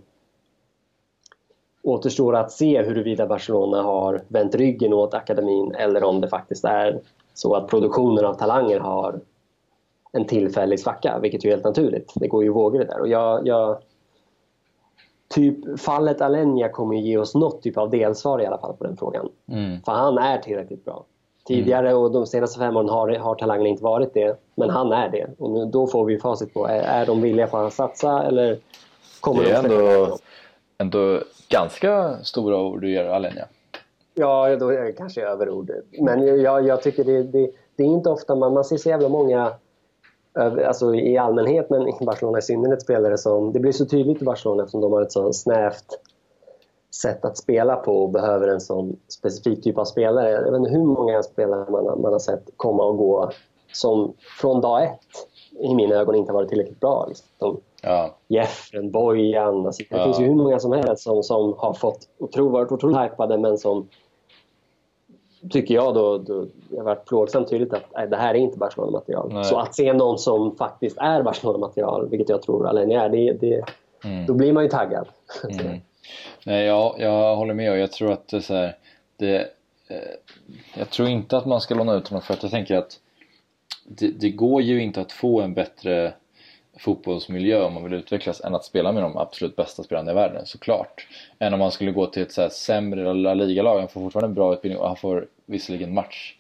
återstår 1.83 2.37
att 2.37 2.53
se 2.53 2.83
huruvida 2.83 3.27
Barcelona 3.27 3.83
har 3.83 4.23
vänt 4.29 4.55
ryggen 4.55 4.93
åt 4.93 5.15
akademin 5.15 5.75
eller 5.75 6.05
om 6.05 6.21
det 6.21 6.29
faktiskt 6.29 6.65
är 6.65 7.01
så 7.35 7.55
att 7.55 7.69
produktionen 7.69 8.25
av 8.25 8.35
talanger 8.35 8.81
har 8.81 9.21
en 10.13 10.25
tillfällig 10.25 10.81
svacka, 10.81 11.19
vilket 11.19 11.45
är 11.45 11.49
helt 11.49 11.65
naturligt. 11.65 12.13
Det 12.15 12.29
går 12.29 12.43
ju 12.43 12.51
vågor 12.51 12.79
det 12.79 12.85
där. 12.85 13.01
Och 13.01 13.09
jag, 13.09 13.47
jag, 13.47 13.79
typ, 15.29 15.81
fallet 15.81 16.21
Alenia 16.21 16.69
kommer 16.69 16.97
ge 16.97 17.19
oss 17.19 17.35
något 17.35 17.63
typ 17.63 17.77
av 17.77 17.91
delsvar 17.91 18.43
i 18.43 18.47
alla 18.47 18.59
fall 18.59 18.77
på 18.77 18.85
den 18.85 18.97
frågan. 18.97 19.29
Mm. 19.49 19.83
För 19.83 19.93
han 19.93 20.19
är 20.19 20.39
tillräckligt 20.39 20.85
bra. 20.85 21.05
Tidigare 21.47 21.95
och 21.95 22.11
de 22.11 22.27
senaste 22.27 22.59
fem 22.59 22.77
åren 22.77 22.89
har, 22.89 23.19
har 23.19 23.35
talangerna 23.35 23.69
inte 23.69 23.85
varit 23.85 24.15
det, 24.15 24.37
men 24.55 24.71
han 24.71 24.93
är 24.93 25.09
det. 25.09 25.27
Och 25.39 25.51
nu, 25.51 25.65
då 25.65 25.87
får 25.87 26.05
vi 26.05 26.19
facit 26.19 26.55
på, 26.55 26.67
är, 26.67 26.81
är 26.83 27.07
de 27.07 27.21
villiga 27.21 27.47
på 27.47 27.57
att 27.57 27.73
satsa 27.73 28.23
eller 28.23 28.59
kommer 29.21 29.43
det 29.43 29.51
är 29.51 29.63
de 29.63 29.75
ändå, 29.75 30.19
ändå 30.79 31.21
ganska 31.49 32.19
stora 32.23 32.61
ord 32.63 32.81
du 32.81 32.93
ger 32.93 33.05
Alenia. 33.05 33.47
Ja, 34.15 34.57
då 34.57 34.69
är 34.69 34.85
det 34.85 34.93
kanske 34.93 35.27
överord. 35.27 35.71
Men 36.01 36.43
jag, 36.43 36.67
jag 36.67 36.83
tycker 36.83 37.05
det, 37.05 37.23
det, 37.23 37.51
det, 37.77 37.83
är 37.83 37.87
inte 37.87 38.11
ofta 38.11 38.35
man, 38.35 38.55
man 38.55 38.65
ser 38.65 38.77
så 38.77 38.89
jävla 38.89 39.09
många 39.09 39.53
alltså 40.67 40.95
i 40.95 41.19
allmänhet, 41.19 41.71
men 41.71 41.89
i 41.89 41.93
Barcelona 42.01 42.39
i 42.39 42.43
synnerhet 42.43 42.83
spelare 42.83 43.19
som... 43.19 43.53
Det 43.53 43.61
blir 43.61 43.73
så 43.73 43.87
tydligt 43.87 44.23
i 44.23 44.25
Barcelona 44.25 44.63
eftersom 44.63 44.81
de 44.81 44.93
har 44.93 45.03
ett 45.03 45.13
så 45.13 45.33
snävt 45.33 45.99
sätt 46.95 47.25
att 47.25 47.39
spela 47.39 47.77
på 47.77 48.03
och 48.03 48.11
behöver 48.11 48.49
en 48.49 48.61
sån 48.61 48.97
specifik 49.09 49.63
typ 49.63 49.79
av 49.79 49.85
spelare. 49.85 50.31
Jag 50.31 50.43
vet 50.43 50.59
inte 50.59 50.71
hur 50.71 50.85
många 50.85 51.23
spelare 51.23 51.71
man, 51.71 52.01
man 52.01 52.13
har 52.13 52.19
sett 52.19 52.51
komma 52.57 52.85
och 52.85 52.97
gå 52.97 53.31
som 53.73 54.15
från 54.41 54.61
dag 54.61 54.85
ett 54.85 54.99
i 55.61 55.75
mina 55.75 55.95
ögon 55.95 56.15
inte 56.15 56.33
har 56.33 56.39
varit 56.39 56.49
tillräckligt 56.49 56.81
bra. 56.81 57.07
Liksom. 57.09 57.61
Ja. 57.83 58.15
Jeffren, 58.29 58.91
Bojan, 58.91 59.67
alltså, 59.67 59.83
det 59.91 59.97
ja. 59.97 60.05
finns 60.05 60.21
ju 60.21 60.25
hur 60.25 60.35
många 60.35 60.59
som 60.59 60.73
helst 60.73 61.03
som, 61.03 61.23
som 61.23 61.55
har 61.59 61.75
fått 61.75 62.09
otro, 62.19 62.49
varit 62.49 62.73
otroligt 62.73 62.99
hypade 62.99 63.39
men 63.39 63.59
som 63.59 63.89
tycker 65.51 65.75
jag 65.75 65.95
då, 65.95 66.19
då 66.19 66.47
det 66.69 66.77
har 66.77 66.85
varit 66.85 67.05
plågsamt 67.05 67.49
tydligt 67.49 67.73
att 67.73 67.85
nej, 67.95 68.09
det 68.09 68.17
här 68.17 68.35
är 68.35 68.39
inte 68.39 68.59
Barcelona-material. 68.59 69.45
Så 69.45 69.59
att 69.59 69.75
se 69.75 69.93
någon 69.93 70.19
som 70.19 70.57
faktiskt 70.57 70.99
är 70.99 71.23
Barcelona-material, 71.23 72.09
vilket 72.09 72.29
jag 72.29 72.43
tror 72.43 72.67
Alenia 72.67 73.05
är, 73.05 73.09
det, 73.09 73.33
det, 73.33 73.65
mm. 74.05 74.27
då 74.27 74.35
blir 74.35 74.53
man 74.53 74.63
ju 74.63 74.69
taggad. 74.69 75.09
Mm. 75.61 75.81
Nej, 76.45 76.67
ja, 76.67 76.97
jag 76.99 77.37
håller 77.37 77.55
med 77.55 77.71
och 77.71 77.79
jag 77.79 77.93
tror 77.93 78.13
att 78.13 78.29
det, 78.29 78.43
så 78.43 78.55
här, 78.55 78.77
det 79.17 79.37
eh, 79.89 79.97
jag 80.75 80.91
tror 80.91 81.09
inte 81.09 81.37
att 81.37 81.47
man 81.47 81.61
ska 81.61 81.75
låna 81.75 81.95
ut 81.95 82.09
honom 82.09 82.23
för 82.23 82.35
att 82.35 82.43
jag 82.43 82.53
tänker 82.53 82.77
att 82.77 83.01
det, 83.85 84.09
det, 84.09 84.31
går 84.31 84.63
ju 84.63 84.83
inte 84.83 85.01
att 85.01 85.13
få 85.13 85.41
en 85.41 85.55
bättre 85.55 86.13
fotbollsmiljö 86.79 87.65
om 87.65 87.75
man 87.75 87.85
vill 87.85 87.93
utvecklas 87.93 88.41
än 88.41 88.55
att 88.55 88.65
spela 88.65 88.93
med 88.93 89.03
de 89.03 89.17
absolut 89.17 89.57
bästa 89.57 89.83
spelarna 89.83 90.11
i 90.11 90.15
världen 90.15 90.47
såklart. 90.47 91.09
Än 91.39 91.53
om 91.53 91.59
man 91.59 91.71
skulle 91.71 91.91
gå 91.91 92.07
till 92.07 92.23
ett 92.23 92.33
så 92.33 92.43
här 92.43 92.49
sämre 92.49 93.15
La 93.15 93.35
Liga-lag, 93.35 93.79
han 93.79 93.89
får 93.89 94.01
fortfarande 94.01 94.29
en 94.29 94.35
bra 94.35 94.55
utbildning 94.55 94.81
och 94.81 94.87
han 94.87 94.97
får 94.97 95.27
visserligen 95.47 95.95
match 95.95 96.35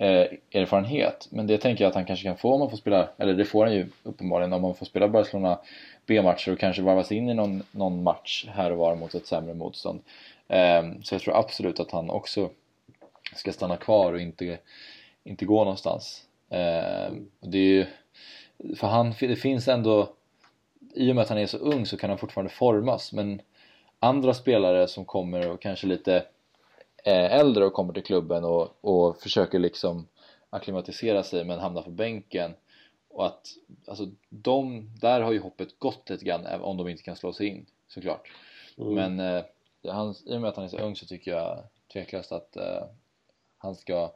eh, 0.00 0.26
erfarenhet. 0.52 1.28
Men 1.30 1.46
det 1.46 1.58
tänker 1.58 1.84
jag 1.84 1.88
att 1.88 1.94
han 1.94 2.04
kanske 2.04 2.24
kan 2.24 2.36
få 2.36 2.52
om 2.52 2.60
man 2.60 2.70
får 2.70 2.76
spela, 2.76 3.08
eller 3.18 3.34
det 3.34 3.44
får 3.44 3.64
han 3.64 3.74
ju 3.74 3.88
uppenbarligen 4.02 4.52
om 4.52 4.62
man 4.62 4.74
får 4.74 4.86
spela 4.86 5.08
Barcelona 5.08 5.58
B-matcher 6.06 6.52
och 6.52 6.58
kanske 6.58 6.82
varvas 6.82 7.12
in 7.12 7.28
i 7.28 7.34
någon, 7.34 7.62
någon 7.70 8.02
match 8.02 8.46
här 8.48 8.72
och 8.72 8.78
var 8.78 8.96
mot 8.96 9.14
ett 9.14 9.26
sämre 9.26 9.54
motstånd. 9.54 10.00
Eh, 10.48 10.82
så 11.02 11.14
jag 11.14 11.22
tror 11.22 11.36
absolut 11.36 11.80
att 11.80 11.90
han 11.90 12.10
också 12.10 12.50
ska 13.34 13.52
stanna 13.52 13.76
kvar 13.76 14.12
och 14.12 14.20
inte, 14.20 14.58
inte 15.24 15.44
gå 15.44 15.58
någonstans. 15.58 16.24
Eh, 16.50 17.12
det 17.40 17.58
är 17.58 17.62
ju, 17.62 17.86
för 18.76 18.86
han, 18.86 19.14
det 19.20 19.36
finns 19.36 19.68
ändå, 19.68 20.08
i 20.94 21.10
och 21.10 21.14
med 21.14 21.22
att 21.22 21.28
han 21.28 21.38
är 21.38 21.46
så 21.46 21.58
ung 21.58 21.86
så 21.86 21.96
kan 21.96 22.10
han 22.10 22.18
fortfarande 22.18 22.52
formas 22.52 23.12
men 23.12 23.42
andra 23.98 24.34
spelare 24.34 24.88
som 24.88 25.04
kommer 25.04 25.50
och 25.50 25.62
kanske 25.62 25.86
lite 25.86 26.24
äldre 27.04 27.64
och 27.64 27.72
kommer 27.72 27.92
till 27.92 28.02
klubben 28.02 28.44
och, 28.44 28.68
och 28.80 29.16
försöker 29.16 29.58
liksom 29.58 30.06
akklimatisera 30.50 31.22
sig 31.22 31.44
men 31.44 31.58
hamnar 31.58 31.82
på 31.82 31.90
bänken 31.90 32.54
och 33.08 33.26
att 33.26 33.46
alltså 33.86 34.06
de, 34.28 34.90
där 35.00 35.20
har 35.20 35.32
ju 35.32 35.40
hoppet 35.40 35.78
gått 35.78 36.10
lite 36.10 36.24
grann 36.24 36.46
om 36.60 36.76
de 36.76 36.88
inte 36.88 37.02
kan 37.02 37.16
slå 37.16 37.32
sig 37.32 37.46
in 37.46 37.66
såklart 37.88 38.28
mm. 38.78 38.94
men 38.94 39.20
eh, 39.20 39.42
han, 39.88 40.14
i 40.26 40.36
och 40.36 40.40
med 40.40 40.48
att 40.48 40.56
han 40.56 40.64
är 40.64 40.68
så 40.68 40.78
ung 40.78 40.96
så 40.96 41.06
tycker 41.06 41.30
jag 41.30 41.58
tveklöst 41.92 42.32
att 42.32 42.56
eh, 42.56 42.82
han 43.58 43.74
ska 43.74 44.12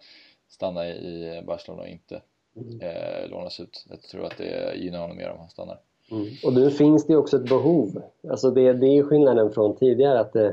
stanna 0.48 0.88
i 0.88 1.42
Barcelona 1.46 1.82
och 1.82 1.88
inte 1.88 2.22
mm. 2.56 2.80
eh, 2.80 3.30
lånas 3.30 3.60
ut. 3.60 3.86
Jag 3.90 4.02
tror 4.02 4.26
att 4.26 4.38
det 4.38 4.76
gynnar 4.76 5.00
honom 5.00 5.16
mer 5.16 5.30
om 5.30 5.38
han 5.38 5.50
stannar. 5.50 5.80
Mm. 6.10 6.26
Och 6.44 6.52
nu 6.52 6.70
finns 6.70 7.06
det 7.06 7.16
också 7.16 7.36
ett 7.36 7.48
behov. 7.48 8.02
Alltså 8.30 8.50
det, 8.50 8.72
det 8.72 8.86
är 8.86 9.02
skillnaden 9.02 9.52
från 9.52 9.76
tidigare. 9.76 10.20
att 10.20 10.36
eh, 10.36 10.50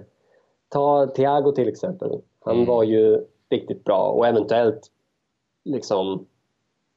Ta 0.72 1.08
Thiago 1.08 1.52
till 1.52 1.68
exempel. 1.68 2.22
Han 2.40 2.56
mm. 2.56 2.68
var 2.68 2.84
ju 2.84 3.26
riktigt 3.50 3.84
bra 3.84 4.08
och 4.08 4.28
eventuellt 4.28 4.92
liksom 5.64 6.26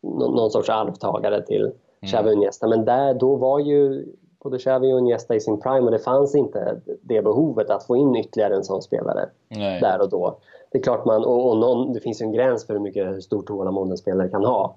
någon, 0.02 0.36
någon 0.36 0.50
sorts 0.50 0.68
arvtagare 0.68 1.42
till 1.42 1.62
mm. 1.62 1.74
Xavi 2.06 2.28
och 2.28 2.32
Iniesta. 2.32 2.68
Men 2.68 2.84
där, 2.84 3.14
då 3.14 3.36
var 3.36 3.58
ju 3.58 4.06
både 4.42 4.58
Xavi 4.58 4.92
och 4.92 4.98
Iniesta 4.98 5.34
i 5.34 5.40
sin 5.40 5.60
prime 5.60 5.80
och 5.80 5.90
det 5.90 5.98
fanns 5.98 6.34
inte 6.34 6.80
det 7.02 7.22
behovet 7.22 7.70
att 7.70 7.86
få 7.86 7.96
in 7.96 8.16
ytterligare 8.16 8.54
en 8.54 8.64
sån 8.64 8.82
spelare 8.82 9.28
Nej. 9.48 9.80
där 9.80 10.00
och 10.00 10.08
då. 10.08 10.38
Det 10.70 10.78
är 10.78 10.82
klart 10.82 11.04
man, 11.04 11.24
och, 11.24 11.50
och 11.50 11.56
någon, 11.56 11.92
det 11.92 12.00
finns 12.00 12.20
en 12.20 12.32
gräns 12.32 12.66
för 12.66 12.74
hur 12.74 12.80
mycket 12.80 13.06
hur 13.06 13.20
stort 13.20 13.46
tålamod 13.46 13.90
en 13.90 13.96
spelare 13.96 14.28
kan 14.28 14.44
ha. 14.44 14.76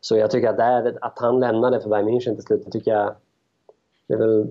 Så 0.00 0.16
jag 0.16 0.30
tycker 0.30 0.48
att, 0.48 0.56
där, 0.56 0.98
att 1.00 1.18
han 1.18 1.40
lämnade 1.40 1.80
för 1.80 1.90
Bayern 1.90 2.08
München 2.08 2.34
till 2.34 2.44
slut, 2.44 2.64
det 2.64 2.70
tycker 2.70 2.90
jag... 2.90 3.14
Det, 4.08 4.16
väl, 4.16 4.46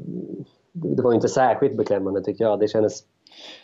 det 0.72 1.02
var 1.02 1.14
inte 1.14 1.30
särskilt 1.30 1.78
beklämmande 1.78 2.24
tycker 2.24 2.44
jag. 2.44 2.60
Det 2.60 2.68
kändes 2.68 3.04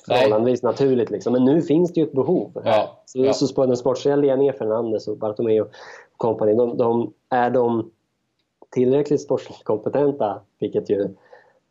förhållandevis 0.06 0.64
naturligt. 0.64 1.10
Liksom. 1.10 1.34
Men 1.34 1.46
nu 1.46 1.62
finns 1.62 1.94
det 1.94 2.00
ju 2.00 2.06
ett 2.06 2.14
behov. 2.14 2.62
Ja, 2.66 3.02
så, 3.06 3.26
ja. 3.26 3.34
så 3.34 3.66
den 3.66 3.78
sportsliga 3.78 4.16
ledningen, 4.16 4.54
Fernandes 4.54 5.08
och 5.08 5.18
Bartomeu 5.18 5.62
och 5.62 5.72
company, 6.18 6.54
de, 6.54 6.78
de, 6.78 7.14
är 7.30 7.50
de 7.50 7.92
tillräckligt 8.70 9.22
sportsligt 9.22 9.64
kompetenta, 9.64 10.42
vilket 10.60 10.90
ju 10.90 11.08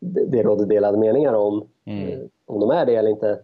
det 0.01 0.43
råder 0.43 0.67
delade 0.67 0.99
meningar 0.99 1.33
om, 1.33 1.69
mm. 1.85 2.09
Eh, 2.09 2.19
om 2.47 2.61
de 2.61 2.71
är 2.71 2.87
det 2.87 2.95
eller 2.95 3.11
inte. 3.11 3.41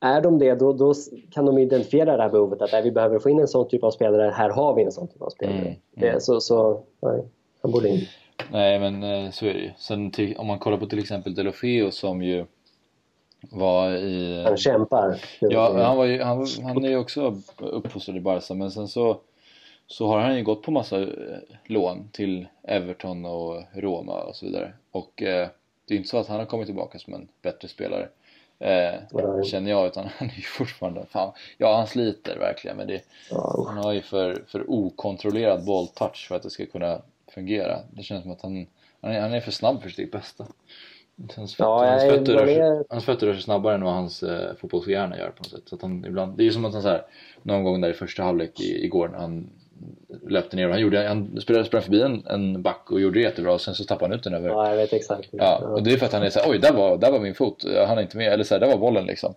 Är 0.00 0.20
de 0.20 0.38
det, 0.38 0.54
då, 0.54 0.72
då 0.72 0.94
kan 1.30 1.46
de 1.46 1.58
identifiera 1.58 2.16
det 2.16 2.22
här 2.22 2.30
behovet 2.30 2.62
att 2.62 2.84
vi 2.84 2.90
behöver 2.90 3.18
få 3.18 3.30
in 3.30 3.40
en 3.40 3.48
sån 3.48 3.68
typ 3.68 3.84
av 3.84 3.90
spelare, 3.90 4.30
här 4.30 4.50
har 4.50 4.74
vi 4.74 4.82
en 4.82 4.92
sån 4.92 5.08
typ 5.08 5.22
av 5.22 5.30
spelare. 5.30 5.58
Mm. 5.58 5.74
Mm. 5.96 6.20
Så, 6.20 6.40
så 6.40 6.82
nej, 7.02 7.24
han 7.62 7.72
borde 7.72 7.88
in. 7.88 8.00
Nej 8.52 8.78
men 8.78 9.02
eh, 9.02 9.30
så 9.30 9.46
är 9.46 9.54
det 9.54 9.60
ju. 9.60 9.70
Sen 9.78 10.12
om 10.38 10.46
man 10.46 10.58
kollar 10.58 10.76
på 10.76 10.86
till 10.86 10.98
exempel 10.98 11.34
Delofeo 11.34 11.90
som 11.90 12.22
ju 12.22 12.44
var 13.40 13.90
i... 13.90 14.42
Han 14.44 14.56
kämpar. 14.56 15.20
Ja, 15.40 15.84
han, 15.86 15.96
var 15.96 16.04
ju, 16.04 16.22
han, 16.22 16.46
han 16.62 16.84
är 16.84 16.88
ju 16.88 16.96
också 16.96 17.40
uppfostrad 17.58 18.16
i 18.16 18.20
Barca 18.20 18.54
men 18.54 18.70
sen 18.70 18.88
så 18.88 19.20
så 19.90 20.06
har 20.06 20.20
han 20.20 20.36
ju 20.36 20.42
gått 20.42 20.62
på 20.62 20.70
massa 20.70 21.02
eh, 21.02 21.08
lån 21.64 22.08
till 22.12 22.46
Everton 22.62 23.24
och 23.24 23.62
Roma 23.72 24.20
och 24.22 24.36
så 24.36 24.46
vidare 24.46 24.72
och 24.90 25.22
eh, 25.22 25.48
det 25.88 25.94
är 25.94 25.98
inte 25.98 26.08
så 26.08 26.18
att 26.18 26.26
han 26.26 26.38
har 26.38 26.46
kommit 26.46 26.66
tillbaka 26.66 26.98
som 26.98 27.14
en 27.14 27.28
bättre 27.42 27.68
spelare 27.68 28.08
eh, 28.58 29.42
känner 29.44 29.70
jag 29.70 29.86
utan 29.86 30.08
han 30.16 30.28
är 30.28 30.34
ju 30.34 30.42
fortfarande, 30.42 31.06
fan, 31.06 31.32
ja 31.58 31.76
han 31.76 31.86
sliter 31.86 32.38
verkligen 32.38 32.76
men 32.76 32.86
det, 32.86 33.02
ja. 33.30 33.64
han 33.68 33.76
har 33.76 33.92
ju 33.92 34.02
för, 34.02 34.44
för 34.48 34.70
okontrollerad 34.70 35.64
bolltouch 35.64 36.28
för 36.28 36.36
att 36.36 36.42
det 36.42 36.50
ska 36.50 36.66
kunna 36.66 37.02
fungera 37.28 37.78
det 37.90 38.02
känns 38.02 38.22
som 38.22 38.32
att 38.32 38.42
han, 38.42 38.66
han, 39.00 39.12
är, 39.12 39.20
han 39.20 39.32
är 39.32 39.40
för 39.40 39.52
snabb 39.52 39.82
för 39.82 39.88
sitt 39.90 40.12
bästa 40.12 40.46
Hans 41.36 41.54
fötter, 41.54 41.70
ja, 41.70 41.90
hans, 41.90 42.02
fötter 42.02 42.32
rör 42.32 42.46
sig, 42.46 42.84
hans 42.88 43.04
fötter 43.04 43.26
rör 43.26 43.34
sig 43.34 43.42
snabbare 43.42 43.74
än 43.74 43.84
vad 43.84 43.92
hans 43.92 44.22
eh, 44.22 44.54
fotbollshjärna 44.60 45.18
gör 45.18 45.30
på 45.30 45.42
något 45.42 45.50
sätt. 45.50 45.62
Så 45.66 45.78
han 45.80 46.04
ibland, 46.04 46.36
det 46.36 46.42
är 46.42 46.44
ju 46.44 46.52
som 46.52 46.64
att 46.64 46.72
han 46.72 46.82
så 46.82 46.88
här, 46.88 47.02
någon 47.42 47.64
gång 47.64 47.80
där 47.80 47.90
i 47.90 47.92
första 47.92 48.22
halvlek 48.22 48.60
i, 48.60 48.84
igår 48.84 49.08
när 49.08 49.18
han 49.18 49.50
löpte 50.28 50.56
ner 50.56 50.66
och 50.66 50.72
han, 50.72 50.80
gjorde, 50.80 51.08
han 51.08 51.40
spelade, 51.40 51.64
sprang 51.64 51.82
förbi 51.82 52.02
en, 52.02 52.26
en 52.26 52.62
back 52.62 52.90
och 52.90 53.00
gjorde 53.00 53.18
det 53.18 53.22
jättebra 53.22 53.52
och 53.52 53.60
sen 53.60 53.74
så 53.74 53.84
tappade 53.84 54.10
han 54.10 54.18
ut 54.18 54.24
den 54.24 54.34
över. 54.34 54.48
Ja, 54.48 54.70
jag 54.70 54.76
vet 54.76 54.92
exakt. 54.92 55.28
Ja, 55.32 55.58
och 55.58 55.82
det 55.82 55.92
är 55.92 55.96
för 55.96 56.06
att 56.06 56.12
han 56.12 56.22
är 56.22 56.30
såhär, 56.30 56.50
oj 56.50 56.58
där 56.58 56.72
var, 56.72 56.96
där 56.96 57.12
var 57.12 57.20
min 57.20 57.34
fot, 57.34 57.64
han 57.86 57.98
är 57.98 58.02
inte 58.02 58.16
med, 58.16 58.32
eller 58.32 58.44
såhär, 58.44 58.60
där 58.60 58.68
var 58.68 58.78
bollen 58.78 59.06
liksom. 59.06 59.34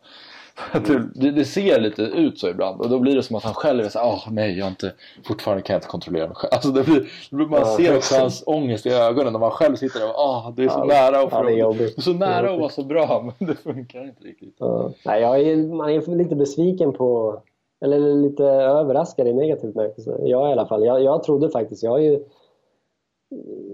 Mm. 0.74 1.12
Det, 1.16 1.32
det, 1.32 1.46
ser 1.46 1.80
lite 1.80 2.02
ut 2.02 2.40
så 2.40 2.50
ibland 2.50 2.82
och 2.82 2.90
då 2.90 3.00
blir 3.00 3.16
det 3.16 3.24
som 3.24 3.36
att 3.36 3.44
han 3.44 3.54
själv 3.54 3.86
är 3.86 3.90
såhär, 3.90 4.08
åh 4.08 4.28
nej 4.32 4.58
jag 4.58 4.66
har 4.66 4.70
inte, 4.70 4.94
fortfarande 5.24 5.64
kan 5.64 5.74
jag 5.74 5.78
inte 5.78 5.88
kontrollera 5.88 6.28
mig 6.28 6.36
själv. 6.36 6.50
Alltså 6.54 6.72
det 6.72 6.84
blir, 6.84 7.10
man 7.32 7.60
ja, 7.60 7.78
ser 7.78 7.98
också 7.98 8.16
hans 8.16 8.44
ångest 8.46 8.86
i 8.86 8.90
ögonen 8.90 9.34
när 9.34 9.40
man 9.40 9.52
själv 9.52 9.76
sitter 9.76 10.00
där 10.00 10.10
och 10.10 10.16
åh 10.18 10.54
det 10.56 10.64
är 10.64 10.70
så 10.70 10.80
ja, 10.80 10.86
nära 10.86 11.30
få, 11.30 11.50
ja, 11.52 11.74
det 11.78 11.98
är 11.98 12.02
så 12.02 12.14
nära 12.14 12.54
att 12.54 12.60
vara 12.60 12.70
så 12.70 12.84
bra 12.84 13.34
men 13.40 13.48
det 13.48 13.56
funkar 13.56 14.04
inte 14.04 14.24
riktigt. 14.24 14.56
Ja. 14.58 14.92
Nej, 15.06 15.22
jag 15.22 15.42
är, 15.42 15.58
man 15.58 15.90
är 15.90 16.16
lite 16.16 16.36
besviken 16.36 16.94
på 16.94 17.42
eller 17.82 18.16
lite 18.16 18.44
överraskad 18.46 19.28
i 19.28 19.34
negativ 19.34 19.74
bemärkelse. 19.74 20.18
Jag 20.24 20.50
i 20.50 20.52
alla 20.52 20.66
fall. 20.66 20.86
Jag, 20.86 21.04
jag 21.04 21.24
trodde 21.24 21.50
faktiskt, 21.50 21.84
jag 21.84 21.92
har 21.92 22.00
ju 22.00 22.24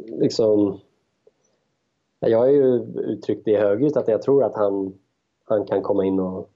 liksom 0.08 0.80
jag 2.20 2.40
har 2.40 2.48
ju 2.48 2.64
uttryckt 2.96 3.46
det 3.46 3.58
högljutt 3.58 3.98
att 3.98 4.08
jag 4.08 4.22
tror 4.22 4.44
att 4.44 4.56
han, 4.56 4.94
han 5.46 5.66
kan 5.66 5.82
komma 5.82 6.06
in 6.06 6.20
och 6.20 6.50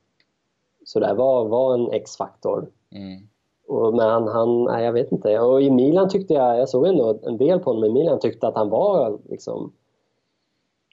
sådär 0.85 1.13
vara 1.13 1.43
var 1.43 1.73
en 1.73 1.91
X-faktor. 1.91 2.67
Mm. 2.91 3.27
men 3.95 4.09
han, 4.09 4.27
han, 4.27 4.63
nej 4.63 4.85
jag 4.85 4.93
vet 4.93 5.11
inte. 5.11 5.39
Och 5.39 5.61
i 5.61 5.69
Milan 5.69 6.09
tyckte 6.09 6.33
jag, 6.33 6.59
jag 6.59 6.69
såg 6.69 6.87
ändå 6.87 7.19
en 7.23 7.37
del 7.37 7.59
på 7.59 7.69
honom 7.69 7.83
i 7.83 7.93
Milan, 7.93 8.19
tyckte 8.19 8.47
att 8.47 8.55
han 8.55 8.69
var 8.69 9.19
liksom 9.29 9.73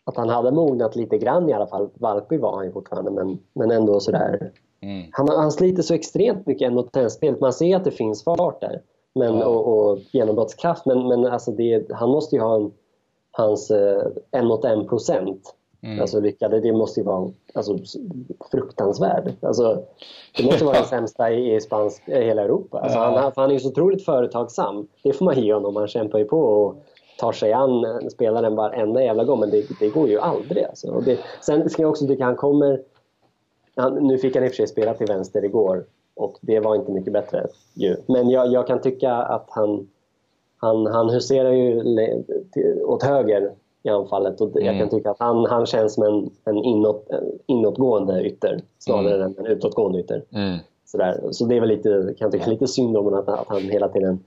att 0.04 0.16
han 0.16 0.28
hade 0.28 0.50
mognat 0.50 0.96
lite 0.96 1.18
grann 1.18 1.48
i 1.48 1.52
alla 1.52 1.66
fall. 1.66 1.88
Valpig 1.94 2.40
var 2.40 2.56
han 2.56 2.64
ju 2.64 2.72
fortfarande 2.72 3.10
men, 3.10 3.38
men 3.52 3.70
ändå 3.70 4.00
sådär 4.00 4.52
Mm. 4.82 5.08
Han, 5.12 5.28
han 5.28 5.52
sliter 5.52 5.82
så 5.82 5.94
extremt 5.94 6.46
mycket 6.46 6.66
en 6.66 6.74
mot 6.74 6.96
en-spelet. 6.96 7.40
Man 7.40 7.52
ser 7.52 7.76
att 7.76 7.84
det 7.84 7.90
finns 7.90 8.24
fart 8.24 8.60
där 8.60 8.82
men, 9.14 9.38
ja. 9.38 9.46
och, 9.46 9.90
och 9.90 9.98
genombrottskraft 9.98 10.86
men, 10.86 11.08
men 11.08 11.26
alltså 11.26 11.50
det, 11.52 11.90
han 11.92 12.08
måste 12.08 12.36
ju 12.36 12.42
ha 12.42 12.56
en, 12.56 12.72
hans 13.30 13.70
eh, 13.70 14.06
en 14.30 14.46
mot 14.46 14.64
en 14.64 14.88
procent. 14.88 15.54
Mm. 15.82 16.00
Alltså 16.00 16.20
lyckade, 16.20 16.60
det 16.60 16.72
måste 16.72 17.00
ju 17.00 17.06
vara 17.06 17.30
alltså, 17.54 17.78
fruktansvärd. 18.50 19.32
Alltså, 19.40 19.82
det 20.36 20.44
måste 20.44 20.64
vara 20.64 20.76
den 20.76 20.84
sämsta 20.88 21.30
i, 21.30 21.54
i 21.54 21.60
spansk, 21.60 22.08
i 22.08 22.12
hela 22.12 22.42
Europa. 22.42 22.80
Alltså, 22.80 22.98
ja. 22.98 23.20
han, 23.20 23.32
han 23.36 23.50
är 23.50 23.54
ju 23.54 23.60
så 23.60 23.68
otroligt 23.68 24.04
företagsam. 24.04 24.88
Det 25.02 25.12
får 25.12 25.24
man 25.24 25.40
ge 25.40 25.54
honom. 25.54 25.76
Han 25.76 25.88
kämpar 25.88 26.18
ju 26.18 26.24
på 26.24 26.40
och 26.40 26.84
tar 27.18 27.32
sig 27.32 27.52
an 27.52 28.10
spelaren 28.10 28.56
varenda 28.56 29.02
jävla 29.02 29.24
gång. 29.24 29.40
Men 29.40 29.50
det, 29.50 29.64
det 29.80 29.88
går 29.88 30.08
ju 30.08 30.18
aldrig. 30.18 30.64
Alltså. 30.64 31.00
Det, 31.00 31.18
sen 31.40 31.70
ska 31.70 31.82
jag 31.82 31.90
också 31.90 32.06
tycka 32.06 32.24
han 32.24 32.36
kommer 32.36 32.80
han, 33.76 33.94
nu 33.94 34.18
fick 34.18 34.34
han 34.34 34.44
i 34.44 34.46
och 34.46 34.50
för 34.50 34.56
sig 34.56 34.66
spela 34.66 34.94
till 34.94 35.06
vänster 35.06 35.44
igår 35.44 35.84
och 36.14 36.38
det 36.40 36.60
var 36.60 36.74
inte 36.74 36.92
mycket 36.92 37.12
bättre 37.12 37.46
ju. 37.74 37.96
Men 38.06 38.30
jag, 38.30 38.52
jag 38.52 38.66
kan 38.66 38.80
tycka 38.80 39.12
att 39.12 39.46
han, 39.48 39.88
han, 40.56 40.86
han 40.86 41.10
huserar 41.10 41.52
ju 41.52 41.82
åt 42.84 43.02
höger 43.02 43.52
i 43.82 43.88
anfallet 43.88 44.40
och 44.40 44.48
mm. 44.48 44.64
jag 44.64 44.74
kan 44.74 44.80
mm. 44.80 44.88
tycka 44.88 45.10
att 45.10 45.18
han, 45.18 45.46
han 45.46 45.66
känns 45.66 45.94
som 45.94 46.02
en, 46.02 46.30
en, 46.44 46.64
inåt, 46.64 47.10
en 47.10 47.38
inåtgående 47.46 48.24
ytter 48.24 48.60
snarare 48.78 49.14
mm. 49.14 49.26
än 49.26 49.34
en 49.38 49.46
utåtgående 49.46 50.00
ytter. 50.00 50.22
Mm. 50.30 50.58
Sådär. 50.84 51.20
Så 51.30 51.44
det 51.44 51.56
är 51.56 51.60
väl 51.60 51.68
lite, 51.68 51.88
kan 51.88 52.26
jag 52.26 52.32
tycka, 52.32 52.46
lite 52.46 52.66
synd 52.66 52.96
om 52.96 53.14
att, 53.14 53.28
att 53.28 53.48
han 53.48 53.62
hela 53.62 53.88
tiden 53.88 54.24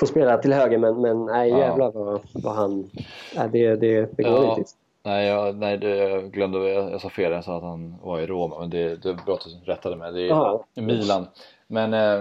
får 0.00 0.06
spela 0.06 0.38
till 0.38 0.52
höger 0.52 0.78
men, 0.78 1.00
men 1.00 1.26
nej, 1.26 1.50
jävlar 1.50 1.90
vad, 1.92 2.20
vad 2.32 2.54
han... 2.54 2.90
Nej, 3.36 3.48
det, 3.52 3.76
det, 3.76 4.16
det 4.16 4.22
går 4.22 4.32
ja. 4.32 4.56
inte. 4.58 4.70
Nej, 5.02 5.26
jag, 5.26 5.56
nej 5.56 5.78
det, 5.78 5.96
jag 5.96 6.30
glömde, 6.30 6.68
jag, 6.68 6.92
jag 6.92 7.00
sa 7.00 7.08
fel, 7.08 7.32
jag 7.32 7.44
sa 7.44 7.56
att 7.56 7.62
han 7.62 7.94
var 8.02 8.20
i 8.20 8.26
Roma 8.26 8.60
men 8.60 8.70
det, 8.70 9.02
det 9.02 9.08
är 9.08 9.14
bra 9.26 9.34
att 9.34 9.46
du 9.64 9.72
rättade 9.72 9.96
mig. 9.96 10.12
Det 10.12 10.28
är 10.28 10.32
Aha. 10.32 10.64
Milan. 10.74 11.26
Men, 11.66 11.94
eh, 11.94 12.20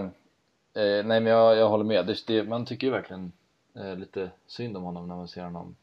eh, 0.83 1.05
nej 1.05 1.19
men 1.19 1.25
jag, 1.25 1.57
jag 1.57 1.69
håller 1.69 1.83
med. 1.83 2.05
Det, 2.05 2.27
det, 2.27 2.43
man 2.43 2.65
tycker 2.65 2.87
ju 2.87 2.93
verkligen 2.93 3.31
eh, 3.75 3.95
lite 3.95 4.29
synd 4.47 4.77
om 4.77 4.83
honom 4.83 5.07
när 5.07 5.15
man 5.15 5.27
ser 5.27 5.43
honom 5.43 5.75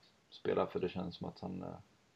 spela 0.45 0.66
för 0.66 0.80
det 0.80 0.88
känns 0.88 1.16
som 1.16 1.28
att 1.28 1.40
han 1.40 1.62
eh, 1.62 1.68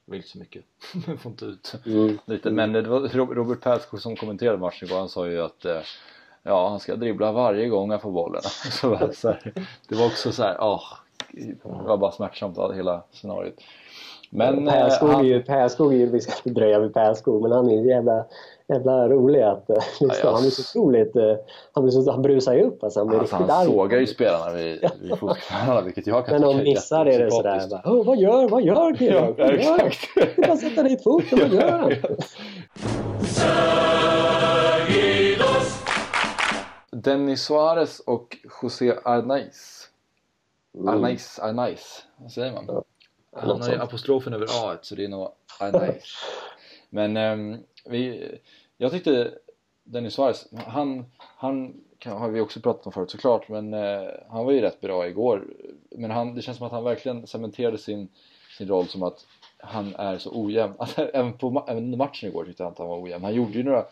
vill 0.05 0.23
så 0.23 0.39
mycket. 0.39 0.65
Men 1.07 1.19
får 1.19 1.33
inte 1.33 1.45
ut 1.45 1.75
mm. 1.87 2.19
lite. 2.25 2.51
Men 2.51 2.73
det 2.73 2.83
var 2.83 3.01
Robert 3.35 3.61
Persko 3.61 3.99
som 3.99 4.17
kommenterade 4.17 4.59
matchen 4.59 4.89
igår, 4.89 4.99
han 4.99 5.09
sa 5.09 5.29
ju 5.29 5.43
att 5.43 5.65
eh, 5.65 5.81
ja, 6.43 6.69
han 6.69 6.81
ska 6.81 6.97
dribbla 6.97 7.33
varje 7.33 7.69
gång 7.69 7.91
han 7.91 8.01
får 8.01 8.13
bollen. 8.13 8.43
så, 8.71 9.11
så 9.13 9.29
här, 9.29 9.53
det 9.89 9.95
var 9.95 10.07
också 10.07 10.33
så 10.33 10.43
här, 10.43 10.57
åh, 10.61 10.83
det 11.33 11.65
var 11.65 11.97
bara 11.97 12.13
smärtsamt 12.13 12.59
hela 12.75 13.03
scenariot. 13.13 13.61
Men, 14.31 14.67
Pärskog 14.67 15.11
är 15.11 15.23
ju, 15.23 15.43
Pärskog 15.43 15.93
är 15.95 15.97
ju, 15.97 16.07
vi 16.07 16.21
ska 16.21 16.33
inte 16.33 16.61
dröja 16.61 16.79
vid 16.79 16.95
Pärskog, 16.95 17.43
men 17.43 17.53
han 17.53 17.71
är 17.71 17.83
ju 17.83 17.89
jävla, 17.89 18.25
jävla 18.69 19.09
rolig 19.09 19.43
att 19.43 19.65
liksom, 19.69 20.11
ja, 20.23 20.33
han 20.33 20.41
blir 20.41 20.51
så 20.51 20.81
otroligt, 20.81 21.13
han, 21.73 21.85
blir 21.85 21.93
så, 21.93 22.11
han 22.11 22.23
brusar 22.23 22.55
ju 22.55 22.63
upp 22.63 22.85
alltså, 22.85 23.01
han 23.01 23.09
blir 23.09 23.19
alltså, 23.19 23.37
riktigt 23.37 23.55
Han 23.55 23.67
sågar 23.67 23.99
ju 23.99 24.07
spelarna 24.07 24.53
vid, 24.53 24.91
vid 25.03 25.11
fotbollsplanerna 25.19 25.81
vilket 25.81 26.07
jag 26.07 26.27
kan 26.27 26.41
Men 26.41 26.45
om 26.49 26.57
missar 26.57 27.07
är 27.07 27.25
det 27.25 27.31
sådär 27.31 27.69
bara, 27.71 27.83
oh, 27.85 28.05
vad 28.05 28.19
gör, 28.19 28.49
vad 28.49 28.63
gör 28.63 28.95
killen? 28.95 29.35
Ja, 29.37 29.45
exakt. 29.45 30.09
Du 30.37 30.43
bara 30.43 30.57
sätta 30.57 30.83
dit 30.83 31.03
foten, 31.03 31.39
vad 31.39 31.53
gör 31.53 31.79
han? 31.79 31.93
Dennis 36.93 37.43
Suarez 37.43 38.01
och 38.01 38.37
José 38.63 38.95
Arnaiz. 39.05 39.89
Arnaiz, 40.87 41.39
Arnaiz, 41.39 42.05
vad 42.17 42.33
säger 42.33 42.53
man? 42.53 42.83
Han 43.41 43.63
har 43.63 43.69
ju 43.69 43.81
apostrofen 43.81 44.33
över 44.33 44.47
A 44.47 44.77
så 44.83 44.95
det 44.95 45.05
är 45.05 45.09
nog 45.09 45.29
Arnaiz. 45.61 46.15
Men 46.91 47.17
um, 47.17 47.59
vi, 47.85 48.29
jag 48.77 48.93
tyckte 48.93 49.31
Dennis 49.85 50.15
Suarez, 50.15 50.49
han, 50.67 51.05
han 51.17 51.75
kan, 51.99 52.17
har 52.17 52.29
vi 52.29 52.41
också 52.41 52.61
pratat 52.61 52.87
om 52.87 52.93
förut 52.93 53.11
såklart 53.11 53.49
men 53.49 53.75
uh, 53.75 54.11
han 54.29 54.45
var 54.45 54.53
ju 54.53 54.61
rätt 54.61 54.81
bra 54.81 55.09
igår. 55.09 55.45
Men 55.91 56.11
han, 56.11 56.35
det 56.35 56.43
känns 56.43 56.59
som 56.59 56.67
att 56.67 56.73
han 56.73 56.85
verkligen 56.85 57.27
cementerade 57.27 57.79
sin, 57.79 58.09
sin 58.59 58.69
roll 58.69 58.87
som 58.87 59.03
att 59.03 59.27
han 59.59 59.95
är 59.95 60.19
så 60.19 60.31
ojämn. 60.45 60.75
Alltså, 60.79 61.03
även, 61.03 61.39
på, 61.39 61.65
även 61.69 61.99
matchen 61.99 62.29
igår 62.29 62.45
tyckte 62.45 62.63
jag 62.63 62.73
att 62.73 62.79
han 62.79 62.89
var 62.89 63.03
ojämn. 63.03 63.25
Han 63.25 63.35
gjorde 63.35 63.53
ju 63.53 63.63
några 63.63 63.85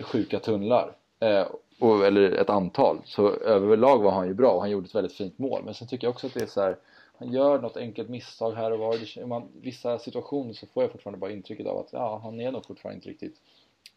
sjuka 0.00 0.38
tunnlar. 0.38 0.94
Uh, 1.24 1.46
och, 1.78 2.06
eller 2.06 2.30
ett 2.32 2.50
antal. 2.50 2.98
Så 3.04 3.30
överlag 3.30 4.02
var 4.02 4.10
han 4.10 4.26
ju 4.26 4.34
bra 4.34 4.50
och 4.50 4.60
han 4.60 4.70
gjorde 4.70 4.86
ett 4.86 4.94
väldigt 4.94 5.12
fint 5.12 5.38
mål. 5.38 5.62
Men 5.64 5.74
sen 5.74 5.88
tycker 5.88 6.06
jag 6.06 6.12
också 6.12 6.26
att 6.26 6.34
det 6.34 6.42
är 6.42 6.46
så 6.46 6.60
här, 6.60 6.76
han 7.22 7.32
gör 7.32 7.58
något 7.58 7.76
enkelt 7.76 8.08
misstag 8.08 8.52
här 8.52 8.72
och 8.72 8.78
var. 8.78 9.18
I 9.18 9.24
man, 9.24 9.48
vissa 9.60 9.98
situationer 9.98 10.52
så 10.52 10.66
får 10.66 10.82
jag 10.82 10.92
fortfarande 10.92 11.18
bara 11.18 11.30
intrycket 11.30 11.66
av 11.66 11.78
att 11.78 11.88
ja, 11.92 12.20
han 12.22 12.40
är 12.40 12.52
nog 12.52 12.66
fortfarande 12.66 12.96
inte 12.96 13.08
riktigt 13.08 13.34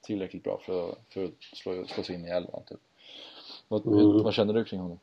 tillräckligt 0.01 0.43
bra 0.43 0.59
för, 0.65 0.95
för 1.09 1.25
att 1.25 1.31
slå, 1.53 1.85
slå 1.87 2.03
sig 2.03 2.15
in 2.15 2.25
i 2.25 2.29
elvan. 2.29 2.61
Typ. 2.69 2.79
Vad, 3.67 3.85
mm. 3.85 4.23
vad 4.23 4.33
känner 4.33 4.53
du 4.53 4.63
kring 4.63 4.79
honom? 4.79 4.99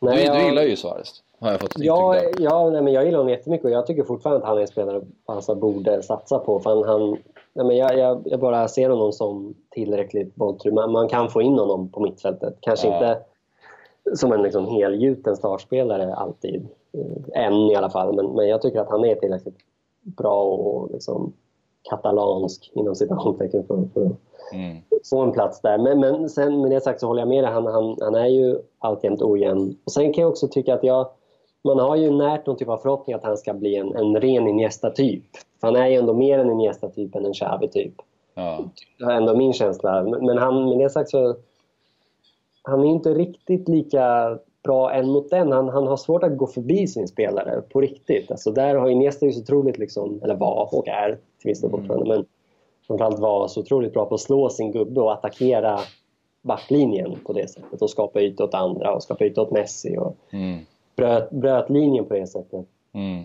Nej, 0.00 0.16
du, 0.16 0.22
jag... 0.22 0.36
du 0.36 0.44
gillar 0.44 0.62
ju 0.62 0.76
Suarez, 0.76 1.22
har 1.38 1.50
jag 1.50 1.60
fått 1.60 1.72
Ja, 1.76 2.22
ja 2.38 2.70
nej, 2.70 2.82
men 2.82 2.92
jag 2.92 3.04
gillar 3.04 3.18
honom 3.18 3.32
jättemycket 3.32 3.64
och 3.64 3.70
jag 3.70 3.86
tycker 3.86 4.04
fortfarande 4.04 4.42
att 4.42 4.48
han 4.48 4.56
är 4.56 4.62
en 4.62 4.68
spelare 4.68 5.02
Barca 5.26 5.54
borde 5.54 6.02
satsa 6.02 6.38
på. 6.38 6.60
För 6.60 6.70
han, 6.70 6.84
han, 6.84 7.10
nej, 7.52 7.66
men 7.66 7.76
jag, 7.76 7.98
jag, 7.98 8.22
jag, 8.24 8.40
bara 8.40 8.68
ser 8.68 8.90
honom 8.90 9.12
som 9.12 9.54
tillräckligt 9.70 10.34
bolltrygg. 10.34 10.74
Man, 10.74 10.92
man 10.92 11.08
kan 11.08 11.30
få 11.30 11.42
in 11.42 11.58
honom 11.58 11.88
på 11.88 12.00
mittfältet. 12.00 12.56
Kanske 12.60 12.88
ja. 12.88 12.94
inte 12.94 13.22
som 14.14 14.32
en 14.32 14.42
liksom 14.42 14.66
helgjuten 14.66 15.36
startspelare 15.36 16.14
alltid. 16.14 16.68
Än 17.34 17.52
i 17.52 17.74
alla 17.74 17.90
fall. 17.90 18.14
Men, 18.14 18.26
men 18.26 18.48
jag 18.48 18.62
tycker 18.62 18.80
att 18.80 18.90
han 18.90 19.04
är 19.04 19.14
tillräckligt 19.14 19.58
bra 20.02 20.42
och 20.42 20.90
liksom 20.92 21.32
katalansk 21.90 22.70
inom 22.74 22.94
citationstecken 22.94 23.66
för, 23.66 23.84
för 23.94 24.06
att 24.06 24.52
mm. 24.52 24.76
få 25.10 25.22
en 25.22 25.32
plats 25.32 25.60
där. 25.60 25.78
Men, 25.78 26.00
men 26.00 26.30
sen 26.30 26.60
med 26.60 26.70
det 26.70 26.80
sagt 26.80 27.00
så 27.00 27.06
håller 27.06 27.20
jag 27.20 27.28
med 27.28 27.44
dig. 27.44 27.52
Han, 27.52 27.66
han, 27.66 27.96
han 28.00 28.14
är 28.14 28.26
ju 28.26 28.58
alltjämt 28.78 29.22
ojämn. 29.22 29.76
Och 29.84 29.92
sen 29.92 30.12
kan 30.12 30.22
jag 30.22 30.30
också 30.30 30.48
tycka 30.48 30.74
att 30.74 30.84
jag 30.84 31.08
man 31.64 31.78
har 31.78 31.96
ju 31.96 32.10
närt 32.10 32.46
någon 32.46 32.56
typ 32.56 32.68
av 32.68 32.76
förhoppning 32.76 33.14
att 33.14 33.24
han 33.24 33.36
ska 33.36 33.54
bli 33.54 33.76
en, 33.76 33.96
en 33.96 34.20
ren 34.20 34.48
Iniesta-typ. 34.48 35.24
Han 35.60 35.76
är 35.76 35.86
ju 35.86 35.94
ändå 35.94 36.14
mer 36.14 36.38
en 36.38 36.50
Iniesta-typ 36.50 37.14
än 37.14 37.26
en 37.26 37.32
Xavi-typ. 37.32 37.94
Ja. 38.34 38.64
Det 38.98 39.04
är 39.04 39.10
ändå 39.10 39.36
min 39.36 39.52
känsla. 39.52 40.02
Men 40.02 40.38
han, 40.38 40.68
med 40.68 40.78
det 40.78 40.90
sagt 40.90 41.10
så... 41.10 41.36
Han 42.62 42.80
är 42.80 42.88
inte 42.88 43.14
riktigt 43.14 43.68
lika 43.68 44.38
bra 44.64 44.92
en 44.92 45.10
mot 45.10 45.32
en. 45.32 45.52
Han, 45.52 45.68
han 45.68 45.86
har 45.86 45.96
svårt 45.96 46.22
att 46.22 46.36
gå 46.36 46.46
förbi 46.46 46.86
sin 46.86 47.08
spelare 47.08 47.62
på 47.72 47.80
riktigt. 47.80 48.30
Alltså 48.30 48.50
där 48.50 48.74
har 48.74 48.88
Iniesta 48.88 49.26
ju 49.26 49.32
så 49.32 49.40
otroligt, 49.40 49.78
liksom, 49.78 50.20
eller 50.22 50.34
var 50.34 50.68
och 50.72 50.88
är 50.88 51.18
till 51.40 51.48
viss 51.48 51.60
del 51.60 51.70
mm. 51.70 51.80
fortfarande, 51.80 52.14
mm. 52.14 52.16
men 52.16 52.26
framförallt 52.86 53.18
var 53.18 53.48
så 53.48 53.60
otroligt 53.60 53.92
bra 53.92 54.06
på 54.06 54.14
att 54.14 54.20
slå 54.20 54.48
sin 54.48 54.72
gubbe 54.72 55.00
och 55.00 55.12
attackera 55.12 55.80
backlinjen 56.42 57.16
på 57.26 57.32
det 57.32 57.50
sättet 57.50 57.82
och 57.82 57.90
skapa 57.90 58.20
yta 58.20 58.44
åt 58.44 58.54
andra 58.54 58.94
och 58.94 59.02
skapa 59.02 59.24
yta 59.24 59.42
åt 59.42 59.50
Messi 59.50 59.96
och 59.98 60.16
mm. 60.30 60.58
bröt, 60.96 61.30
bröt 61.30 61.70
linjen 61.70 62.04
på 62.04 62.14
det 62.14 62.26
sättet. 62.26 62.66
Mm. 62.92 63.24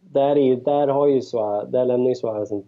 Där, 0.00 0.38
är, 0.38 0.56
där, 0.56 0.88
har 0.88 1.06
ju 1.06 1.22
Suarez, 1.22 1.70
där 1.70 1.84
lämnar 1.84 2.08
ju 2.08 2.14
Suarez 2.14 2.52
en, 2.52 2.64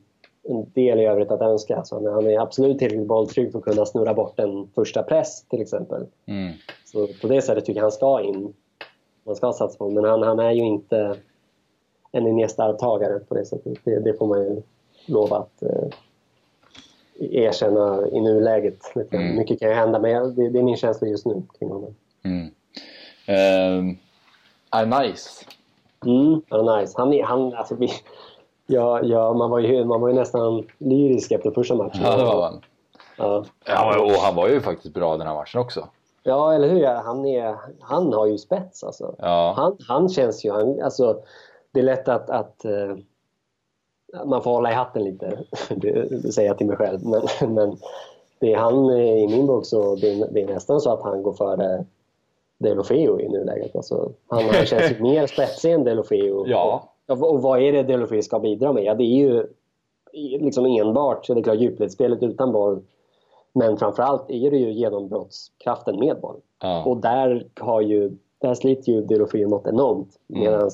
en 0.48 0.70
del 0.74 1.00
i 1.00 1.04
övrigt 1.04 1.30
att 1.30 1.42
önska. 1.42 1.76
Alltså 1.76 2.10
han 2.10 2.26
är 2.26 2.40
absolut 2.40 2.78
tillräckligt 2.78 3.06
bolltrygg 3.06 3.52
för 3.52 3.58
att 3.58 3.64
kunna 3.64 3.86
snurra 3.86 4.14
bort 4.14 4.38
en 4.38 4.68
första 4.74 5.02
press 5.02 5.44
till 5.44 5.62
exempel. 5.62 6.06
Mm. 6.26 6.52
Så 6.84 7.08
på 7.20 7.28
det 7.28 7.42
sättet 7.42 7.64
tycker 7.64 7.80
jag 7.80 7.84
han 7.84 7.92
ska 7.92 8.22
in. 8.22 8.54
Man 9.24 9.36
ska 9.36 9.52
satsa 9.52 9.78
på 9.78 9.90
Men 9.90 10.04
han, 10.04 10.22
han 10.22 10.38
är 10.38 10.50
ju 10.50 10.62
inte 10.62 11.16
en 12.12 12.26
Iniesta-arvtagare 12.26 13.18
på 13.18 13.34
det 13.34 13.44
sättet. 13.44 13.78
Det, 13.84 13.98
det, 13.98 14.18
får 14.18 14.26
man 14.26 14.40
ju 14.40 14.62
lova 15.06 15.36
att 15.36 15.62
eh, 15.62 15.88
erkänna 17.18 18.08
i 18.12 18.20
nuläget. 18.20 18.80
Mm. 19.10 19.36
Mycket 19.36 19.60
kan 19.60 19.68
ju 19.68 19.74
hända, 19.74 19.98
men 19.98 20.34
det, 20.34 20.48
det, 20.48 20.58
är 20.58 20.62
min 20.62 20.76
känsla 20.76 21.08
just 21.08 21.26
nu 21.26 21.42
kring 21.58 21.70
honom. 21.70 21.94
Mm. 22.22 22.50
Um, 23.28 23.98
är 24.70 25.02
nice. 25.02 25.44
Mm, 26.06 26.42
nice. 26.78 26.94
Han, 26.96 27.20
han, 27.22 27.54
alltså, 27.54 27.74
vi, 27.74 27.88
ja, 28.66 29.02
ja, 29.02 29.32
man, 29.32 29.50
var 29.50 29.58
ju, 29.58 29.84
man 29.84 30.00
var 30.00 30.08
ju 30.08 30.14
nästan 30.14 30.66
lyrisk 30.78 31.32
efter 31.32 31.50
första 31.50 31.74
matchen. 31.74 32.02
Ja, 32.02 32.16
det 32.16 32.24
var 32.24 32.42
han. 32.42 32.60
Ja. 33.16 33.44
ja, 33.66 34.00
och 34.00 34.10
han 34.10 34.34
var 34.34 34.48
ju 34.48 34.60
faktiskt 34.60 34.94
bra 34.94 35.16
den 35.16 35.26
här 35.26 35.34
matchen 35.34 35.60
också. 35.60 35.88
Ja, 36.22 36.54
eller 36.54 36.68
hur? 36.68 36.86
Han, 36.86 37.26
är, 37.26 37.56
han 37.80 38.12
har 38.12 38.26
ju 38.26 38.38
spets 38.38 38.84
alltså. 38.84 39.14
Ja. 39.18 39.54
Han, 39.56 39.76
han 39.88 40.08
känns 40.08 40.44
ju... 40.44 40.52
Han, 40.52 40.82
alltså, 40.82 41.18
det 41.72 41.80
är 41.80 41.84
lätt 41.84 42.08
att, 42.08 42.30
att 42.30 42.64
uh, 42.64 42.96
man 44.24 44.42
får 44.42 44.50
hålla 44.50 44.70
i 44.70 44.74
hatten 44.74 45.04
lite, 45.04 45.38
det, 45.68 46.32
säger 46.34 46.48
jag 46.48 46.58
till 46.58 46.66
mig 46.66 46.76
själv. 46.76 47.06
Men, 47.06 47.22
men 47.54 47.76
det 48.38 48.52
är 48.52 48.58
han 48.58 48.90
i 48.90 49.26
min 49.26 49.46
bok 49.46 49.66
så 49.66 49.96
det, 49.96 50.28
det 50.30 50.42
är 50.42 50.46
nästan 50.46 50.80
så 50.80 50.92
att 50.92 51.02
han 51.02 51.22
går 51.22 51.32
före 51.32 51.84
Delofeo 52.58 53.20
i 53.20 53.28
nuläget. 53.28 53.76
Alltså, 53.76 54.10
han, 54.28 54.42
han 54.42 54.66
känns 54.66 54.90
ju 54.90 54.96
mer 55.02 55.26
spetsig 55.26 55.72
än 55.72 55.84
Delofeo. 55.84 56.46
Ja. 56.46 56.93
Och, 57.06 57.42
vad 57.42 57.62
är 57.62 57.72
det 57.72 57.82
Delofeo 57.82 58.22
ska 58.22 58.38
bidra 58.38 58.72
med? 58.72 58.84
Ja, 58.84 58.94
det 58.94 59.04
är 59.04 59.16
ju 59.16 59.46
liksom 60.40 60.66
enbart, 60.66 61.26
det 61.26 61.32
är 61.32 61.42
klart 61.42 61.58
djupledsspelet 61.58 62.22
utan 62.22 62.52
boll 62.52 62.82
men 63.54 63.76
framförallt 63.76 64.30
är 64.30 64.50
det 64.50 64.56
ju 64.56 64.72
genombrottskraften 64.72 65.98
med 65.98 66.20
boll. 66.20 66.40
Ja. 66.62 66.84
Och 66.84 66.96
där, 66.96 67.46
har 67.60 67.80
ju, 67.80 68.12
där 68.38 68.54
sliter 68.54 68.92
ju 68.92 69.00
Delofeo 69.00 69.48
något 69.48 69.66
enormt. 69.66 70.08
Mm. 70.28 70.42
Medan 70.42 70.70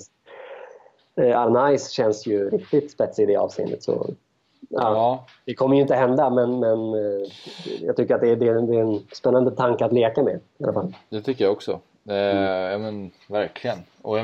eh, 1.16 1.40
Arnaiz 1.40 1.90
känns 1.90 2.26
ju 2.26 2.50
riktigt 2.50 2.90
spetsig 2.90 3.22
i 3.22 3.26
det 3.26 3.36
avseendet. 3.36 3.82
Så, 3.82 4.06
ja, 4.68 4.80
ja. 4.80 5.26
Det 5.44 5.54
kommer 5.54 5.76
ju 5.76 5.82
inte 5.82 5.94
hända, 5.94 6.30
men, 6.30 6.60
men 6.60 6.94
eh, 6.94 7.28
jag 7.80 7.96
tycker 7.96 8.14
att 8.14 8.20
det 8.20 8.28
är, 8.28 8.36
det, 8.36 8.48
är 8.48 8.54
en, 8.54 8.66
det 8.66 8.76
är 8.76 8.80
en 8.80 9.00
spännande 9.12 9.50
tanke 9.50 9.84
att 9.84 9.92
leka 9.92 10.22
med. 10.22 10.40
I 10.58 10.64
alla 10.64 10.72
fall. 10.72 10.96
Det 11.08 11.22
tycker 11.22 11.44
jag 11.44 11.52
också. 11.52 11.80
Eh, 12.08 12.14
mm. 12.14 12.72
ja, 12.72 12.78
men, 12.78 13.10
verkligen. 13.28 13.78
Och 14.02 14.18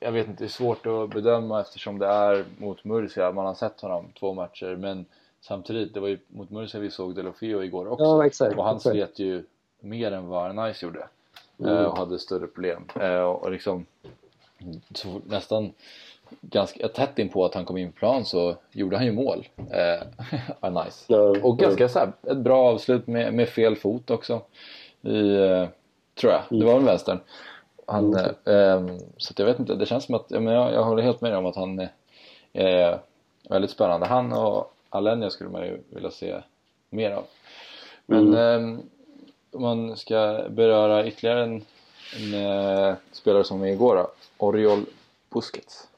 jag 0.00 0.12
vet 0.12 0.28
inte, 0.28 0.42
det 0.42 0.46
är 0.46 0.48
svårt 0.48 0.86
att 0.86 1.10
bedöma 1.10 1.60
eftersom 1.60 1.98
det 1.98 2.06
är 2.06 2.44
mot 2.58 2.84
Murcia. 2.84 3.32
Man 3.32 3.46
har 3.46 3.54
sett 3.54 3.80
honom 3.80 4.12
två 4.18 4.34
matcher. 4.34 4.76
Men 4.76 5.06
Samtidigt, 5.40 5.94
det 5.94 6.00
var 6.00 6.08
ju 6.08 6.18
mot 6.28 6.50
Murcia 6.50 6.80
vi 6.80 6.90
såg 6.90 7.14
Delofeo 7.14 7.62
igår 7.62 7.92
också 7.92 8.04
ja, 8.04 8.26
exakt, 8.26 8.58
och 8.58 8.64
han 8.64 8.80
slet 8.80 9.18
ju 9.18 9.44
mer 9.80 10.12
än 10.12 10.28
vad 10.28 10.50
Arnaiz 10.50 10.82
gjorde 10.82 11.06
mm. 11.58 11.76
Eh, 11.76 11.84
och 11.84 11.98
hade 11.98 12.18
större 12.18 12.46
problem 12.46 12.84
eh, 13.00 13.22
och 13.22 13.50
liksom 13.50 13.86
så 14.94 15.20
nästan 15.26 15.72
ganska 16.40 16.88
tätt 16.88 17.18
in 17.18 17.28
på 17.28 17.44
att 17.44 17.54
han 17.54 17.64
kom 17.64 17.76
in 17.76 17.92
på 17.92 17.98
plan 17.98 18.24
så 18.24 18.56
gjorde 18.72 18.96
han 18.96 19.06
ju 19.06 19.12
mål 19.12 19.48
eh, 19.56 20.06
Arnaiz 20.60 21.04
ja, 21.08 21.34
och 21.42 21.58
ganska 21.58 21.88
så 21.88 21.98
här, 21.98 22.12
ett 22.22 22.38
bra 22.38 22.72
avslut 22.72 23.06
med, 23.06 23.34
med 23.34 23.48
fel 23.48 23.76
fot 23.76 24.10
också 24.10 24.42
i, 25.02 25.34
eh, 25.34 25.68
tror 26.14 26.32
jag, 26.32 26.42
det 26.50 26.64
var 26.64 26.74
väl 26.74 26.84
vänstern 26.84 27.20
han, 27.86 28.14
mm. 28.14 28.88
eh, 28.88 28.96
så 29.16 29.34
jag 29.36 29.46
vet 29.46 29.58
inte, 29.58 29.74
det 29.74 29.86
känns 29.86 30.04
som 30.04 30.14
att, 30.14 30.26
jag, 30.28 30.42
jag, 30.42 30.72
jag 30.72 30.84
håller 30.84 31.02
helt 31.02 31.20
med 31.20 31.36
om 31.36 31.46
att 31.46 31.56
han 31.56 31.88
är 32.52 32.98
väldigt 33.48 33.70
spännande 33.70 34.06
han 34.06 34.32
och 34.32 34.74
Alenia 34.90 35.30
skulle 35.30 35.50
man 35.50 35.62
ju 35.62 35.82
vilja 35.90 36.10
se 36.10 36.42
mer 36.90 37.10
av. 37.10 37.24
Men 38.06 38.34
mm. 38.34 38.74
eh, 38.74 38.80
om 39.52 39.62
man 39.62 39.96
ska 39.96 40.44
beröra 40.50 41.06
ytterligare 41.06 41.42
en, 41.42 41.64
en 42.16 42.34
eh, 42.34 42.94
spelare 43.12 43.44
som 43.44 43.60
var 43.60 43.66
igår 43.66 43.96
då, 43.96 44.10
Oriol 44.38 44.84
Busquets. 45.30 45.88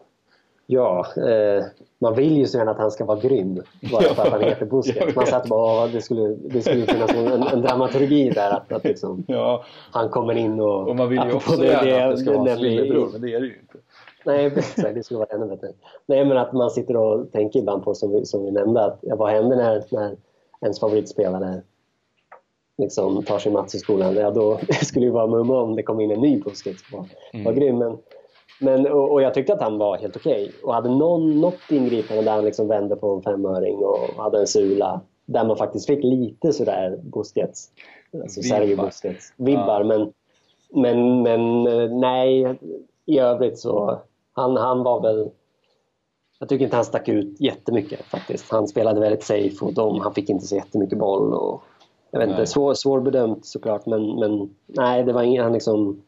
Ja, 0.72 1.06
eh, 1.16 1.64
man 1.98 2.14
vill 2.14 2.36
ju 2.36 2.46
så 2.46 2.58
gärna 2.58 2.70
att 2.70 2.78
han 2.78 2.90
ska 2.90 3.04
vara 3.04 3.20
grym 3.20 3.62
bara 3.92 4.02
för 4.02 4.22
att 4.22 4.32
han 4.32 4.42
heter 4.42 4.66
Busquets. 4.66 5.16
Man 5.16 5.26
satt 5.26 5.48
bara 5.48 5.86
det 5.86 6.02
skulle, 6.02 6.28
det 6.28 6.62
skulle 6.62 6.86
finnas 6.86 7.10
en, 7.10 7.42
en 7.42 7.62
dramaturgi 7.62 8.30
där 8.30 8.50
att, 8.50 8.72
att 8.72 8.84
liksom, 8.84 9.24
ja. 9.26 9.64
han 9.90 10.08
kommer 10.08 10.34
in 10.34 10.60
och... 10.60 10.88
Och 10.88 10.96
man 10.96 11.08
vill 11.08 11.22
ju 11.24 11.32
också 11.32 11.64
gärna 11.64 11.82
det, 11.82 12.04
att 12.04 12.10
det 12.10 12.16
ska 12.16 12.30
vara 12.30 12.50
hans 12.50 12.60
lillebror, 12.60 13.08
men 13.12 13.20
det 13.20 13.34
är 13.34 13.40
det 13.40 13.46
ju 13.46 13.58
inte. 13.60 13.78
Nej, 14.24 14.50
det 14.94 15.02
skulle 15.02 15.18
vara 15.18 15.28
ännu 15.30 15.46
bättre. 15.46 15.68
Nej, 16.06 16.24
men 16.24 16.36
att 16.36 16.52
man 16.52 16.70
sitter 16.70 16.96
och 16.96 17.32
tänker 17.32 17.60
ibland 17.60 17.84
på, 17.84 17.94
som 17.94 18.12
vi, 18.12 18.26
som 18.26 18.44
vi 18.44 18.50
nämnde, 18.50 18.84
att 18.84 18.98
vad 19.02 19.30
händer 19.30 19.56
när, 19.56 19.84
när 19.90 20.16
ens 20.60 20.80
favoritspelare 20.80 21.62
liksom, 22.78 23.24
tar 23.24 23.38
sin 23.38 23.52
Mats 23.52 23.74
i 23.74 23.78
skolan, 23.78 24.14
ja, 24.14 24.30
då 24.30 24.60
skulle 24.82 25.06
det 25.06 25.12
vara 25.12 25.26
mumma 25.26 25.60
om 25.60 25.76
det 25.76 25.82
kom 25.82 26.00
in 26.00 26.10
en 26.10 26.20
ny 26.20 26.40
Busquets. 26.40 26.92
Var, 26.92 27.06
mm. 27.32 27.54
grym. 27.54 27.78
Men, 27.78 27.98
men, 28.62 28.92
och, 28.92 29.12
och, 29.12 29.22
jag 29.22 29.34
tyckte 29.34 29.52
att 29.52 29.62
han 29.62 29.78
var 29.78 29.98
helt 29.98 30.16
okej. 30.16 30.42
Okay. 30.42 30.52
Och 30.64 30.74
hade 30.74 30.88
någon, 30.88 31.40
något 31.40 31.70
ingripande 31.70 32.22
där 32.22 32.32
han 32.32 32.44
liksom 32.44 32.68
vände 32.68 32.96
på 32.96 33.14
en 33.14 33.22
femöring 33.22 33.76
och 33.76 34.22
hade 34.22 34.38
en 34.38 34.46
sula 34.46 35.00
där 35.26 35.44
man 35.44 35.56
faktiskt 35.56 35.86
fick 35.86 36.04
lite 36.04 36.52
sådär 36.52 37.00
Busquets, 37.02 37.68
alltså 38.22 38.42
Sergio 38.42 38.76
Busquets, 38.76 39.32
vibbar. 39.36 39.80
Ja. 39.80 39.84
Men, 39.84 40.12
men, 40.74 41.22
men 41.22 41.64
nej, 42.00 42.58
i 43.06 43.18
övrigt 43.18 43.58
så 43.58 43.98
han, 44.32 44.56
han 44.56 44.82
var 44.82 45.00
väl 45.00 45.30
jag 46.38 46.48
tycker 46.48 46.64
inte 46.64 46.76
han 46.76 46.84
stack 46.84 47.08
ut 47.08 47.40
jättemycket 47.40 48.04
faktiskt. 48.04 48.50
Han 48.50 48.68
spelade 48.68 49.00
väldigt 49.00 49.22
safe 49.22 49.64
och 49.64 49.74
de, 49.74 50.00
han 50.00 50.14
fick 50.14 50.30
inte 50.30 50.46
så 50.46 50.56
jättemycket 50.56 50.98
boll. 50.98 51.34
Och, 51.34 51.62
jag 52.10 52.20
vet 52.20 52.28
inte, 52.28 52.46
svår, 52.46 52.74
svårbedömt 52.74 53.46
såklart 53.46 53.86
men, 53.86 54.20
men 54.20 54.54
nej, 54.66 55.02
det 55.04 55.12
var 55.12 55.22
ingen, 55.22 55.42
han 55.42 55.52
liksom... 55.52 56.02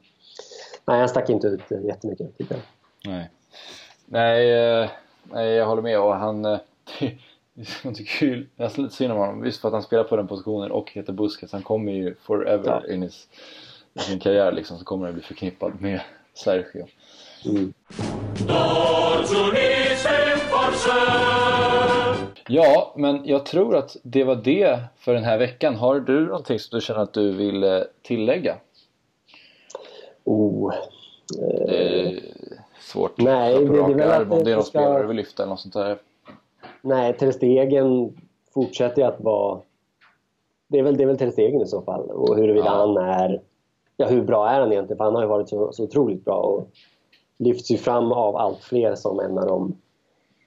Nej, 0.85 0.99
han 0.99 1.09
stack 1.09 1.31
inte 1.31 1.47
ut 1.47 1.61
jättemycket 1.71 2.39
tycker 2.39 2.55
jag. 2.55 2.63
Nej, 3.13 3.31
nej, 4.07 4.53
eh, 4.53 4.91
nej 5.23 5.49
jag 5.49 5.67
håller 5.67 5.83
med 5.83 6.01
och 6.01 6.15
han... 6.15 6.45
Eh, 6.45 6.59
jag 7.83 7.95
tycker 7.95 8.47
nästan 8.57 8.85
lite 8.85 8.97
synd 8.97 9.13
om 9.13 9.19
honom, 9.19 9.41
visst 9.41 9.61
för 9.61 9.69
att 9.69 9.75
han 9.75 9.83
spelar 9.83 10.05
på 10.05 10.17
den 10.17 10.29
positionen 10.29 10.71
och 10.71 10.91
heter 10.93 11.13
Busquets. 11.13 11.53
Han 11.53 11.63
kommer 11.63 11.93
ju 11.93 12.15
forever 12.15 12.83
ja. 12.87 12.95
in 12.95 13.03
his, 13.03 13.29
i 13.95 13.99
sin 13.99 14.21
karriär 14.21 14.53
liksom 14.53 14.79
så 14.79 14.85
kommer 14.85 15.07
han 15.07 15.15
bli 15.15 15.23
förknippad 15.23 15.81
med 15.81 16.01
Sergio. 16.35 16.87
Mm. 17.47 17.73
Ja, 22.49 22.95
men 22.97 23.21
jag 23.25 23.47
tror 23.47 23.77
att 23.77 23.97
det 24.03 24.25
var 24.25 24.37
det 24.37 24.81
för 24.99 25.15
den 25.15 25.25
här 25.25 25.39
veckan. 25.39 25.75
Har 25.75 26.01
du 26.01 26.27
någonting 26.27 26.59
som 26.59 26.79
du 26.79 26.85
känner 26.85 27.01
att 27.01 27.13
du 27.13 27.33
vill 27.33 27.65
eh, 27.65 27.81
tillägga? 28.03 28.57
Oh. 30.25 30.73
Det 31.29 32.01
är 32.01 32.21
svårt 32.81 33.19
Nej, 33.19 33.65
det, 33.65 33.71
det 33.71 33.79
är 33.79 33.95
väl 33.95 34.11
att 34.11 34.33
om 34.33 34.45
det 34.45 34.51
är 34.51 34.55
någon 34.55 34.65
ska... 34.65 34.79
spelare 34.79 35.03
du 35.03 35.09
vill 35.09 35.17
lyfta 35.17 35.43
eller 35.43 35.51
något 35.51 35.61
sånt 35.61 35.75
där. 35.75 35.99
Nej, 36.83 37.17
Ter 37.17 37.31
Stegen 37.31 38.17
fortsätter 38.55 39.05
att 39.05 39.21
vara... 39.21 39.61
Det 40.69 40.79
är 40.79 40.83
väl, 40.83 40.97
det 40.97 41.03
är 41.03 41.07
väl 41.07 41.19
Ter 41.19 41.31
Stegen 41.31 41.63
i 41.63 41.67
så 41.67 41.83
fall. 41.83 42.11
Och 42.11 42.37
huruvida 42.37 42.67
ja. 42.67 42.73
han 42.73 42.97
är... 42.97 43.43
Ja, 43.97 44.07
hur 44.07 44.23
bra 44.23 44.49
är 44.49 44.61
han 44.61 44.73
egentligen? 44.73 44.97
För 44.97 45.05
han 45.05 45.15
har 45.15 45.23
ju 45.23 45.29
varit 45.29 45.49
så, 45.49 45.73
så 45.73 45.85
otroligt 45.85 46.25
bra 46.25 46.37
och 46.37 46.69
lyfts 47.39 47.71
ju 47.71 47.77
fram 47.77 48.13
av 48.13 48.37
allt 48.37 48.59
fler 48.59 48.95
som 48.95 49.21
en 49.21 49.39
av 49.39 49.47
de 49.47 49.77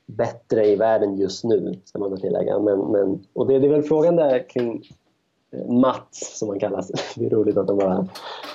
bättre 0.06 0.68
i 0.68 0.76
världen 0.76 1.18
just 1.18 1.44
nu, 1.44 1.80
ska 1.84 2.00
man 2.00 2.18
tillägga. 2.18 2.60
Men, 2.60 2.80
men, 2.80 3.26
och 3.34 3.48
det, 3.48 3.60
det 3.60 3.68
är 3.68 3.72
väl 3.72 3.84
frågan 3.84 4.16
där 4.16 4.50
kring 4.50 4.76
eh, 4.76 4.82
Mats, 5.68 6.38
som 6.40 6.50
han 6.50 6.60
kallas. 6.60 6.92
Det 7.16 7.26
är 7.26 7.30
roligt 7.30 7.58
att 7.58 7.68
de 7.68 7.78
bara... 7.78 8.08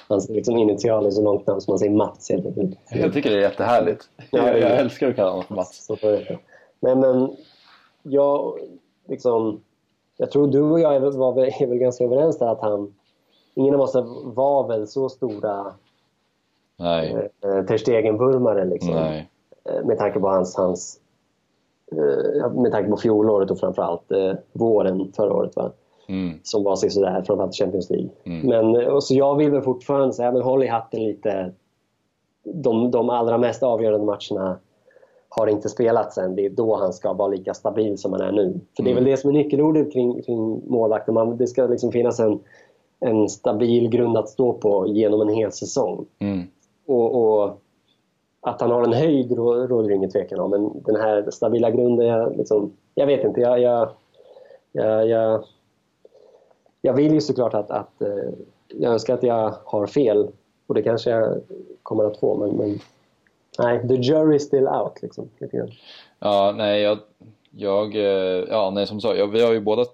Hans 0.08 0.28
liksom 0.28 0.56
initialer 0.56 1.10
så 1.10 1.22
långt 1.22 1.46
namn 1.46 1.60
som 1.60 1.72
man 1.72 1.78
säger 1.78 1.92
Mats 1.92 2.30
helt 2.30 2.46
enkelt. 2.46 2.78
Jag 2.90 3.12
tycker 3.12 3.30
det 3.30 3.36
är 3.36 3.40
jättehärligt. 3.40 4.08
Ja, 4.30 4.48
jag, 4.48 4.58
jag 4.58 4.78
älskar 4.78 5.08
att 5.08 5.16
kalla 5.16 5.30
honom 5.30 5.44
för 5.44 5.54
Mats. 5.54 5.86
Så 5.86 5.96
för 5.96 6.38
men, 6.80 7.36
jag, 8.02 8.58
liksom, 9.08 9.60
jag 10.16 10.30
tror 10.30 10.48
du 10.48 10.60
och 10.60 10.80
jag 10.80 10.94
är, 10.94 11.00
var, 11.00 11.62
är 11.62 11.66
väl 11.66 11.78
ganska 11.78 12.04
överens 12.04 12.38
där 12.38 12.46
att 12.46 12.60
han... 12.60 12.94
Ingen 13.54 13.74
av 13.74 13.80
oss 13.80 13.94
var 14.24 14.68
väl 14.68 14.86
så 14.86 15.08
stora 15.08 15.72
Nej. 16.76 17.30
Eh, 17.44 17.64
Ter 17.64 17.76
Stegen-vurmare 17.76 18.64
liksom. 18.64 18.94
Nej. 18.94 19.28
Eh, 19.64 19.84
med 19.84 19.98
tanke 19.98 20.20
på 20.20 20.28
hans, 20.28 20.56
hans 20.56 21.00
eh, 21.92 22.52
med 22.52 22.72
tanke 22.72 22.90
på 22.90 22.96
fjolåret 22.96 23.50
och 23.50 23.58
framförallt 23.58 24.12
eh, 24.12 24.32
våren 24.52 25.12
förra 25.16 25.34
året 25.34 25.56
va? 25.56 25.70
Mm. 26.08 26.38
som 26.42 26.64
var 26.64 26.76
sådär, 26.76 27.22
framförallt 27.26 27.54
Champions 27.54 27.90
League. 27.90 28.10
Mm. 28.24 28.46
Men 28.46 28.90
och 28.90 29.04
så 29.04 29.14
jag 29.14 29.36
vill 29.36 29.50
väl 29.50 29.62
fortfarande 29.62 30.14
säga, 30.14 30.32
men 30.32 30.42
håll 30.42 30.64
i 30.64 30.66
hatten 30.66 31.04
lite. 31.04 31.52
De, 32.44 32.90
de 32.90 33.10
allra 33.10 33.38
mest 33.38 33.62
avgörande 33.62 34.06
matcherna 34.06 34.58
har 35.28 35.46
inte 35.46 35.68
spelats 35.68 36.18
än. 36.18 36.36
Det 36.36 36.46
är 36.46 36.50
då 36.50 36.76
han 36.76 36.92
ska 36.92 37.12
vara 37.12 37.28
lika 37.28 37.54
stabil 37.54 37.98
som 37.98 38.12
han 38.12 38.20
är 38.20 38.32
nu. 38.32 38.60
För 38.76 38.82
det 38.82 38.90
är 38.90 38.94
väl 38.94 39.02
mm. 39.02 39.10
det 39.10 39.16
som 39.16 39.30
är 39.30 39.34
nyckelordet 39.34 39.92
kring, 39.92 40.22
kring 40.22 40.62
målvakten. 40.66 41.36
Det 41.36 41.46
ska 41.46 41.66
liksom 41.66 41.92
finnas 41.92 42.20
en, 42.20 42.40
en 43.00 43.28
stabil 43.28 43.88
grund 43.88 44.16
att 44.16 44.28
stå 44.28 44.52
på 44.52 44.86
genom 44.86 45.20
en 45.20 45.28
hel 45.28 45.52
säsong. 45.52 46.06
Mm. 46.18 46.42
Och, 46.86 47.40
och, 47.42 47.58
att 48.40 48.60
han 48.60 48.70
har 48.70 48.84
en 48.84 48.92
höjd 48.92 49.32
råder 49.32 49.88
det 49.88 49.94
ingen 49.94 50.10
tvekan 50.10 50.40
om. 50.40 50.50
Men 50.50 50.82
den 50.82 50.96
här 50.96 51.30
stabila 51.30 51.70
grunden, 51.70 52.06
jag, 52.06 52.36
liksom, 52.36 52.72
jag 52.94 53.06
vet 53.06 53.24
inte. 53.24 53.40
Jag, 53.40 53.60
jag, 53.60 53.88
jag, 54.72 55.08
jag, 55.08 55.44
jag 56.82 56.94
vill 56.94 57.12
ju 57.12 57.20
såklart 57.20 57.54
att, 57.54 57.70
att 57.70 58.02
eh, 58.02 58.32
jag 58.68 58.92
önskar 58.92 59.14
att 59.14 59.22
jag 59.22 59.54
har 59.64 59.86
fel. 59.86 60.28
Och 60.66 60.74
det 60.74 60.82
kanske 60.82 61.10
jag 61.10 61.40
kommer 61.82 62.04
att 62.04 62.20
få. 62.20 62.36
Men, 62.36 62.56
men 62.56 62.78
nej, 63.58 63.88
the 63.88 63.94
jury 63.94 64.36
is 64.36 64.42
still 64.42 64.66
out 64.66 65.02
liksom. 65.02 65.30
Lite 65.38 65.56
grann. 65.56 65.70
Ja, 66.18 66.54
nej, 66.56 66.82
jag, 66.82 66.98
jag, 67.50 67.96
eh, 67.96 68.44
ja, 68.48 68.70
nej 68.70 68.86
som 68.86 69.00
sagt, 69.00 69.20
vi 69.32 69.42
har 69.42 69.52
ju 69.52 69.60
båda 69.60 69.84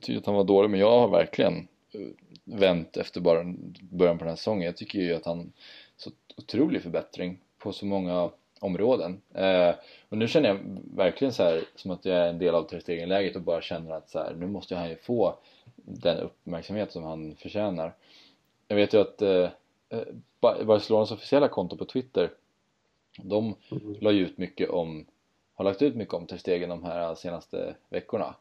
tyckt 0.00 0.18
att 0.18 0.26
han 0.26 0.34
var 0.34 0.44
dålig, 0.44 0.70
men 0.70 0.80
jag 0.80 1.00
har 1.00 1.08
verkligen 1.08 1.54
eh, 1.92 2.00
vänt 2.44 2.96
efter 2.96 3.20
bara 3.20 3.54
början 3.90 4.18
på 4.18 4.24
den 4.24 4.30
här 4.30 4.36
säsongen. 4.36 4.66
Jag 4.66 4.76
tycker 4.76 4.98
ju 4.98 5.14
att 5.14 5.26
han 5.26 5.52
så 5.96 6.10
otrolig 6.36 6.82
förbättring 6.82 7.38
på 7.58 7.72
så 7.72 7.86
många 7.86 8.30
områden. 8.60 9.20
Eh, 9.34 9.74
och 10.08 10.18
nu 10.18 10.28
känner 10.28 10.48
jag 10.48 10.58
verkligen 10.94 11.32
så 11.32 11.42
här, 11.42 11.60
som 11.76 11.90
att 11.90 12.04
jag 12.04 12.16
är 12.16 12.28
en 12.28 12.38
del 12.38 12.54
av 12.54 12.62
Ter 12.62 13.36
och 13.36 13.42
bara 13.42 13.60
känner 13.60 13.90
att 13.90 14.10
så 14.10 14.18
här, 14.18 14.34
nu 14.34 14.46
måste 14.46 14.76
han 14.76 14.88
ju 14.88 14.96
få 14.96 15.38
den 15.76 16.18
uppmärksamhet 16.18 16.92
som 16.92 17.04
han 17.04 17.36
förtjänar. 17.36 17.94
Jag 18.68 18.76
vet 18.76 18.94
ju 18.94 19.00
att 19.00 19.22
eh, 19.22 19.48
eh 19.88 20.02
Barcelonas 20.40 21.12
officiella 21.12 21.48
konto 21.48 21.76
på 21.76 21.84
Twitter 21.84 22.30
de 23.22 23.54
mm. 23.70 23.96
la 24.00 24.10
ut 24.10 24.38
mycket 24.38 24.70
om, 24.70 25.06
har 25.54 25.64
lagt 25.64 25.82
ut 25.82 25.96
mycket 25.96 26.14
om 26.14 26.26
Ter 26.26 26.36
Stegen 26.36 26.68
de 26.68 26.84
här 26.84 27.14
senaste 27.14 27.74
veckorna. 27.88 28.34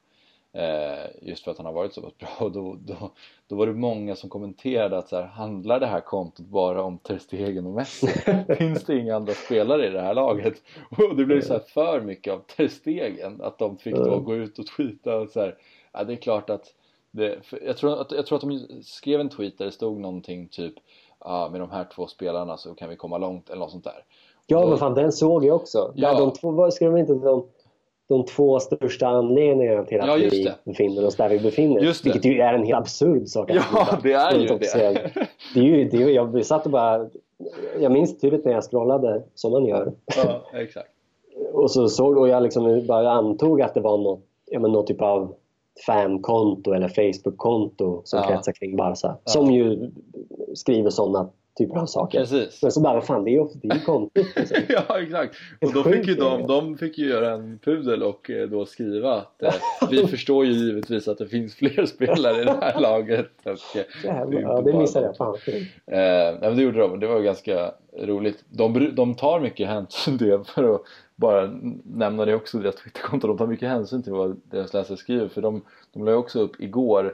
Eh, 0.54 1.06
just 1.22 1.44
för 1.44 1.52
att 1.52 1.58
han 1.58 1.66
har 1.66 1.74
varit 1.74 1.94
så 1.94 2.02
pass 2.02 2.18
bra 2.18 2.30
och 2.40 2.52
då, 2.52 2.78
då, 2.80 3.12
då 3.48 3.56
var 3.56 3.68
det 3.68 3.74
många 3.74 4.16
som 4.16 4.30
kommenterade 4.30 4.98
att 4.98 5.10
så 5.10 5.16
här, 5.16 5.24
handlar 5.24 5.80
det 5.80 5.88
här 5.88 6.02
kontot 6.02 6.46
bara 6.46 6.84
om 6.84 6.98
Ter 6.98 7.18
Stegen 7.18 7.66
och 7.66 7.74
Messi? 7.74 8.08
Finns 8.58 8.84
det 8.84 8.98
inga 8.98 9.16
andra 9.16 9.34
spelare 9.34 9.88
i 9.88 9.90
det 9.90 10.02
här 10.02 10.14
laget? 10.14 10.64
Och 10.90 11.16
det 11.16 11.26
blev 11.26 11.42
så 11.42 11.54
här 11.54 11.60
för 11.60 12.02
mycket 12.02 12.34
av 12.34 12.40
Ter 12.40 12.68
Stegen 12.68 13.42
att 13.42 13.58
de 13.58 13.78
fick 13.78 13.96
då 13.96 14.20
gå 14.20 14.36
ut 14.36 14.60
och 14.60 14.68
tweeta 14.68 15.18
och 15.18 15.30
så 15.30 15.40
här, 15.40 15.58
ja 15.92 16.04
det 16.04 16.14
är 16.14 16.18
klart 16.18 16.50
att 16.50 16.74
det, 17.18 17.38
jag, 17.66 17.78
tror 17.78 18.02
att, 18.02 18.12
jag 18.12 18.26
tror 18.26 18.36
att 18.36 18.42
de 18.42 18.84
skrev 18.84 19.20
en 19.20 19.30
tweet 19.30 19.58
där 19.58 19.66
det 19.66 19.72
stod 19.72 20.00
någonting 20.00 20.48
typ 20.48 20.74
ah, 21.20 21.50
med 21.50 21.62
de 21.62 21.72
här 21.72 21.88
två 21.96 22.08
spelarna 22.08 22.58
så 22.58 22.74
kan 22.74 22.90
vi 22.90 22.96
komma 22.96 23.18
långt 23.18 23.50
eller 23.50 23.60
något 23.60 23.72
sånt 23.72 23.84
där. 23.84 24.04
Ja, 24.48 24.68
men 24.68 24.78
fan 24.78 24.94
den 24.94 25.12
såg 25.12 25.46
jag 25.46 25.56
också. 25.56 25.94
Ja. 25.96 26.12
Där 26.12 26.20
de 26.20 26.32
två, 26.32 26.72
skrev 26.72 26.92
de 26.92 27.00
inte 27.00 27.14
de 27.14 27.48
de 28.08 28.26
två 28.26 28.60
största 28.60 29.08
anledningarna 29.08 29.84
till 29.84 30.02
att 30.02 30.08
ja, 30.08 30.16
vi 30.16 30.44
det. 30.44 30.56
befinner 30.64 31.06
oss 31.06 31.16
där 31.16 31.30
vi 31.30 31.40
befinner 31.40 31.90
oss. 31.90 32.06
Vilket 32.06 32.26
ju 32.26 32.40
är 32.40 32.54
en 32.54 32.64
helt 32.64 32.80
absurd 32.80 33.28
sak 33.28 33.50
att 33.52 33.56
Ja, 33.56 33.88
det 34.04 34.14
är 34.14 34.40
ju 34.40 34.48
det. 34.48 35.12
det, 35.54 35.60
är 35.60 35.64
ju, 35.64 35.90
det 35.90 36.04
är, 36.04 36.10
jag 36.10 36.46
satt 36.46 36.66
och 36.66 36.72
bara... 36.72 37.10
Jag 37.80 37.92
minns 37.92 38.20
tydligt 38.20 38.46
när 38.46 38.52
jag 38.52 38.64
scrollade, 38.64 39.24
som 39.36 39.52
man 39.52 39.66
gör. 39.66 39.94
Ja, 40.18 40.42
exakt. 40.54 40.90
och 41.54 41.72
så 41.72 41.90
såg 41.90 42.18
och 42.18 42.30
jag 42.30 42.44
liksom 42.44 42.86
bara 42.88 43.12
antog 43.12 43.62
att 43.62 43.74
det 43.74 43.82
var 43.82 43.98
något, 43.98 44.20
ja, 44.46 44.60
men 44.60 44.72
något 44.72 44.88
typ 44.88 45.02
av 45.02 45.36
fankonto 45.86 46.74
eller 46.74 46.88
Facebook-konto 46.88 48.02
som 48.04 48.20
ja. 48.20 48.28
kretsar 48.28 48.52
kring 48.52 48.76
Barca. 48.76 49.18
Ja. 49.24 49.32
Som 49.32 49.52
ju 49.52 49.92
skriver 50.56 50.90
sådana 50.90 51.30
typer 51.58 51.80
av 51.80 51.86
saker. 51.86 52.20
Precis. 52.20 52.62
Men 52.62 52.72
så 52.72 52.82
bara, 52.82 53.02
fan 53.02 53.24
det 53.24 53.30
är 53.30 53.34
ju 53.34 53.48
det 53.54 53.76
är 53.76 53.86
konstigt. 53.86 54.36
Liksom. 54.36 54.58
ja 54.70 55.02
exakt. 55.02 55.36
Och 55.62 55.74
då 55.74 55.84
fick 55.84 56.08
ju 56.08 56.16
de, 56.16 56.48
de 56.48 56.78
fick 56.78 56.98
ju 56.98 57.10
göra 57.10 57.34
en 57.34 57.60
pudel 57.60 58.04
och 58.04 58.30
eh, 58.30 58.48
då 58.48 58.66
skriva 58.66 59.14
att 59.14 59.44
eh, 59.44 59.54
vi 59.92 60.08
förstår 60.08 60.46
ju 60.46 60.52
givetvis 60.52 61.08
att 61.08 61.18
det 61.18 61.28
finns 61.28 61.56
fler 61.56 61.86
spelare 61.86 62.42
i 62.42 62.46
det 62.46 62.58
här 62.62 62.82
laget. 62.82 63.32
Och, 63.44 63.78
eh, 63.78 63.86
Jävlar, 64.04 64.42
ja 64.42 64.62
det 64.62 64.74
missade 64.74 65.06
jag. 65.06 65.18
Fan. 65.18 65.36
Eh, 65.46 65.62
nej, 65.88 66.38
men 66.42 66.56
det 66.56 66.64
gjorde 66.64 66.80
de 66.80 67.00
det 67.00 67.08
var 67.08 67.20
ganska 67.20 67.72
roligt. 68.02 68.44
De, 68.50 68.96
de 68.96 69.16
tar 69.16 69.40
mycket 69.40 69.68
hänsyn 69.68 70.18
till 70.18 70.28
det 70.28 70.44
för 70.44 70.76
att 70.76 70.82
bara 71.18 71.48
nämna 71.84 72.26
det 72.26 72.36
också, 72.36 72.60
deras 72.60 72.76
Twitterkonto. 72.76 73.28
De 73.28 73.38
tar 73.38 73.48
mycket 73.48 73.70
hänsyn 73.70 74.04
till 74.04 74.14
vad 74.14 74.42
deras 74.44 74.74
läsare 74.74 74.98
skriver 74.98 75.28
för 75.28 75.42
de, 75.42 75.62
de 75.94 76.06
la 76.06 76.14
också 76.14 76.40
upp 76.40 76.62
igår 76.62 77.14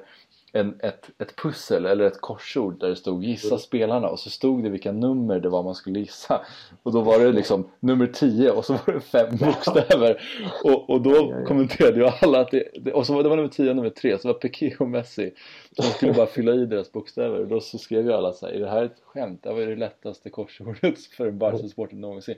en, 0.56 0.76
ett, 0.80 1.10
ett 1.18 1.36
pussel 1.36 1.86
eller 1.86 2.06
ett 2.06 2.22
korsord 2.22 2.80
där 2.80 2.90
det 2.90 2.96
stod 2.96 3.24
gissa 3.24 3.48
mm. 3.48 3.60
spelarna 3.60 4.08
och 4.08 4.20
så 4.20 4.30
stod 4.30 4.64
det 4.64 4.70
vilka 4.70 4.92
nummer 4.92 5.40
det 5.40 5.50
var 5.50 5.64
man 5.64 5.76
skulle 5.76 6.00
gissa 6.00 6.42
och 6.84 6.92
då 6.92 7.02
var 7.02 7.20
det 7.20 7.32
liksom 7.32 7.68
nummer 7.80 8.08
10 8.08 8.52
och 8.52 8.66
så 8.66 8.74
var 8.74 8.94
det 8.94 9.00
fem 9.00 9.38
bokstäver 9.38 10.22
och, 10.64 10.90
och 10.90 11.02
då 11.02 11.46
kommenterade 11.48 12.00
ju 12.00 12.10
alla 12.22 12.40
att 12.40 12.52
det, 12.52 12.92
och 12.94 13.06
så 13.06 13.14
var 13.14 13.24
det 13.24 13.30
var 13.30 13.36
nummer 13.36 13.50
10 13.50 13.70
och 13.70 13.76
nummer 13.76 13.90
3 13.90 14.18
så 14.18 14.28
var 14.28 14.34
Piqué 14.34 14.76
och 14.80 14.90
Messi 14.90 15.34
de 15.76 15.84
skulle 15.84 16.14
bara 16.14 16.26
fylla 16.28 16.54
i 16.54 16.66
deras 16.66 16.92
bokstäver 16.92 17.40
och 17.40 17.48
då 17.48 17.60
så 17.60 17.78
skrev 17.78 18.06
ju 18.06 18.14
alla 18.14 18.34
så 18.34 18.46
här, 18.46 18.54
är 18.54 18.60
det 18.60 18.70
här 18.70 18.84
ett 18.84 19.00
skämt? 19.04 19.44
Det 19.44 19.54
var 19.54 19.60
ju 19.60 19.66
det 19.66 19.76
lättaste 19.76 20.30
korsordet 20.30 21.00
för 21.18 21.28
en 21.28 21.38
Barca-supporter 21.38 21.96
någonsin 21.96 22.36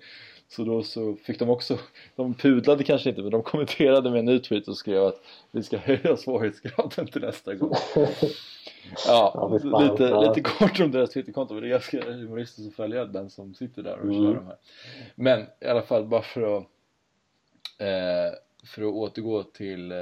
så 0.48 0.64
då 0.64 0.84
så 0.84 1.16
fick 1.16 1.40
de 1.40 1.50
också, 1.50 1.78
de 2.16 2.34
pudlade 2.34 2.84
kanske 2.84 3.10
inte 3.10 3.22
men 3.22 3.32
de 3.32 3.44
kommenterade 3.44 4.10
med 4.10 4.20
en 4.20 4.26
ny 4.26 4.40
tweet 4.40 4.68
och 4.68 4.78
skrev 4.78 5.04
att 5.04 5.22
vi 5.52 5.64
ska 5.64 5.78
höja 5.78 6.18
svårighetsgraden 6.18 7.08
till 7.08 7.22
nästa 7.22 7.54
gång. 7.56 7.74
Ja, 9.08 9.60
lite, 9.64 10.20
lite 10.28 10.42
kort 10.42 10.80
om 10.80 10.92
deras 10.92 11.10
Twitterkonto 11.10 11.54
men 11.54 11.64
det 11.64 11.70
är 11.70 11.72
ganska 11.72 12.12
humoristiskt 12.12 12.70
att 12.70 12.76
följa 12.76 13.06
den 13.06 13.30
som 13.30 13.54
sitter 13.54 13.84
där 13.84 13.98
och 14.00 14.04
Mm. 14.04 14.16
kör 14.24 14.36
de 14.36 14.46
här. 14.46 14.58
Men 15.16 15.42
i 15.62 15.66
alla 15.66 15.82
fall 15.82 16.06
bara 16.06 16.22
för 16.22 16.58
att 16.58 16.64
eh, 17.80 18.38
för 18.66 18.82
att 18.82 18.94
återgå 18.94 19.44
till 19.44 19.92
eh, 19.92 19.98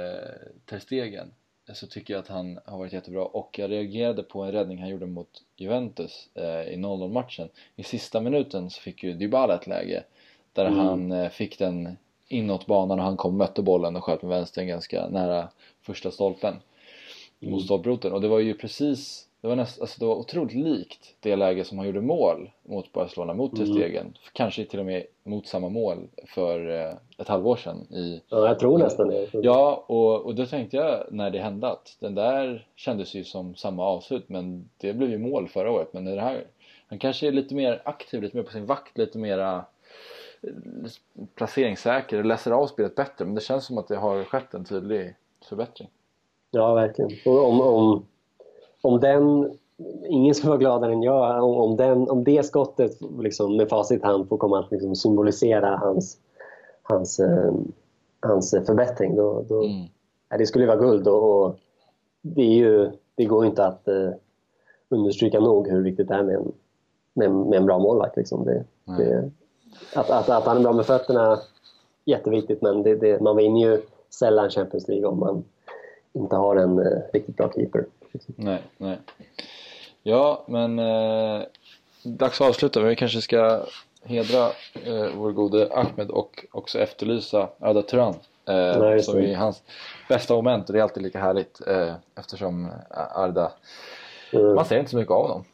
Ter 0.66 0.78
Stegen 0.78 1.32
så 1.72 1.86
tycker 1.86 2.14
jag 2.14 2.20
att 2.20 2.28
han 2.28 2.58
har 2.64 2.78
varit 2.78 2.92
jättebra 2.92 3.24
och 3.24 3.58
jag 3.58 3.70
reagerade 3.70 4.22
på 4.22 4.42
en 4.42 4.52
räddning 4.52 4.78
han 4.78 4.88
gjorde 4.88 5.06
mot 5.06 5.42
Juventus 5.56 6.28
eh, 6.34 6.44
i 6.44 6.76
0-0 6.76 7.12
matchen. 7.12 7.48
I 7.76 7.82
sista 7.82 8.20
minuten 8.20 8.70
så 8.70 8.80
fick 8.80 9.02
ju 9.02 9.12
Dybala 9.14 9.54
ett 9.54 9.66
läge 9.66 10.04
där 10.52 10.66
Mm. 10.66 10.78
han 10.78 11.12
eh, 11.12 11.28
fick 11.30 11.58
den 11.58 11.96
inåt 12.28 12.66
banan 12.66 12.98
och 12.98 13.04
han 13.04 13.16
kom 13.16 13.36
mötte 13.36 13.62
bollen 13.62 13.96
och 13.96 14.04
sköt 14.04 14.22
med 14.22 14.30
vänstern 14.30 14.66
ganska 14.66 15.08
nära 15.08 15.48
första 15.82 16.10
stolpen 16.10 16.54
mot 17.40 17.64
stolproten 17.64 18.12
och 18.12 18.20
det 18.20 18.28
var 18.28 18.38
ju 18.38 18.54
precis 18.54 19.28
det 19.44 19.48
var, 19.48 19.56
näst, 19.56 19.80
alltså 19.80 20.00
det 20.00 20.06
var 20.06 20.14
otroligt 20.14 20.54
likt 20.54 21.14
det 21.20 21.36
läge 21.36 21.64
som 21.64 21.78
han 21.78 21.86
gjorde 21.86 22.00
mål 22.00 22.50
mot 22.62 22.92
Barcelona 22.92 23.34
mot 23.34 23.56
Ter 23.56 23.66
Stegen. 23.66 24.16
Kanske 24.32 24.64
till 24.64 24.80
och 24.80 24.86
med 24.86 25.06
mot 25.24 25.46
samma 25.46 25.68
mål 25.68 26.08
för 26.26 26.68
eh, 26.70 26.94
ett 27.18 27.28
halvår 27.28 27.56
sedan 27.56 27.76
i 27.76 28.22
Ja, 28.28 28.48
jag 28.48 28.58
tror 28.58 28.78
nästan 28.78 29.08
det. 29.08 29.28
Ja, 29.32 29.84
och, 29.86 30.26
och 30.26 30.34
då 30.34 30.46
tänkte 30.46 30.76
jag 30.76 31.06
när 31.10 31.30
det 31.30 31.38
hände 31.38 31.68
att 31.68 31.96
den 32.00 32.14
där 32.14 32.66
kändes 32.76 33.14
ju 33.14 33.24
som 33.24 33.54
samma 33.54 33.84
avslut 33.84 34.28
men 34.28 34.70
det 34.76 34.92
blev 34.92 35.10
ju 35.10 35.18
mål 35.18 35.48
förra 35.48 35.70
året 35.70 35.92
men 35.92 36.04
det 36.04 36.20
här 36.20 36.44
han 36.86 36.98
kanske 36.98 37.26
är 37.26 37.32
lite 37.32 37.54
mer 37.54 37.82
aktiv, 37.84 38.22
lite 38.22 38.36
mer 38.36 38.44
på 38.44 38.52
sin 38.52 38.66
vakt, 38.66 38.98
lite 38.98 39.18
mera 39.18 39.64
eh, 40.42 40.50
placeringssäker, 41.34 42.24
läser 42.24 42.50
av 42.50 42.66
spelet 42.66 42.94
bättre 42.94 43.24
men 43.24 43.34
det 43.34 43.40
känns 43.40 43.66
som 43.66 43.78
att 43.78 43.88
det 43.88 43.96
har 43.96 44.24
skett 44.24 44.54
en 44.54 44.64
tydlig 44.64 45.14
förbättring. 45.48 45.88
Ja, 46.50 46.74
verkligen. 46.74 47.10
Och 47.24 47.48
om, 47.48 47.60
om, 47.60 48.06
om 48.84 49.00
den... 49.00 49.52
Ingen 50.08 50.34
ska 50.34 50.48
vara 50.48 50.58
gladare 50.58 50.92
än 50.92 51.02
jag 51.02 51.44
om, 51.44 51.76
den, 51.76 52.10
om 52.10 52.24
det 52.24 52.46
skottet 52.46 52.98
liksom, 53.18 53.56
med 53.56 53.68
facit 53.68 54.02
i 54.02 54.06
hand 54.06 54.28
får 54.28 54.36
komma 54.36 54.58
att 54.58 54.70
liksom, 54.70 54.96
symbolisera 54.96 55.76
hans, 55.76 56.18
hans, 56.82 57.20
eh, 57.20 57.52
hans 58.20 58.50
förbättring. 58.50 59.16
Då, 59.16 59.44
då, 59.48 59.62
Mm. 59.62 59.86
ja, 60.30 60.38
det 60.38 60.46
skulle 60.46 60.66
vara 60.66 60.76
guld 60.76 61.08
och, 61.08 61.44
och 61.44 61.58
det, 62.22 62.42
är 62.42 62.54
ju, 62.54 62.90
det 63.14 63.24
går 63.24 63.46
inte 63.46 63.66
att 63.66 63.88
eh, 63.88 64.10
understryka 64.88 65.40
nog 65.40 65.68
hur 65.68 65.82
viktigt 65.82 66.08
det 66.08 66.14
är 66.14 66.22
med 66.22 66.34
en, 66.34 66.52
med, 67.14 67.30
med 67.30 67.56
en 67.56 67.66
bra 67.66 67.78
målvakt. 67.78 68.16
Liksom. 68.16 68.44
Det, 68.44 68.64
Nej. 68.84 68.98
det, 68.98 69.30
att, 69.94 70.10
att, 70.10 70.28
att 70.28 70.44
han 70.44 70.56
är 70.56 70.62
bra 70.62 70.72
med 70.72 70.86
fötterna, 70.86 71.38
jätteviktigt 72.04 72.62
men 72.62 72.82
det, 72.82 73.20
man 73.20 73.36
vinner 73.36 73.60
ju 73.60 73.82
sällan 74.10 74.50
Champions 74.50 74.88
League 74.88 75.06
om 75.06 75.18
man 75.18 75.44
inte 76.12 76.36
har 76.36 76.56
en 76.56 76.78
eh, 76.78 76.98
riktigt 77.12 77.36
bra 77.36 77.50
keeper. 77.54 77.84
Nej, 78.36 78.62
nej. 78.76 78.98
Ja, 80.02 80.44
men 80.48 80.78
eh, 80.78 81.42
dags 82.02 82.40
att 82.40 82.48
avsluta. 82.48 82.80
Vi 82.80 82.96
kanske 82.96 83.20
ska 83.20 83.60
hedra 84.04 84.46
eh, 84.84 85.06
vår 85.16 85.32
gode 85.32 85.68
Ahmed 85.72 86.10
och 86.10 86.46
också 86.52 86.78
efterlysa 86.78 87.48
Arda 87.60 87.82
Turan. 87.82 88.14
Eh, 88.48 88.92
just 88.92 89.10
som 89.10 89.18
är 89.18 89.34
hans 89.36 89.62
bästa 90.08 90.34
moment 90.34 90.68
och 90.68 90.72
det 90.72 90.78
är 90.78 90.82
alltid 90.82 91.02
lika 91.02 91.18
härligt 91.18 91.60
eh, 91.66 91.92
eftersom 92.18 92.68
Arda, 93.14 93.52
Mm. 94.32 94.54
man 94.54 94.64
ser 94.64 94.78
inte 94.78 94.90
så 94.90 94.96
mycket 94.96 95.12
av 95.12 95.22
honom. 95.22 95.44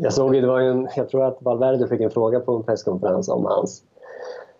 Jag 0.00 0.12
såg 0.12 0.34
ju, 0.34 0.40
det 0.40 0.46
var 0.46 0.60
ju 0.60 0.70
en, 0.70 0.88
jag 0.96 1.08
tror 1.08 1.24
att 1.24 1.42
Valverde 1.42 1.88
fick 1.88 2.00
en 2.00 2.10
fråga 2.10 2.40
på 2.40 2.56
en 2.56 2.62
presskonferens 2.62 3.28
om 3.28 3.44
hans 3.44 3.82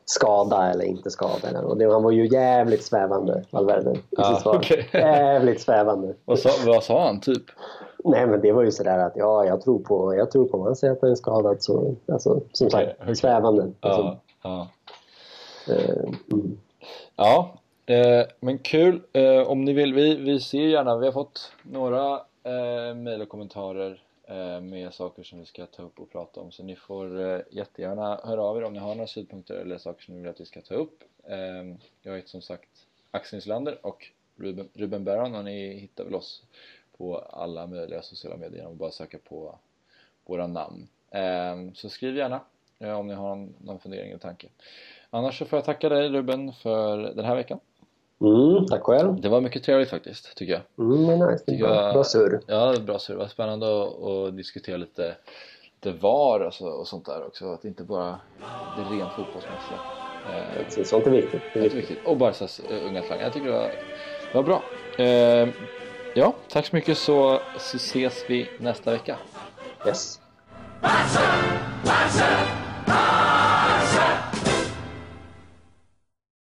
skada 0.04 0.70
eller 0.70 0.84
inte 0.84 1.10
skada. 1.10 1.60
Och 1.62 1.76
det, 1.78 1.92
han 1.92 2.02
var 2.02 2.10
ju 2.10 2.26
jävligt 2.26 2.84
svävande, 2.84 3.44
Valverde, 3.50 3.94
Ja, 4.10 4.40
okej. 4.44 4.88
Jävligt 4.92 5.60
svävande. 5.60 6.14
Vad 6.24 6.38
sa, 6.38 6.50
vad 6.66 6.82
sa 6.84 7.06
han 7.06 7.20
typ? 7.20 7.42
Nej, 8.04 8.26
men 8.26 8.40
det 8.40 8.52
var 8.52 8.62
ju 8.62 8.70
sådär 8.72 8.98
att 8.98 9.12
ja, 9.16 9.44
jag 9.46 9.60
tror 9.60 9.78
på, 9.78 10.14
jag 10.14 10.30
tror 10.30 10.44
på 10.48 10.56
om 10.58 10.62
han 10.64 10.76
säger 10.76 10.92
att 10.92 11.00
han 11.02 11.10
är 11.10 11.14
skadad 11.14 11.62
så, 11.62 11.94
alltså, 12.12 12.40
som 12.52 12.70
sagt, 12.70 12.84
Okej, 12.84 12.96
okej. 13.02 13.16
svävande. 13.16 13.70
Alltså, 13.80 14.16
Ja, 14.42 14.68
ja. 15.66 15.72
eh, 15.74 16.04
mm. 16.32 16.58
Ja, 17.16 17.54
eh, 17.86 18.26
men 18.40 18.58
kul. 18.58 19.00
Eh, 19.12 19.48
om 19.50 19.64
ni 19.64 19.72
vill, 19.72 19.94
vi, 19.94 20.14
vi 20.14 20.40
ser 20.40 20.58
gärna, 20.58 20.96
vi 20.96 21.06
har 21.06 21.12
fått 21.12 21.52
några 21.62 22.12
eh, 22.44 22.94
mejl 22.96 23.22
och 23.22 23.28
kommentarer 23.28 24.00
Eh, 24.26 24.60
med 24.60 24.94
saker 24.94 25.22
som 25.22 25.38
vi 25.38 25.46
ska 25.46 25.66
ta 25.66 25.82
upp 25.82 26.00
och 26.00 26.10
prata 26.10 26.40
om. 26.40 26.52
Så 26.52 26.62
ni 26.62 26.76
får 26.76 27.20
eh, 27.20 27.40
jättegärna 27.50 28.20
höra 28.24 28.42
av 28.42 28.56
er 28.56 28.64
om 28.64 28.72
ni 28.72 28.78
har 28.78 28.94
några 28.94 29.06
synpunkter 29.06 29.54
eller 29.54 29.78
saker 29.78 30.02
som 30.02 30.14
ni 30.14 30.20
vill 30.20 30.30
att 30.30 30.40
vi 30.40 30.44
ska 30.44 30.60
ta 30.60 30.74
upp. 30.74 31.04
Ehm, 31.28 31.78
jag 32.02 32.16
heter 32.16 32.28
som 32.28 32.42
sagt 32.42 32.86
Axel 33.10 33.36
Nyslander 33.36 33.86
och 33.86 34.10
Ruben, 34.36 34.68
Ruben 34.74 35.04
Baron 35.04 35.34
och 35.34 35.44
ni 35.44 35.74
hittar 35.74 36.04
väl 36.04 36.14
oss 36.14 36.42
på 36.96 37.18
alla 37.18 37.66
möjliga 37.66 38.02
sociala 38.02 38.36
medier 38.36 38.56
genom 38.56 38.72
att 38.72 38.78
bara 38.78 38.90
söka 38.90 39.18
på 39.18 39.58
våra 40.24 40.46
namn. 40.46 40.88
Ehm, 41.10 41.74
så 41.74 41.88
skriv 41.88 42.16
gärna 42.16 42.40
eh, 42.78 42.98
om 42.98 43.06
ni 43.06 43.14
har 43.14 43.48
någon 43.64 43.80
fundering 43.80 44.08
eller 44.08 44.18
tanke. 44.18 44.48
Annars 45.10 45.38
så 45.38 45.44
får 45.44 45.56
jag 45.56 45.64
tacka 45.64 45.88
dig 45.88 46.08
Ruben 46.08 46.52
för 46.52 46.96
den 46.98 47.24
här 47.24 47.36
veckan. 47.36 47.60
Mm, 48.24 48.66
tack 48.66 48.82
själv. 48.82 49.20
Det 49.20 49.28
var 49.28 49.40
mycket 49.40 49.62
trevligt 49.64 49.90
faktiskt, 49.90 50.36
tycker 50.36 50.52
jag. 50.52 50.86
Mm, 50.86 51.18
nice. 51.30 51.44
Tycker 51.44 51.64
bra, 51.64 51.74
jag- 51.74 51.94
bra 51.94 52.04
surr. 52.04 52.40
Ja, 52.46 52.74
bra 52.80 52.98
så 52.98 53.12
det 53.12 53.18
var 53.18 53.26
spännande 53.26 53.82
att, 53.82 54.02
att 54.04 54.36
diskutera 54.36 54.76
lite, 54.76 55.14
lite 55.84 55.98
VAR 55.98 56.40
och, 56.40 56.54
så, 56.54 56.68
och 56.68 56.86
sånt 56.88 57.06
där 57.06 57.26
också. 57.26 57.52
Att 57.52 57.64
inte 57.64 57.82
bara 57.84 58.18
det 58.76 58.94
rent 58.96 59.12
fotbollsmässiga. 59.12 59.78
Eh, 60.30 60.68
Så 60.68 60.84
Sånt 60.84 61.06
är 61.06 61.10
viktigt. 61.10 61.42
Det 61.52 61.58
är 61.58 61.62
viktigt. 61.62 61.80
viktigt. 61.80 61.98
Och 62.06 62.16
Barsas 62.16 62.60
uh, 62.70 62.86
unga 62.88 63.02
talang. 63.02 63.20
Jag 63.22 63.32
tycker 63.32 63.46
det 63.46 63.52
var, 63.52 63.70
det 64.32 64.34
var 64.34 64.42
bra. 64.42 64.62
Eh, 64.98 65.48
ja, 66.14 66.34
tack 66.48 66.66
så 66.66 66.76
mycket 66.76 66.98
så, 66.98 67.40
så 67.58 67.76
ses 67.76 68.24
vi 68.28 68.48
nästa 68.58 68.90
vecka. 68.90 69.16
Yes. 69.86 70.20
Barca, 70.80 71.20
Barca, 71.84 72.26